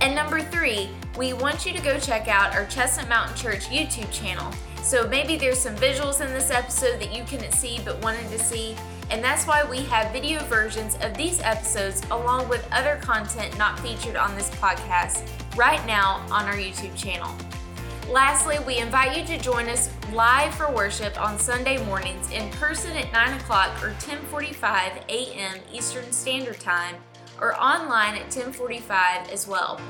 And 0.00 0.14
number 0.14 0.40
three, 0.40 0.90
we 1.16 1.32
want 1.32 1.64
you 1.64 1.72
to 1.72 1.82
go 1.82 1.98
check 1.98 2.28
out 2.28 2.54
our 2.54 2.66
Chestnut 2.66 3.08
Mountain 3.08 3.36
Church 3.36 3.66
YouTube 3.66 4.10
channel. 4.12 4.52
So 4.82 5.06
maybe 5.08 5.36
there's 5.36 5.60
some 5.60 5.76
visuals 5.76 6.20
in 6.20 6.32
this 6.32 6.50
episode 6.50 7.00
that 7.00 7.14
you 7.14 7.22
couldn't 7.24 7.52
see 7.52 7.80
but 7.84 8.02
wanted 8.02 8.28
to 8.30 8.38
see, 8.38 8.76
and 9.10 9.22
that's 9.22 9.46
why 9.46 9.62
we 9.62 9.78
have 9.84 10.12
video 10.12 10.40
versions 10.44 10.96
of 11.02 11.16
these 11.16 11.40
episodes 11.40 12.02
along 12.10 12.48
with 12.48 12.66
other 12.72 12.98
content 13.00 13.56
not 13.58 13.78
featured 13.78 14.16
on 14.16 14.34
this 14.34 14.50
podcast 14.50 15.28
right 15.56 15.84
now 15.86 16.26
on 16.30 16.46
our 16.46 16.54
YouTube 16.54 16.96
channel. 16.96 17.32
Lastly, 18.10 18.58
we 18.66 18.78
invite 18.78 19.16
you 19.16 19.24
to 19.24 19.42
join 19.42 19.68
us 19.68 19.88
live 20.12 20.54
for 20.54 20.70
worship 20.70 21.18
on 21.20 21.38
Sunday 21.38 21.82
mornings 21.86 22.30
in 22.30 22.50
person 22.50 22.94
at 22.96 23.10
9 23.12 23.40
o'clock 23.40 23.82
or 23.82 23.90
10:45 24.00 25.08
a.m. 25.08 25.58
Eastern 25.72 26.12
Standard 26.12 26.60
Time, 26.60 26.96
or 27.40 27.58
online 27.58 28.16
at 28.16 28.28
10:45 28.30 29.30
as 29.32 29.48
well. 29.48 29.80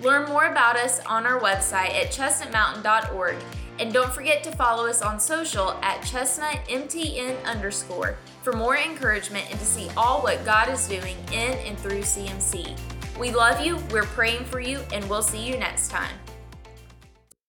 Learn 0.00 0.28
more 0.28 0.46
about 0.46 0.76
us 0.76 0.98
on 1.06 1.26
our 1.26 1.38
website 1.38 1.94
at 1.94 2.10
chestnutmountain.org, 2.10 3.36
and 3.78 3.92
don't 3.92 4.12
forget 4.12 4.42
to 4.42 4.50
follow 4.52 4.86
us 4.86 5.00
on 5.00 5.20
social 5.20 5.72
at 5.82 6.00
chestnutmtn 6.00 7.44
underscore 7.44 8.16
for 8.42 8.52
more 8.52 8.76
encouragement 8.76 9.48
and 9.50 9.60
to 9.60 9.66
see 9.66 9.88
all 9.96 10.20
what 10.22 10.44
God 10.44 10.68
is 10.68 10.88
doing 10.88 11.16
in 11.30 11.52
and 11.58 11.78
through 11.78 12.02
CMC. 12.02 12.76
We 13.18 13.30
love 13.30 13.64
you, 13.64 13.76
we're 13.92 14.02
praying 14.04 14.46
for 14.46 14.58
you, 14.58 14.80
and 14.92 15.08
we'll 15.08 15.22
see 15.22 15.46
you 15.46 15.58
next 15.58 15.90
time. 15.90 16.21